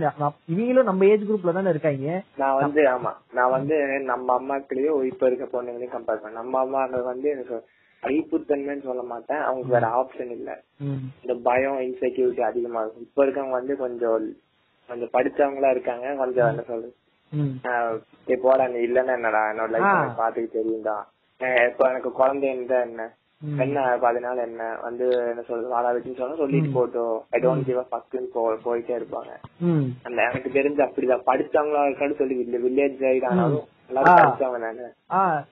இவங்களும் 0.52 0.90
நம்ம 0.90 1.06
ஏஜ் 1.06 1.26
குரூப்ல 1.30 1.54
தானே 1.54 1.70
இருக்காங்க. 1.70 2.12
நான் 2.38 2.56
வந்து 2.56 2.82
ஆமா. 2.90 3.12
நான் 3.32 3.52
வந்து 3.52 3.78
நம்ம 4.02 4.28
அம்மாக்களையும் 4.40 5.02
இப்ப 5.04 5.28
இருக்க 5.30 5.46
பொண்ணுங்களையும் 5.48 5.96
கம்பேர் 5.96 6.22
பண்ணேன் 6.22 6.40
நம்ம 6.42 6.60
அம்மா 6.60 6.82
வந்து 7.10 7.30
எனக்கு 7.30 7.58
அழிப்புத்தன்மைன்னு 8.04 8.84
சொல்ல 8.84 9.04
மாட்டேன். 9.04 9.42
அவங்களுக்கு 9.42 9.76
வேற 9.78 9.88
ஆப்ஷன் 9.98 10.32
இல்ல. 10.38 10.50
இந்த 11.24 11.34
பயம் 11.44 11.80
இன்செக்யூரிட்டி 11.80 12.42
அதிகமா 12.42 12.82
இருக்கும். 12.82 13.08
இப்ப 13.08 13.26
இருக்கவங்க 13.26 13.58
வந்து 13.60 13.76
கொஞ்சம் 13.78 14.26
கொஞ்சம் 14.90 15.14
படிச்சவங்களா 15.14 15.70
இருக்காங்க. 15.70 16.16
கொஞ்சம் 16.16 16.50
என்ன 16.50 16.64
சொல்றது? 16.68 16.96
நீ 18.74 18.80
இல்லன்னா 18.88 19.14
என்னடா? 19.18 19.42
என்னோட 19.52 19.70
லைஃப் 19.76 20.20
பாத்துக்க 20.22 20.48
தெரியும்டா. 20.58 20.98
இப்ப 21.70 21.90
எனக்கு 21.90 22.12
குழந்தை 22.12 22.50
இருந்தா 22.50 22.80
என்ன? 22.82 23.02
என்ன 23.58 23.82
அதனால 23.82 24.42
என்ன? 24.42 24.64
வந்து 24.82 25.06
என்ன 25.28 25.42
சொல்றது 25.48 25.68
வாழா 25.68 25.92
வச்சுன்னு 25.92 26.18
சொன்னா 26.18 26.36
சொல்லிட்டு 26.36 26.72
போட்டோம். 26.78 27.20
ஐ 27.30 27.40
டோன்ட் 27.42 27.64
கிவ் 27.64 27.78
ஃபர்ஸ்ட்னு 27.92 28.58
போயிட்டே 28.66 28.96
இருப்பாங்க. 29.00 29.32
அந்த 30.04 30.18
எனக்கு 30.28 30.50
தெரிஞ்சு 30.54 30.82
அப்படிதான். 30.88 31.28
படிச்சவங்களா 31.30 31.84
இருக்கான்னு 31.88 32.18
சொல்லி 32.18 32.36
வில்லேஜ் 32.66 32.98
சைடு 33.04 33.26
ஆனாலும் 33.26 33.68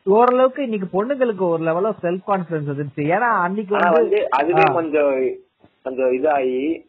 ஓரளவுக்கு 0.05 0.63
இன்னைக்கு 0.63 0.87
பொண்ணுங்களுக்கு 0.95 1.45
ஒரு 1.53 1.63
லெவல் 1.63 1.85
ஆஃப் 1.85 2.03
செல்ஃப் 2.03 2.27
கான்பிடன்ஸ் 2.27 2.69
வந்துருச்சு. 2.71 3.05
ஏன்னா 3.13 3.29
அன்னைக்கு 3.45 3.75
வந்து 3.75 4.19
அதுவே. 4.29 4.65
கொஞ்சம் 4.73 5.13
கொஞ்சம் 5.83 6.11
இதாகி 6.17 6.85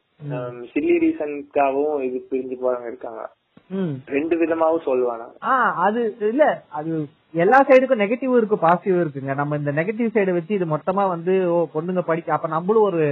சில்லி 0.72 0.94
ரீசன்க்காகவும் 1.04 2.02
இது 2.08 2.18
பிரிஞ்சு 2.30 2.56
போறவங்க 2.62 2.86
இருக்காங்க. 2.86 3.22
ரெண்டு 4.08 4.34
விதமாவும் 4.36 4.86
சொல்லுவானா? 4.86 5.26
ஆ 5.44 5.54
அது 5.86 6.00
இல்ல 6.30 6.44
அது 6.70 6.92
எல்லா 7.34 7.58
சைடுக்கும் 7.68 8.02
நெகட்டிவ் 8.02 8.36
இருக்கு 8.36 8.56
பாசிட்டிவ் 8.58 9.00
இருக்குங்க. 9.00 9.32
நம்ம 9.34 9.56
இந்த 9.56 9.72
நெகட்டிவ் 9.72 10.14
சைடு 10.14 10.36
வச்சு 10.36 10.52
இது 10.54 10.66
மொத்தமா 10.66 11.02
வந்து 11.08 11.34
ஓ 11.48 11.58
பொண்ணுங்க 11.74 12.02
படிக்க 12.02 12.32
அப்ப 12.32 12.48
நம்மளும் 12.48 12.86
ஒரு 12.90 13.02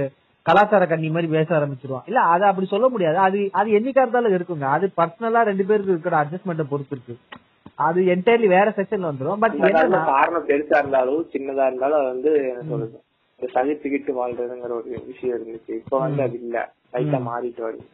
கலாச்சார 0.45 0.83
கண்ணி 0.87 1.07
மாதிரி 1.09 1.29
பேச 1.31 1.49
ஆரம்பிச்சிருவோம். 1.57 2.05
இல்ல 2.07 2.19
அது 2.33 2.43
அப்படி 2.45 2.67
சொல்ல 2.67 2.87
முடியாது. 2.89 3.17
அது 3.19 3.39
அது 3.53 3.69
என்னைக்கா 3.79 4.03
இருந்தாலும் 4.03 4.35
இருக்குங்க. 4.37 4.67
அது 4.75 4.85
பர்சனலா 4.97 5.41
ரெண்டு 5.43 5.65
பேருக்கு 5.65 5.93
இருக்கிற 5.95 6.17
அட்ஜஸ்ட்மெண்ட்டை 6.21 6.67
பொறுத்து 6.69 6.95
இருக்கு 6.97 7.15
அது 7.79 7.99
என்டையர்லி 8.13 8.47
வேற 8.49 8.67
செக்ஷன்ல 8.77 9.09
வந்துரும். 9.09 9.41
பட் 9.43 9.57
என்னன்னா 9.59 9.99
காரணம் 10.11 10.47
பெருசா 10.47 10.77
இருந்தாலும் 10.79 11.27
சின்னதா 11.33 11.65
இருந்தாலும் 11.65 11.99
அது 11.99 12.07
வந்து 12.13 12.31
என்ன 12.51 12.79
இந்த 13.39 13.47
சகிச்சுக்கிட்டு 13.55 14.11
வாழ்றதுங்கிற 14.19 14.73
ஒரு 14.79 14.89
விஷயம் 15.09 15.35
இருந்துச்சு. 15.35 15.73
இப்ப 15.81 15.99
வந்து 15.99 16.21
அது 16.23 16.37
இல்ல. 16.41 16.57
லைட்டா 16.93 17.19
மாறிட்டு 17.27 17.61
வருது. 17.65 17.85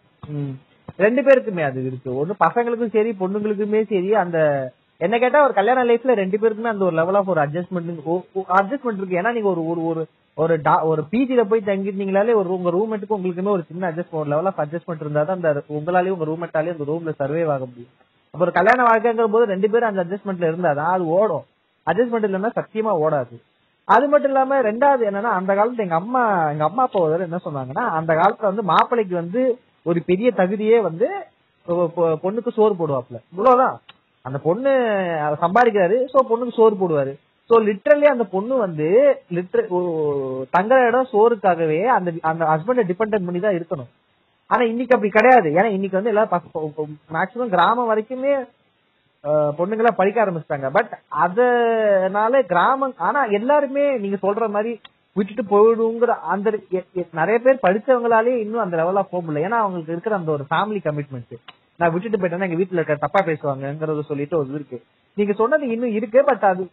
ரெண்டு 0.96 1.22
பேருக்குமே 1.22 1.64
அது 1.64 1.86
இருக்கு. 1.86 2.26
ஒண்ணு 2.26 2.32
பசங்களுக்கும் 2.46 2.92
சரி 2.92 3.16
பொண்ணுங்களுக்குமே 3.20 3.86
சரி 3.88 4.14
அந்த 4.16 4.38
என்ன 4.98 5.18
கேட்டா 5.18 5.44
ஒரு 5.44 5.54
கல்யாண 5.54 5.84
லைஃப்ல 5.84 6.14
ரெண்டு 6.14 6.38
பேருக்குமே 6.38 6.68
அந்த 6.68 6.86
ஒரு 6.86 6.96
லெவல் 6.96 7.16
ஆஃப் 7.16 7.30
ஒரு 7.30 7.42
அட்ஜஸ்ட்மெண்ட் 7.42 8.02
அட்ஜஸ்ட்மெண்ட் 8.50 8.98
இருக்கு. 8.98 9.18
ஏன்னா 9.18 9.32
நீங்க 9.32 9.50
ஒரு 9.50 9.68
ஒரு 9.68 9.86
ஒரு 9.86 10.06
ஒரு 10.36 10.58
டா- 10.58 10.84
ஒரு 10.84 11.04
பிஜில 11.12 11.44
போய் 11.44 11.62
தங்கிருந்தீங்களாலே 11.66 12.34
ஒரு 12.34 12.62
உங்க 12.62 12.72
ரூம்மேட்டுக்கு 12.72 13.10
உங்களுக்குமே 13.10 13.48
ஒரு 13.48 13.64
சின்ன 13.68 13.92
அட்ஜஸ்ட் 13.92 14.10
ஒரு 14.12 14.30
லெவல் 14.30 14.46
ஆஃப் 14.46 14.60
அட்ஜஸ்ட்மெண்ட் 14.60 15.00
இருந்தா 15.00 15.24
தான் 15.24 15.36
அந்த 15.36 15.64
உங்களாலேயும் 15.70 16.10
உங்க 16.10 16.26
ரூம்மேட்டாலேயும் 16.26 16.78
அந்த 16.78 16.84
ரூம்ல 16.88 17.14
சர்வே 17.16 17.42
ஆக 17.44 17.66
முடியும். 17.66 17.90
அப்ப 18.32 18.46
ஒரு 18.46 18.52
கல்யாண 18.52 18.84
வாழ்க்கைங்கிற 18.84 19.28
போது 19.28 19.46
ரெண்டு 19.46 19.70
பேரும் 19.70 19.90
அந்த 19.90 20.04
அட்ஜஸ்ட்மெண்ட்ல 20.04 20.52
இருந்தாதான் 20.52 20.92
அது 20.92 21.06
ஓடும். 21.08 21.44
அட்ஜஸ்ட்மெண்ட் 21.92 22.26
இல்லைன்னா 22.26 22.50
சத்தியமா 22.56 22.92
ஓடாது. 23.00 23.42
அது 23.86 24.08
மட்டும் 24.08 24.32
இல்லாம 24.32 24.62
ரெண்டாவது 24.62 25.00
என்னன்னா 25.00 25.22
அந்த 25.22 25.54
காலத்துல 25.54 25.78
எங்க 25.78 25.96
அம்மா 25.96 26.50
எங்க 26.50 26.64
அம்மா 26.64 26.84
அப்பா 26.84 27.00
ஒரு 27.00 27.22
என்ன 27.22 27.40
சொன்னாங்கன்னா 27.46 27.90
அந்த 27.90 28.14
காலத்துல 28.14 28.42
வந்து 28.42 28.64
மாப்பிள்ளைக்கு 28.64 29.16
வந்து 29.16 29.58
ஒரு 29.86 30.00
பெரிய 30.10 30.30
தகுதியே 30.38 30.78
வந்து 30.82 31.08
பொண்ணுக்கு 32.24 32.52
சோறு 32.56 32.74
போடுவாப்ல 32.78 33.18
இவ்வளவுதான். 33.34 33.76
அந்த 34.26 34.38
பொண்ணு 34.46 34.72
சம்பாதிக்கிறாரு 35.44 35.98
சோ 36.12 36.20
பொண்ணுக்கு 36.30 36.58
சோறு 36.58 36.76
போடுவாரு. 36.76 37.14
சோ 37.50 37.56
லிட்டரலி 37.68 38.08
அந்த 38.12 38.26
பொண்ணு 38.34 38.54
வந்து 38.58 38.88
லிட்டர் 39.36 39.66
தங்குற 40.54 40.78
இடம் 40.88 41.12
சோறுக்காகவே 41.14 41.80
அந்த 41.96 42.10
அந்த 42.30 42.44
ஹஸ்பண்டை 42.52 42.84
டிபெண்ட் 42.90 43.26
பண்ணி 43.28 43.42
தான் 43.42 43.58
இருக்கணும். 43.60 43.90
ஆனா 44.50 44.64
இன்னைக்கு 44.66 44.96
அப்படி 44.96 45.12
கிடையாது. 45.12 45.48
ஏன்னா 45.58 45.70
இன்னைக்கு 45.76 46.00
வந்து 46.00 46.12
எல்லாரும் 46.14 46.76
மேக்சிமம் 47.16 47.54
கிராமம் 47.56 47.92
வரைக்குமே 47.92 48.34
அஹ், 49.24 49.52
பொண்ணுங்களா 49.58 49.92
படிக்க 49.98 50.18
ஆரம்பிச்சிட்டாங்க. 50.24 50.70
பட் 50.72 50.94
அதனால 51.26 52.42
கிராமம் 52.50 52.96
ஆனா 53.08 53.20
எல்லாருமே 53.38 53.86
நீங்க 54.04 54.18
சொல்ற 54.24 54.48
மாதிரி 54.50 54.74
விட்டுட்டு 55.16 55.44
போயிடுங்கிற 55.54 56.14
அந்த 56.34 56.52
நிறைய 57.12 57.38
பேர் 57.40 57.66
படிச்சவங்களாலே 57.66 58.34
இன்னும் 58.44 58.64
அந்த 58.64 58.76
லெவலா 58.78 59.04
போக 59.12 59.20
முடியல. 59.26 59.44
ஏன்னா 59.48 59.60
அவங்களுக்கு 59.64 59.92
இருக்கிற 59.92 60.16
அந்த 60.16 60.32
ஒரு 60.32 60.46
ஃபேமிலி 60.52 60.80
கமிட்மெண்ட் 60.88 61.36
நான் 61.80 61.92
விட்டுட்டு 61.94 62.18
போயிட்டேன்னா 62.18 62.48
எங்க 62.50 62.60
வீட்டுல 62.62 62.80
இருக்க 62.80 62.96
தப்பா 62.96 63.20
பேசுவாங்கங்கறத 63.26 64.02
சொல்லிட்டு 64.02 64.38
ஒரு 64.38 64.48
இது 64.48 64.58
இருக்கு. 64.60 64.78
நீங்க 65.18 65.34
சொன்னது 65.34 65.68
இன்னும் 65.68 65.96
இருக்கு 66.00 66.24
பட் 66.24 66.46
அது 66.52 66.64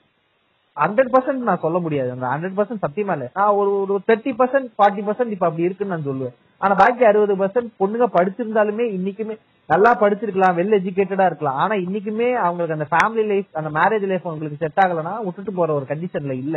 ஹண்ட்ரட் 0.77 1.13
பர்சன்ட் 1.15 1.49
நான் 1.49 1.65
சொல்ல 1.65 1.79
முடியாது. 1.79 2.11
அந்த 2.11 2.27
ஹண்ட்ரட் 2.33 2.57
பர்சன்ட் 2.59 2.85
சத்தியமா 2.87 3.15
இல்ல. 3.17 3.31
நான் 3.35 3.55
ஒரு 3.61 3.71
ஒரு 3.81 4.01
தேர்ட்டி 4.09 4.33
பர்சன்ட் 4.41 4.69
ஃபார்ட்டி 4.79 5.03
பர்சன்ட் 5.09 5.35
இப்ப 5.37 5.47
அப்படி 5.47 5.67
இருக்குன்னு 5.69 5.95
நான் 5.95 6.09
சொல்லுவேன். 6.11 6.35
ஆனா 6.59 6.75
பாக்கி 6.75 7.05
அறுபது 7.05 7.35
பர்சன்ட் 7.43 7.71
பொண்ணுங்க 7.81 8.07
படிச்சிருந்தாலுமே 8.17 8.85
இன்னைக்குமே 8.97 9.35
நல்லா 9.69 9.91
படிச்சிருக்கலாம் 10.01 10.57
வெல் 10.59 10.77
எஜுகேட்டடா 10.79 11.27
இருக்கலாம். 11.27 11.57
ஆனா 11.57 11.75
இன்னைக்குமே 11.87 12.29
அவங்களுக்கு 12.47 12.77
அந்த 12.79 12.89
ஃபேமிலி 12.93 13.25
லைஃப் 13.33 13.49
அந்த 13.53 13.71
மேரேஜ் 13.81 14.07
லைஃப் 14.13 14.27
அவங்களுக்கு 14.27 14.63
செட் 14.65 14.81
ஆகலைன்னா 14.85 15.15
விட்டுட்டு 15.25 15.53
போற 15.53 15.73
ஒரு 15.75 15.87
கண்டிஷன்ல 15.89 16.37
இல்ல. 16.45 16.57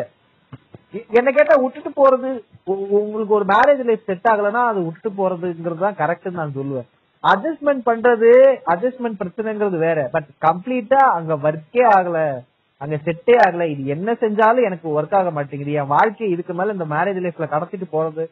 என்ன 1.10 1.32
கேட்டா 1.32 1.56
விட்டுட்டு 1.56 1.89
போறது 1.89 2.30
உ- 2.64 2.97
உங்களுக்கு 2.97 3.34
ஒரு 3.34 3.45
மேரேஜ் 3.45 3.84
லைஃப் 3.84 4.04
செட் 4.06 4.28
ஆகலன்னா 4.30 4.64
அது 4.66 4.84
விட்டுட்டு 4.84 5.12
போறதுங்கிறது 5.12 5.78
தான் 5.78 5.95
கரெக்ட்னு 5.95 6.32
நான் 6.32 6.54
சொல்லுவேன். 6.56 6.88
அட்ஜஸ்ட்மெண்ட் 7.24 7.82
பண்றது 7.86 8.30
அட்ஜஸ்ட்மெண்ட் 8.66 9.20
பிரச்சனைங்கிறது 9.20 9.78
வேற. 9.78 10.10
பட் 10.12 10.26
கம்ப்ளீட்டா 10.41 10.93
அங்க 10.93 11.36
ஒர்க்கே 11.36 11.84
ஆகல 11.97 12.41
அங்க 12.78 12.99
செட்டே 13.06 13.36
ஆகல 13.47 13.68
இது 13.70 13.86
என்ன 13.86 14.14
செஞ்சாலும் 14.14 14.64
எனக்கு 14.64 15.01
ஒர்க் 15.01 15.16
ஆக 15.16 15.32
மாட்டேங்குது. 15.32 15.72
என் 15.72 15.88
வாழ்க்கை 15.88 16.30
இதுக்கு 16.30 16.54
மேல 16.54 16.72
இந்த 16.72 16.86
மேரேஜ் 16.86 17.24
லைஃப்ல 17.26 17.47
கடத்திட்டு 17.47 17.84
போறது 17.91 18.24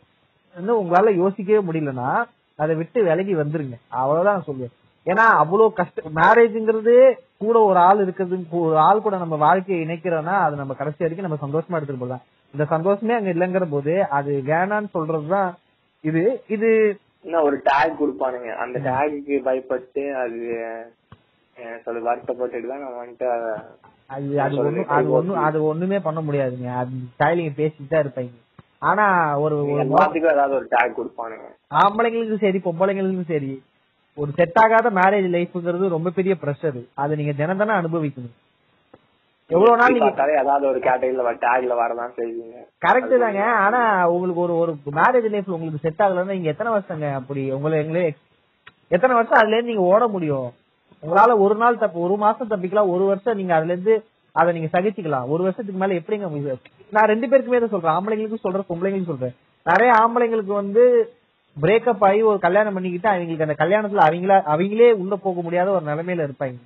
வந்து 0.56 0.84
உங்களால 0.84 1.16
யோசிக்கவே 1.16 1.68
முடியலன்னா 1.68 2.24
அதை 2.56 2.76
விட்டு 2.76 3.04
விலகி 3.04 3.36
வந்துருங்க. 3.36 3.76
அவ்வளவுதான் 3.88 4.44
நான் 4.48 4.56
சொல்லுவேன். 4.56 4.81
ஏன்னா 5.06 5.26
அவ்வளவு 5.38 5.70
கஷ்ட 5.74 6.10
மேரேஜ்ங்கிறது 6.18 6.96
கூட 7.42 7.58
ஒரு 7.68 7.80
ஆள் 7.82 8.02
இருக்கிறது 8.02 8.36
ஒரு 8.62 8.78
ஆள் 8.80 9.00
கூட 9.02 9.16
நம்ம 9.18 9.38
வாழ்க்கையை 9.44 9.80
இணைக்கிறோம்னா 9.82 10.36
அது 10.42 10.56
நம்ம 10.56 10.74
கடைசி 10.74 11.04
வரைக்கும் 11.04 11.28
நம்ம 11.28 11.40
சந்தோஷமா 11.44 11.78
எடுத்துட்டு 11.78 12.04
போகலாம் 12.04 12.24
இந்த 12.54 12.66
சந்தோஷமே 12.72 13.14
அங்க 13.16 13.30
இல்லைங்கிற 13.30 13.66
போது 13.70 13.94
அது 14.12 14.32
வேணான்னு 14.48 14.90
சொல்றதுதான் 14.96 15.50
இது. 16.04 16.22
இது 16.50 16.70
ஒரு 17.42 17.58
டேக் 17.66 18.00
கொடுப்பானுங்க. 18.00 18.50
அந்த 18.58 18.78
டேகுக்கு 18.88 19.36
பயப்பட்டு 19.44 20.04
அது 20.18 20.38
சொல்ல 21.86 22.00
வருத்தப்பட்டுட்டு 22.06 22.68
தான் 22.68 22.82
நான் 22.84 23.00
வந்துட்டு 23.00 23.28
அத- 23.30 23.60
அது 24.46 24.56
ஒண்ணு 24.62 24.84
அது 24.96 25.10
ஒண்ணு 25.18 25.34
அது 25.42 25.58
ஒண்ணுமே 25.64 26.00
பண்ண 26.00 26.20
முடியாதுங்க. 26.22 26.70
அது 26.80 26.94
ஸ்டைலிங்க 27.12 27.54
பேசிட்டு 27.60 27.92
தான் 27.92 28.04
இருப்பாங்க 28.04 28.40
ஆனா 28.82 29.06
ஒரு 29.38 29.56
ஒரு 29.58 29.74
ஏதாவது 30.32 30.56
ஒரு 30.56 30.68
டேக் 30.72 30.98
கொடுப்பானுங்க. 30.98 31.48
ஆம்பளைங்களுக்கும் 31.82 32.44
சரி 32.46 32.62
பொம்பளைங்களுக்கும் 32.66 33.32
சரி 33.34 33.52
ஒரு 34.18 34.32
செட் 34.38 34.60
ஆகாத 34.62 34.88
மேரேஜ் 35.00 35.28
லைஃப்ங்கிறது 35.36 35.96
ரொம்ப 35.96 36.10
பெரிய 36.16 36.34
ப்ரெஷர் 36.42 36.80
அதை 37.02 37.14
நீங்க 37.20 37.34
தினம் 37.42 37.60
தினம் 37.62 37.80
அனுபவிக்கணும். 37.82 38.38
எவ்வளவு 39.50 39.80
நாள் 39.80 39.94
நீங்க 39.96 40.26
ஏதாவது 40.42 40.66
ஒரு 40.72 40.80
கேட்டகரியில 40.80 41.32
டேக்ல 41.46 41.76
வரதான் 41.82 42.14
செய்வீங்க 42.18 42.58
கரெக்ட் 42.86 43.16
தாங்க. 43.24 43.42
ஆனா 43.66 43.80
உங்களுக்கு 44.10 44.42
ஒரு 44.42 44.56
ஒரு 44.64 44.74
மேரேஜ் 45.00 45.28
லைஃப்ல 45.34 45.56
உங்களுக்கு 45.58 45.84
செட் 45.86 46.04
ஆகலன்னா 46.06 46.36
நீங்க 46.38 46.52
எத்தனை 46.54 46.72
வருஷங்க 46.76 47.14
அப்படி? 47.20 47.44
உங்களை 47.52 47.78
எங்களே 47.84 48.06
எத்தனை 48.96 49.16
வருஷம் 49.16 49.40
அதுல 49.42 49.56
இருந்து 49.56 49.72
நீங்க 49.72 49.88
ஓட 49.94 50.08
முடியும்? 50.08 50.50
உங்களால 51.04 51.36
ஒரு 51.46 51.56
நாள் 51.56 51.82
தப்பு 51.84 52.00
ஒரு 52.08 52.16
மாசம் 52.24 52.50
தப்பிக்கலாம். 52.50 52.92
ஒரு 52.96 53.04
வருஷம் 53.04 53.38
நீங்க 53.38 53.54
அதுல 53.56 53.74
இருந்து 53.74 53.96
அதை 54.32 54.50
நீங்க 54.56 54.70
சகிச்சுக்கலாம். 54.76 55.28
ஒரு 55.34 55.42
வருஷத்துக்கு 55.44 55.82
மேல 55.82 56.00
எப்படிங்க? 56.00 56.58
நான் 56.96 57.10
ரெண்டு 57.12 57.28
பேருக்குமே 57.28 57.60
தான் 57.60 57.74
சொல்றேன். 57.76 57.96
ஆம்பளைங்களுக்கும் 57.96 58.46
சொல்றேன் 58.46 58.70
பொம்பளைங்களுக்கும் 58.70 59.14
சொல்றேன். 59.14 59.36
நிறைய 59.66 59.92
ஆம்பளைங்களுக்கு 60.02 60.54
வந்து 60.62 60.84
பிரேக்கப் 61.62 61.96
ஆகி 62.00 62.22
ஒரு 62.22 62.40
கல்யாணம் 62.40 62.74
பண்ணிக்கிட்டு 62.74 63.10
அவங்களுக்கு 63.10 63.48
அந்த 63.48 63.66
கல்யாணத்துல 63.66 64.02
அவங்களா 64.02 64.42
அவங்களே 64.48 64.92
உள்ள 64.92 65.16
போக 65.16 65.42
முடியாத 65.42 65.72
ஒரு 65.72 65.86
நிலைமையில 65.86 66.30
இருப்பாங்க. 66.30 66.60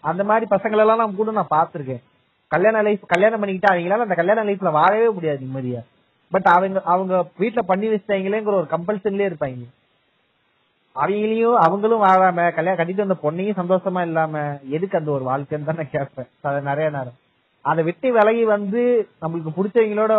அந்த 0.00 0.24
மாதிரி 0.24 0.46
பசங்களை 0.50 0.76
எல்லாம் 0.76 0.96
நான் 0.96 1.14
கூட 1.14 1.30
நான் 1.30 1.46
பாத்திருக்கேன் 1.50 2.02
கல்யாண 2.48 2.82
லைஃப் 2.82 3.00
கல்யாணம் 3.06 3.40
பண்ணிக்கிட்டு 3.40 3.76
அவங்களால 3.76 3.98
அந்த 3.98 4.14
கல்யாண 4.14 4.44
லைஃப்ல 4.44 4.70
வாழவே 4.70 5.08
முடியாது 5.08 5.40
நிம்மதியா. 5.42 5.84
பட் 6.30 6.42
அவங்க 6.42 6.82
அவங்க 6.84 7.26
வீட்டுல 7.38 7.58
பண்ணி 7.58 7.88
வச்சிட்டாங்களேங்கிற 7.88 8.44
ஒரு 8.44 8.66
கம்பல்சன்லயே 8.70 9.32
இருப்பாங்க. 9.32 9.64
அவங்களையும் 10.94 11.54
அவங்களும் 11.54 12.02
வாழாம 12.02 12.54
கல்யாணம் 12.54 12.86
கட்டிட்டு 12.86 13.06
வந்த 13.06 13.16
பொண்ணையும் 13.22 13.60
சந்தோஷமா 13.60 14.00
இல்லாம 14.00 14.58
எதுக்கு 14.70 14.98
அந்த 14.98 15.10
ஒரு 15.10 15.24
வாழ்க்கைன்னு 15.24 15.64
தான் 15.64 15.76
நான் 15.76 15.90
கேட்பேன். 15.90 16.26
அதை 16.40 16.60
நிறைய 16.60 16.90
நேரம். 16.90 17.14
அதை 17.60 17.84
விட்டு 17.84 18.12
விலகி 18.12 18.44
வந்து 18.44 19.08
நம்மளுக்கு 19.22 19.50
பிடிச்சவங்களோட 19.56 20.12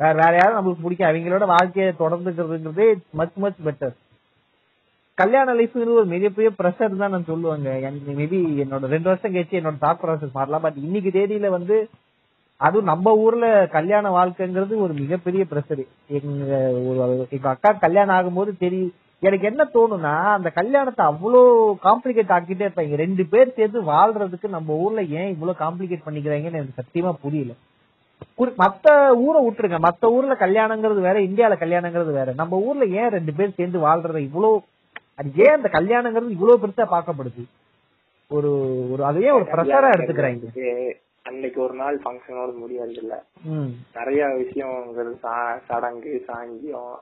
வேற 0.00 0.12
வேற 0.20 0.32
யாரும் 0.38 0.58
நம்மளுக்கு 0.58 0.84
பிடிக்கும் 0.84 1.08
அவங்களோட 1.10 1.44
வாழ்க்கையை 1.54 1.92
தொடர்ந்துக்கிறதுங்கிறதே 2.02 2.88
மச் 3.20 3.38
மச் 3.44 3.62
பெட்டர் 3.66 3.94
கல்யாண 5.18 5.52
லைஃப்ங்கிறது 5.58 6.00
ஒரு 6.00 6.08
மிகப்பெரிய 6.14 6.48
ப்ரெஷர் 6.58 6.98
தான் 7.02 7.14
நான் 7.14 7.30
சொல்லுவாங்க. 7.30 7.68
எனக்கு 7.80 8.16
மேபி 8.18 8.38
என்னோட 8.62 8.90
ரெண்டு 8.94 9.08
வருஷம் 9.10 9.32
கழிச்சு 9.34 9.58
என்னோட 9.60 9.78
தாட் 9.84 10.02
ப்ராசஸ் 10.02 10.36
மாறலாம். 10.38 10.64
பட் 10.64 10.80
இன்னைக்கு 10.86 11.10
தேதியில 11.14 11.50
வந்து 11.54 11.76
அதுவும் 12.60 12.90
நம்ம 12.90 13.14
ஊர்ல 13.22 13.46
கல்யாண 13.76 14.10
வாழ்க்கைங்கிறது 14.16 14.74
ஒரு 14.84 14.92
மிகப்பெரிய 15.00 15.42
ப்ரெஷர் 15.52 15.82
எங்க 16.18 16.58
ஒரு 16.90 17.00
எங்க 17.36 17.48
அக்கா 17.52 17.70
கல்யாணம் 17.84 18.16
ஆகும்போது 18.16 18.52
தெரியும் 18.64 18.92
எனக்கு 19.22 19.48
என்ன 19.50 19.62
தோணும்னா 19.74 20.14
அந்த 20.36 20.48
கல்யாணத்தை 20.58 21.02
அவ்வளோ 21.10 21.40
காம்ப்ளிகேட் 21.86 22.34
ஆக்கிட்டே 22.36 22.66
இருப்பாங்க 22.66 23.00
ரெண்டு 23.04 23.24
பேர் 23.32 23.56
சேர்ந்து 23.58 23.80
வாழ்றதுக்கு 23.92 24.50
நம்ம 24.56 24.76
ஊர்ல 24.84 25.02
ஏன் 25.20 25.32
இவ்வளவு 25.34 25.60
காம்ப்ளிகேட் 25.64 26.06
பண்ணிக்கிறாங்கன்னு 26.06 26.60
எனக்கு 26.60 26.80
சத்தியமா 26.82 27.12
புரியல. 27.24 27.54
மத்த 28.38 29.08
ஊரை 29.16 29.46
விட்டுருங்க. 29.46 29.78
மத்த 29.82 30.06
ஊர்ல 30.06 30.34
கல்யாணங்கிறது 30.34 31.00
வேற 31.00 31.12
இந்தியால 31.12 31.52
கல்யாணங்கிறது 31.58 32.12
வேற. 32.12 32.32
நம்ம 32.36 32.56
ஊர்ல 32.56 32.84
ஏன் 32.84 33.08
ரெண்டு 33.08 33.32
பேர் 33.32 33.54
சேர்ந்து 33.54 33.78
வாழ்றது 33.78 34.18
இவ்வளவு 34.18 34.62
அது 35.14 35.30
ஏன் 35.36 35.54
அந்த 35.54 35.68
கல்யாணங்கிறது 35.72 36.30
இவ்வளவு 36.30 36.66
பெருசா 36.66 36.86
பார்க்கப்படுது? 36.90 37.44
ஒரு 38.28 38.50
ஒரு 38.92 39.04
அதையே 39.04 39.30
ஒரு 39.30 39.44
ப்ரெஷரா 39.44 39.90
எடுத்துக்கிறாங்க? 39.90 40.94
அன்னைக்கு 41.22 41.62
ஒரு 41.62 41.74
நாள் 41.74 41.98
ஃபங்க்ஷனோட 41.98 42.56
முடியாது 42.56 42.92
இல்ல 42.92 43.24
நிறைய 43.94 44.26
சா- 45.22 45.58
சடங்கு 45.66 46.24
சாங்கியம் 46.28 46.94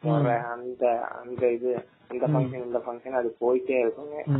முறை, 0.00 0.36
அந்த 0.36 1.00
அந்த 1.22 1.52
இது 1.52 1.84
அந்த 2.08 2.26
ஃபங்க்ஷன் 2.26 2.64
இந்த 2.64 2.82
ஃபங்க்ஷன் 2.86 3.10
அது 3.10 3.36
போயிட்டே 3.40 3.84
இருக்குங்க. 3.84 4.32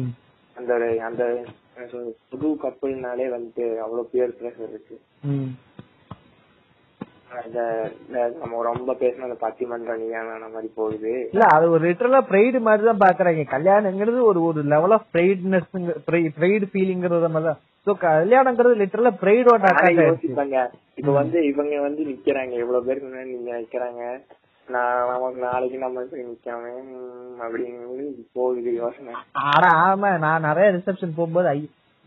அந்த 0.57 0.75
அந்த 1.05 1.45
புது 2.31 2.49
கப்பல்னாலே 2.65 3.27
வந்துட்டு 3.35 3.67
அவ்வளவு 3.85 4.11
பேர் 4.15 4.37
ப்ரெஷர் 4.41 4.73
இருக்கு. 4.73 4.97
நம்ம 8.41 8.63
ரொம்ப 8.71 8.93
பேசின 9.03 9.27
அந்த 9.27 9.37
பட்டிமன்ற 9.45 9.93
நீயான 10.01 10.49
மாதிரி 10.55 10.69
போகுது. 10.81 11.13
இல்ல 11.35 11.45
அது 11.57 11.67
ஒரு 11.75 11.83
லிட்டரலா 11.89 12.21
ப்ரைடு 12.31 12.59
மாதிரி 12.67 12.83
தான் 12.89 13.03
பாக்குறாங்க. 13.05 13.45
கல்யாணங்கிறது 13.55 14.19
ஒரு 14.31 14.41
ஒரு 14.49 14.63
லெவல் 14.73 14.95
ஆஃப் 14.97 15.09
ப்ரைட்னஸ் 15.15 15.71
ப்ரைடு 16.41 16.69
ஃபீலிங்கிறது 16.73 17.31
மாதிரி 17.37 17.49
தான். 17.51 17.63
சோ 17.87 17.93
கல்யாணங்கிறது 18.07 18.75
லிட்டரலா 18.83 19.13
ப்ரைடோட 19.23 19.73
யோசிப்பாங்க. 20.03 20.59
இப்ப 21.01 21.13
வந்து 21.21 21.39
இவங்க 21.53 21.81
வந்து 21.89 22.05
நிக்கிறாங்க. 22.11 22.55
இவ்வளவு 22.65 22.87
பேருக்கு 22.89 23.09
முன்னாடி 23.11 23.33
நீங்க 23.37 23.53
நிக்கிறாங்க. 23.63 24.03
நாளைக்கு 24.69 25.79
நம்ம 25.79 26.03
போய் 26.11 26.27
அப்படின்னு 27.45 28.05
போகுது 28.33 28.73
யோசனை. 28.75 29.15
ஆனா 29.47 29.71
ஆமா 29.87 30.11
நான் 30.19 30.47
நிறைய 30.49 30.69
ரிசப்ஷன் 30.71 31.17
போகும்போது 31.17 31.55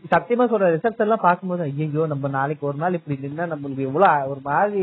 சத்தியமா 0.04 0.44
சொல்ற 0.50 0.66
ரிசப்ஷன் 0.74 1.06
எல்லாம் 1.06 1.26
பாக்கும்போது 1.26 1.62
ஐயோ 1.66 2.06
நம்ம 2.06 2.28
நாளைக்கு 2.28 2.66
ஒரு 2.66 2.78
நாள் 2.78 2.98
இப்படி 2.98 3.16
நின்னா 3.22 3.46
நம்மளுக்கு 3.52 3.86
எவ்வளவு 3.88 4.30
ஒரு 4.30 4.40
மாதிரி 4.44 4.82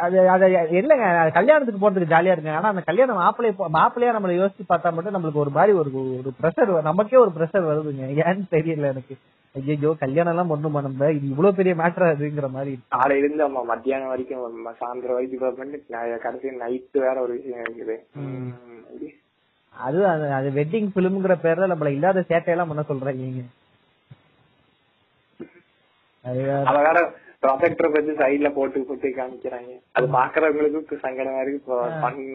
அது 0.00 0.16
அது 0.30 0.44
இல்லங்க 0.80 1.06
கல்யாணத்துக்கு 1.30 1.82
போறதுக்கு 1.82 2.12
ஜாலியா 2.12 2.34
இருக்குங்க. 2.34 2.56
ஆனா 2.56 2.72
அந்த 2.72 2.82
கல்யாணம் 2.88 3.20
மாப்பிள்ளைய 3.22 3.54
மாப்பிள்ளையா 3.76 4.14
நம்மள 4.16 4.34
யோசிச்சு 4.38 4.64
பார்த்தா 4.68 4.94
மட்டும் 4.94 5.14
நம்மளுக்கு 5.16 5.44
ஒரு 5.44 5.50
மாதிரி 5.50 5.72
ஒரு 5.80 5.90
ஒரு 6.18 6.30
ப்ரெஷர் 6.40 6.72
நமக்கே 6.82 7.22
ஒரு 7.24 7.32
ப்ரெஷர் 7.36 7.68
வருதுங்க. 7.70 8.06
ஏன்னு 8.24 8.44
தெரியல 8.56 8.90
எனக்கு. 8.94 9.14
ஐயோ 9.54 9.94
கல்யாணம் 9.98 10.32
எல்லாம் 10.32 10.50
ஒண்ணுமா 10.50 10.82
நம்ம? 10.82 11.10
இது 11.10 11.28
இவ்வளவு 11.28 11.54
பெரிய 11.54 11.74
மேட்டர் 11.74 12.12
அதுங்கிற 12.12 12.50
மாதிரி. 12.50 12.78
காலையில 12.88 13.26
இருந்து 13.26 13.44
நம்ம 13.44 13.64
மத்தியானம் 13.64 14.08
வரைக்கும் 14.08 14.66
சாயந்தரம் 14.80 15.12
வரைக்கும் 15.12 16.20
கடைசி 16.22 16.48
நைட்டு 16.48 16.98
வேற 16.98 17.20
ஒரு 17.20 17.32
விஷயம் 17.32 17.64
இருக்குது. 17.64 17.96
அது 19.76 20.06
அது- 20.06 20.54
வெட்டிங் 20.54 20.88
பிலிம்ங்கிற 20.94 21.34
பேர்ல 21.42 21.66
நம்மள 21.66 21.86
இல்லாத 21.86 22.24
சேட்டையெல்லாம் 22.28 22.68
பண்ண 22.68 22.84
சொல்றாங்க 22.88 23.42
அது 26.24 26.40
வேற. 26.42 27.10
ப்ரொஜெக்டர் 27.42 27.90
வச்சு 27.90 28.12
சைடுல 28.12 28.52
போட்டு 28.52 28.80
போட்டு 28.80 29.08
காமிக்கிறாங்க. 29.08 29.70
அது 29.92 30.06
பாக்குறவங்களுக்கு 30.06 30.98
சங்கடமா 31.02 31.40
இருக்கு. 31.40 31.74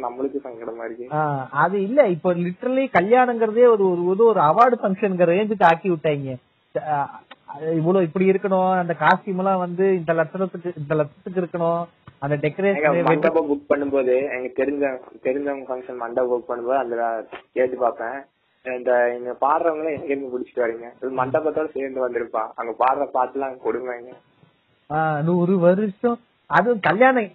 நம்மளுக்கு 0.03 0.47
சங்கடமா 0.47 0.84
இருக்கு. 0.86 1.07
அது 1.51 1.84
இல்ல. 1.84 2.07
இப்போ 2.07 2.34
லிட்டரலி 2.34 2.86
கல்யாணங்கிறதே 2.93 3.68
ஒரு 3.68 3.86
ஒரு 4.05 4.39
அவார்டு 4.39 4.78
ஃபங்க்ஷனுங்கிற 4.82 5.30
ரேஞ்சுக்கு 5.36 5.63
ஆக்கி 5.63 5.89
விட்டாங்க. 5.89 6.36
இவ்வளவு 7.74 8.03
இப்படி 8.03 8.30
இருக்கணும். 8.30 8.78
அந்த 8.78 8.95
காஸ்டியூம் 8.99 9.38
எல்லாம் 9.38 9.59
வந்து 9.59 9.95
இந்த 9.95 10.13
லட்சணத்துக்கு 10.13 10.72
இந்த 10.78 10.95
லட்சத்துக்கு 10.95 11.41
இருக்கணும். 11.41 11.86
அந்த 12.20 12.36
டெக்கரேஷன் 12.36 13.03
மண்டபம் 13.03 13.51
புக் 13.51 13.72
பண்ணும்போது 13.72 14.30
எங்க 14.30 14.63
தெரிஞ்ச 14.65 14.99
தெரிஞ்சவங்க 15.24 15.63
ஃபங்க்ஷன் 15.68 15.95
மண்டபம் 15.95 16.41
புக் 16.41 16.51
பண்ணும்போது 16.51 16.78
அந்த 16.78 17.28
கேட்டு 17.53 17.78
பார்ப்பேன். 17.78 18.26
இந்த 18.63 19.18
இங்க 19.18 19.36
பாடுறவங்கள 19.41 19.89
எங்க 19.89 20.05
இருந்து 20.05 20.39
பிடிச்சிட்டு 20.39 20.57
வரீங்க 20.57 21.05
மண்டபத்தோட 21.20 21.72
சேர்ந்து 21.72 22.09
வந்திருப்பா 22.09 22.47
அங்க 22.55 22.76
பாடுற 22.80 23.07
பாட்டுலாம் 23.13 23.57
கொடுமைங்க. 23.65 25.24
நூறு 25.24 25.59
வருஷம். 25.59 26.20
அதுவும் 26.45 26.80
கல்யாணம் 26.80 27.32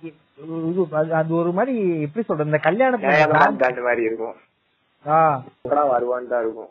அது- 0.90 1.10
அது 1.10 1.34
ஒரு 1.34 1.52
மாதிரி 1.52 2.00
எப்படி 2.00 2.24
சொல்றது 2.26 2.50
இந்த 2.50 2.70
கல்யாணத்துல 2.70 3.82
மாதிரி 3.82 4.02
இருக்கும். 4.02 4.34
வருவான்னு 5.92 6.30
தான் 6.32 6.42
இருக்கும். 6.44 6.70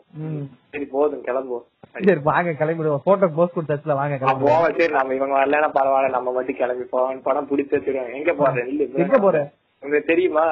சரி 0.72 0.86
போதும் 0.92 1.24
கிளம்புவோம். 1.24 1.64
சரி. 1.98 2.20
வாங்க 2.28 2.50
கிளம்பிடுவோம். 2.60 3.02
போட்டோ 3.06 3.26
போஸ்ட் 3.36 3.56
கொடுத்தாச்சுல 3.56 3.96
வாங்க 3.98 4.14
கிளம்பிடுவோம் 4.16 4.54
போவோம் 4.54 4.76
சரி 4.78 4.92
நம்ம 4.92 5.14
இவங்க 5.14 5.34
வரலன்னா 5.38 5.70
பரவாயில்ல 5.74 6.16
நம்ம 6.16 6.32
மட்டும் 6.32 6.60
கிளம்பி 6.60 6.86
போவோம் 6.94 7.20
படம் 7.22 7.50
பிடிச்ச 7.50 7.82
தெரியும் 7.86 8.14
எங்க 8.18 8.32
போறேன் 8.34 8.70
இல்ல 8.72 8.86
எங்க 9.04 9.18
போற? 9.18 9.40
உங்களுக்கு 9.82 10.10
தெரியுமா. 10.10 10.44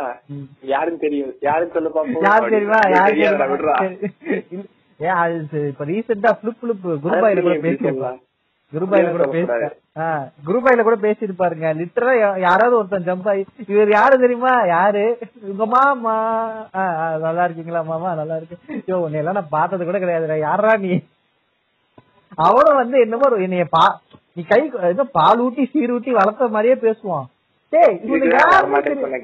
யாருன்னு 0.70 0.98
தெரியும். 0.98 1.32
யாருன்னு 1.40 1.74
சொல்ல 1.74 1.90
பாப்போம். 1.90 2.24
யார் 2.24 2.48
தெரியுமா? 2.48 2.80
யார் 2.94 3.10
தெரியாதா, 3.10 3.36
தெரியுமா? 3.36 3.50
விடுறா. 3.52 3.74
இல்ல, 4.50 4.64
ஏன் 5.00 5.18
அது 5.20 5.60
இப்ப 5.68 5.84
ரீசெண்டா 5.84 6.30
பிளிப் 6.40 6.60
பிளிப் 6.62 6.82
குருபாயில 7.04 7.42
கூட? 7.42 8.10
குருபாயில 8.72 9.08
கூட. 9.14 9.24
பேசி 9.34 9.48
குருபாயில 10.48 10.82
கூட 10.86 10.96
பேசியிருப்பாருங்க 11.04 11.70
லிட்டரா 11.78 12.12
யாராவது 12.46 12.74
ஒருத்தன் 12.80 13.06
ஜம்ப் 13.08 13.28
ஆகி 13.32 13.42
இவர் 13.72 13.90
யாரு 13.96 14.14
தெரியுமா? 14.24 14.52
யாரு? 14.74 15.04
உங்க 15.52 15.64
மாமா. 15.74 16.14
நல்லா 17.24 17.44
இருக்கீங்களா 17.46 17.82
மாமா? 17.90 18.10
நல்லா 18.20 18.36
இருக்கு. 18.40 18.58
ஐயோ 18.76 18.98
உன்னை 19.06 19.20
எல்லாம் 19.22 19.38
நான் 19.40 19.54
பார்த்தது 19.56 19.88
கூட 19.88 19.98
கிடையாதுடா. 20.04 20.38
யாரா 20.48 20.74
நீ? 20.84 20.92
அவனும் 22.46 22.80
வந்து 22.82 22.96
என்னமோ 23.04 23.28
என்னைய 23.46 23.66
பா 23.76 23.84
நீ 24.36 24.40
கை 24.50 24.60
ஏதோ 24.92 25.04
பால் 25.18 25.40
ஊட்டி 25.44 25.62
சீர் 25.72 25.94
ஊட்டி 25.96 26.10
வளர்த்த 26.20 26.48
மாதிரியே 26.56 26.76
பேசுவான். 26.86 27.26
டேய் 27.72 27.96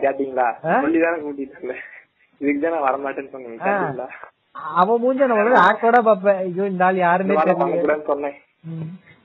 கேட்டீங்களா? 0.03 0.49
இதுக்கு 2.41 2.61
தான் 2.65 2.87
வரமாட்டேன்னு 2.89 3.33
சொன்னேன் 3.35 4.03
அவன் 4.81 5.01
மூஞ்ச 5.03 5.27
நான் 5.31 5.65
ஆக்கோட 5.69 5.97
பாப்பேன் 6.09 6.39
ஐயோ 6.45 6.65
இந்த 6.73 6.85
ஆள் 7.11 7.25
பண்ணக்கூடாதுன்னு 7.31 8.11
சொன்னேன். 8.13 8.37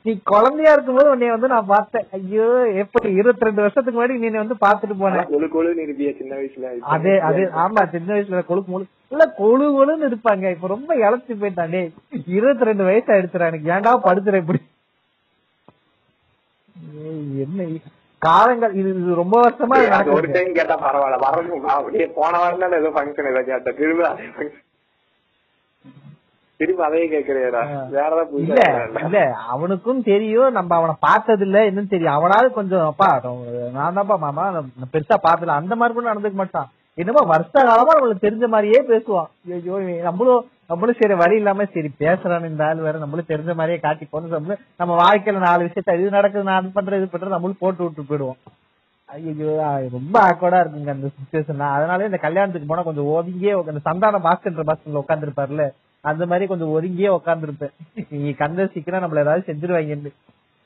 நீ 0.06 0.12
குழந்தையா 0.30 0.72
இருக்கும்போது 0.74 1.12
உன்னை 1.12 1.28
வந்து 1.32 1.52
நான் 1.52 1.72
பார்த்தேன். 1.72 2.06
ஐயோ 2.18 2.45
எப்படி 2.84 3.08
இருபத்தி 3.20 3.47
ரெண்டு 3.47 3.64
வருஷத்துக்கு 3.64 3.97
முன்னாடி 3.97 4.16
நீ 4.24 4.30
வந்து 4.38 4.56
பாத்துட்டு 4.64 4.95
போனேன் 5.02 5.28
கொழு 5.32 5.47
கொழுன்னு 5.56 5.86
இருப்பிய 5.86 6.12
சின்ன 6.20 6.32
வயசுல? 6.39 6.72
அதே 6.93 7.14
அதே 7.28 7.43
ஆமா 7.64 7.82
சின்ன 7.93 8.10
வயசுல 8.16 8.41
கொழுப்பு 8.49 8.72
முழு 8.74 8.86
இல்ல 9.14 9.24
கொழு 9.39 9.66
கொழுன்னு 9.78 10.10
இருப்பாங்க. 10.10 10.45
இப்ப 10.56 10.68
ரொம்ப 10.68 10.91
இழைச்சு 11.04 11.39
போயிட்டான் 11.41 11.78
இருபத்தி 12.38 12.70
ரெண்டு 12.70 12.88
வயசு 12.89 13.12
ஆயிடுச்சுடா 13.16 13.49
எனக்கு 13.52 13.72
ஏன்டா 13.76 13.93
படுத்துற 14.08 14.41
இப்படி? 14.43 14.62
என்ன? 17.43 17.68
காலங்கள் 18.22 18.74
இது 18.80 18.89
ரொம்ப 19.22 19.36
வருஷமா 19.43 19.78
ஒரு. 20.18 20.28
டைம் 20.36 20.58
கேட்டா 20.58 20.76
பரவாயில்ல. 20.84 21.18
வரணும் 21.26 21.64
அப்படியே 21.76 22.08
போன 22.18 22.34
வாரம் 22.41 22.62
தான் 22.64 22.78
ஏதோ 22.82 22.91
ஃபங்க்ஷன் 22.97 23.32
ஏதோ 23.32 23.41
கேட்டேன் 23.47 23.80
திரும்ப. 23.80 24.10
திரும்ப 26.62 26.82
அதையே 26.88 27.05
கேக்குறேடா 27.12 27.62
வேற 27.93 28.07
ஏதாவது 28.07 28.30
புதுசா 28.32 28.66
இல்ல. 28.70 28.99
இல்ல 29.05 29.20
அவனுக்கும் 29.53 30.01
தெரியும் 30.09 30.55
நம்ம 30.57 30.76
அவனை 30.80 30.95
பார்த்தது 31.07 31.45
இல்ல 31.47 31.57
என்னன்னு 31.70 31.93
தெரியும். 31.93 32.18
அவனாவது 32.18 32.49
கொஞ்சம் 32.57 32.86
அப்பா 32.91 33.09
நான் 33.78 33.97
தான்ப்பா 33.97 34.18
மாமா 34.26 34.45
பெருசா 34.93 35.18
பார்த்தல 35.26 35.57
அந்த 35.59 35.76
மாதிரி 35.80 35.95
கூட 35.95 36.07
நடந்துக்க 36.09 36.39
மாட்டான். 36.41 36.70
என்னமோ 36.97 37.22
வருஷ 37.28 37.51
காலமா 37.62 37.93
நம்மளுக்கு 37.95 38.26
தெரிஞ்ச 38.26 38.45
மாதிரியே 38.53 38.80
பேசுவான். 38.89 39.30
ஐயோ 39.57 39.76
நம்மளும் 40.07 40.41
நம்மளும் 40.72 40.99
சரி 40.99 41.16
வழி 41.22 41.36
இல்லாம 41.39 41.66
சரி 41.74 41.89
பேசுறான்னு 42.01 42.49
இந்த 42.51 42.64
ஆள் 42.68 42.86
வேற 42.86 42.97
நம்மளும் 43.01 43.30
தெரிஞ்ச 43.32 43.51
மாதிரியே 43.59 43.80
காட்டி 43.80 44.05
போன 44.07 44.41
நம்ம 44.82 44.91
வாழ்க்கையில 45.01 45.41
நாலு 45.45 45.66
விஷயத்த 45.68 45.95
இது 45.99 46.18
நடக்குது 46.18 46.47
நான் 46.49 46.59
அது 46.62 46.76
பண்றேன் 46.78 46.99
இது 47.01 47.09
பண்றேன் 47.14 47.36
நம்மளும் 47.36 47.62
போட்டு 47.64 47.84
விட்டு 47.86 48.03
போயிடுவோம். 48.09 48.39
ஐயோ 49.09 49.53
ரொம்ப 49.95 50.16
ஆக்வர்டா 50.28 50.59
இருக்குங்க 50.64 50.91
அந்த 50.93 51.07
சுச்சுவேஷன் 51.16 51.64
அதனால 51.72 52.05
இந்த 52.09 52.20
கல்யாணத்துக்கு 52.26 52.70
போனா 52.70 52.86
கொஞ்சம் 52.88 53.09
ஒதுங்கியே 53.16 53.53
இந்த 53.66 53.82
சந்தான 53.88 54.22
பாஸ்கர் 54.28 54.70
பாஸ்கர்ல 54.70 55.03
உட்காந்துருப்பாருல 55.03 55.66
அந்த 56.04 56.24
மாதிரி 56.30 56.45
கொஞ்சம் 56.52 56.74
ஒதுங்கியே 56.76 57.10
உட்காந்துருப்பேன் 57.18 57.74
நீ 58.22 58.30
கந்த 58.41 58.66
சீக்கிரம் 58.74 59.04
நம்மள 59.04 59.24
ஏதாவது 59.26 59.47
செஞ்சிருவாங்கன்னு. 59.49 60.12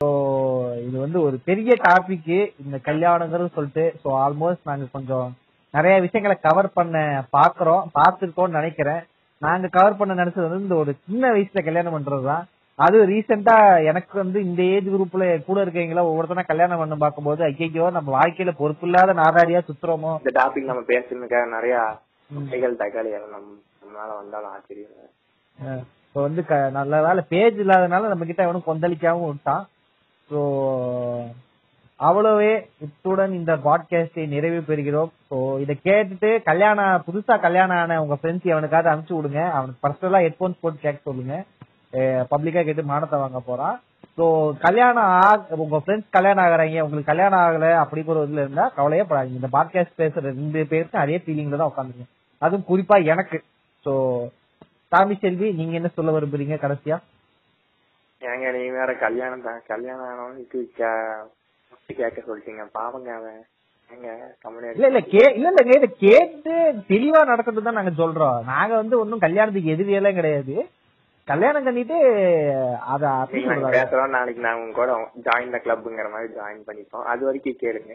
ஸோ 0.00 0.08
இது 0.86 0.96
வந்து 1.04 1.18
ஒரு 1.26 1.36
பெரிய 1.48 1.72
டாபிக் 1.86 2.32
இந்த 2.62 2.76
கல்யாணங்கிறது 2.88 3.56
சொல்லிட்டு 3.56 3.84
ஸோ 4.02 4.08
ஆல்மோஸ்ட் 4.24 4.68
நாங்க 4.70 4.86
கொஞ்சம் 4.96 5.28
நிறைய 5.74 5.94
விஷயங்களை 6.04 6.36
கவர் 6.46 6.68
பண்ண 6.78 6.96
பாக்குறோம் 7.36 7.86
பார்த்துருக்கோம்னு 7.98 8.58
நினைக்கிறேன். 8.58 9.02
நாங்க 9.42 9.68
கவர் 9.78 9.98
பண்ண 10.00 10.12
நினைச்சது 10.20 10.46
வந்து 10.46 10.66
இந்த 10.66 10.76
ஒரு 10.82 10.92
சின்ன 11.06 11.32
வயசுல 11.34 11.62
கல்யாணம் 11.66 11.96
பண்றதுதான். 11.96 12.44
அது 12.78 12.96
ரீசெண்டா 13.10 13.56
எனக்கு 13.90 14.14
வந்து 14.22 14.38
இந்த 14.48 14.62
ஏஜ் 14.74 14.88
குரூப்ல 14.94 15.26
கூட 15.46 15.58
இருக்கவங்கள 15.64 16.02
ஒவ்வொருத்தனா 16.08 16.44
கல்யாணம் 16.50 16.80
பண்ண 16.82 16.96
பார்க்கும்போது 17.02 17.42
ஐயோ 17.48 17.86
நம்ம 17.96 18.08
வாழ்க்கையில 18.16 18.52
பொறுப்பில்லாத 18.60 19.14
நாதாரியா 19.22 19.60
சுத்துறோமோ? 19.68 20.12
இந்த 20.22 20.32
டாபிக் 20.40 20.70
நம்ம 20.70 20.82
பேசுறதுக்காக 20.92 21.46
நிறைய 21.56 21.76
கைகள் 22.50 22.80
தகவல் 22.82 23.10
நம்ம 23.34 23.46
நம்மளால 23.80 24.10
வந்தாலும் 24.20 24.52
ஆச்சரியம். 24.56 24.92
இப்போ 25.58 26.20
வந்து 26.22 26.44
க- 26.44 26.70
நல்ல 26.70 27.02
வேலை 27.02 27.22
பேஜ் 27.28 27.58
இல்லாதனால 27.58 28.08
நம்ம 28.08 28.24
கிட்ட 28.24 28.42
எவனும் 28.42 28.66
கொந்தளிக்காம 28.66 29.26
விட்டான். 29.26 29.64
ஸோ 30.30 30.38
அவ்வளவே 32.00 32.50
இத்துடன் 32.80 33.32
இந்த 33.32 33.52
பாட்காஸ்டை 33.64 34.26
நிறைவு 34.26 34.58
பெறுகிறோம். 34.62 35.10
ஸோ 35.28 35.36
இதை 35.60 35.74
கேட்டுட்டு 35.84 36.30
கல்யாணம் 36.42 37.04
புதுசா 37.06 37.40
கல்யாணம் 37.40 37.76
ஆன 37.76 38.00
உங்க 38.02 38.14
ஃப்ரெண்ட்ஸ் 38.14 38.52
அவனுக்காவது 38.52 38.90
அனுப்பிச்சு 38.92 39.18
விடுங்க. 39.18 39.42
அவனுக்கு 39.52 39.84
பர்சனலா 39.84 40.20
ஹெட்போன்ஸ் 40.22 40.60
போட்டு 40.60 40.78
கேட்க 40.78 41.00
சொல்லுங்க. 41.02 41.36
பப்ளிக்கா 42.30 42.64
கேட்டு 42.64 42.82
மானத்தை 42.84 43.18
வாங்க 43.18 43.40
போறான் 43.42 43.76
ஸோ 44.18 44.24
கல்யாணம் 44.58 45.10
ஆக 45.22 45.56
உங்க 45.56 45.76
ஃப்ரெண்ட்ஸ் 45.78 46.10
கல்யாணம் 46.10 46.44
ஆகுறாங்க. 46.44 46.80
உங்களுக்கு 46.80 47.12
கல்யாணம் 47.12 47.40
ஆகல 47.40 47.66
அப்படிங்கிற 47.82 48.14
ஒரு 48.14 48.28
இதுல 48.28 48.44
இருந்தா 48.44 48.66
கவலையே 48.76 49.02
படாதீங்க 49.02 49.40
இந்த 49.40 49.50
பாட்காஸ்ட் 49.52 49.98
பேசுற 49.98 50.22
ரெண்டு 50.30 50.66
பேருக்கும் 50.66 51.02
அதே 51.02 51.18
ஃபீலிங்ல 51.18 51.56
தான் 51.56 51.72
உட்காந்துங்க 51.72 52.06
அதுவும் 52.42 52.68
குறிப்பா 52.68 52.96
எனக்கு. 53.06 53.38
ஸோ 53.84 53.92
சாமி 54.92 55.14
செல்வி 55.22 55.48
நீங்க 55.58 55.74
என்ன 55.78 55.88
சொல்ல 55.96 56.10
விரும்புறீங்க 56.14 56.56
கடைசியா? 56.64 56.96
ஏங்க 58.22 58.46
நீங்க 58.56 58.72
வேற 58.80 58.92
கல்யாணம் 59.06 59.46
தான். 59.48 59.60
கல்யாணம் 59.72 60.08
ஆனவனுக்கு 60.10 60.58
கேட்க 62.00 62.18
சொல்லிட்டீங்க. 62.28 62.64
பாவங்க 62.78 63.10
அவன். 63.18 63.42
இல்ல 64.76 64.86
இல்ல 64.90 65.00
கே 65.10 65.24
இல்ல 65.38 65.48
இத 65.76 65.88
கேட்டு 66.04 66.52
தெளிவா 66.92 67.20
நடக்கிறது 67.30 67.66
தான் 67.66 67.78
நாங்க 67.78 67.92
சொல்றோம். 68.00 68.38
நாங்க 68.52 68.72
வந்து 68.80 68.94
ஒன்னும் 69.02 69.22
கல்யாணத்துக்கு 69.24 69.74
எதிரியெல்லாம் 69.74 70.18
கிடையாது. 70.18 70.54
கல்யாணம் 71.28 71.66
பண்ணிட்டு 71.66 71.96
அத 72.94 73.02
நாங்க 73.52 73.70
பேசுறோம் 73.76 74.14
நாளைக்கு 74.16 74.46
நான் 74.46 74.60
உங்க 74.62 74.74
கூட 74.80 74.90
ஜாயின் 75.26 75.54
த 75.54 75.60
கிளப்ங்கிற 75.66 76.08
மாதிரி 76.14 76.28
ஜாயின் 76.40 76.66
பண்ணிப்போம். 76.68 77.06
அது 77.12 77.22
வரைக்கும் 77.28 77.60
கேளுங்க. 77.62 77.94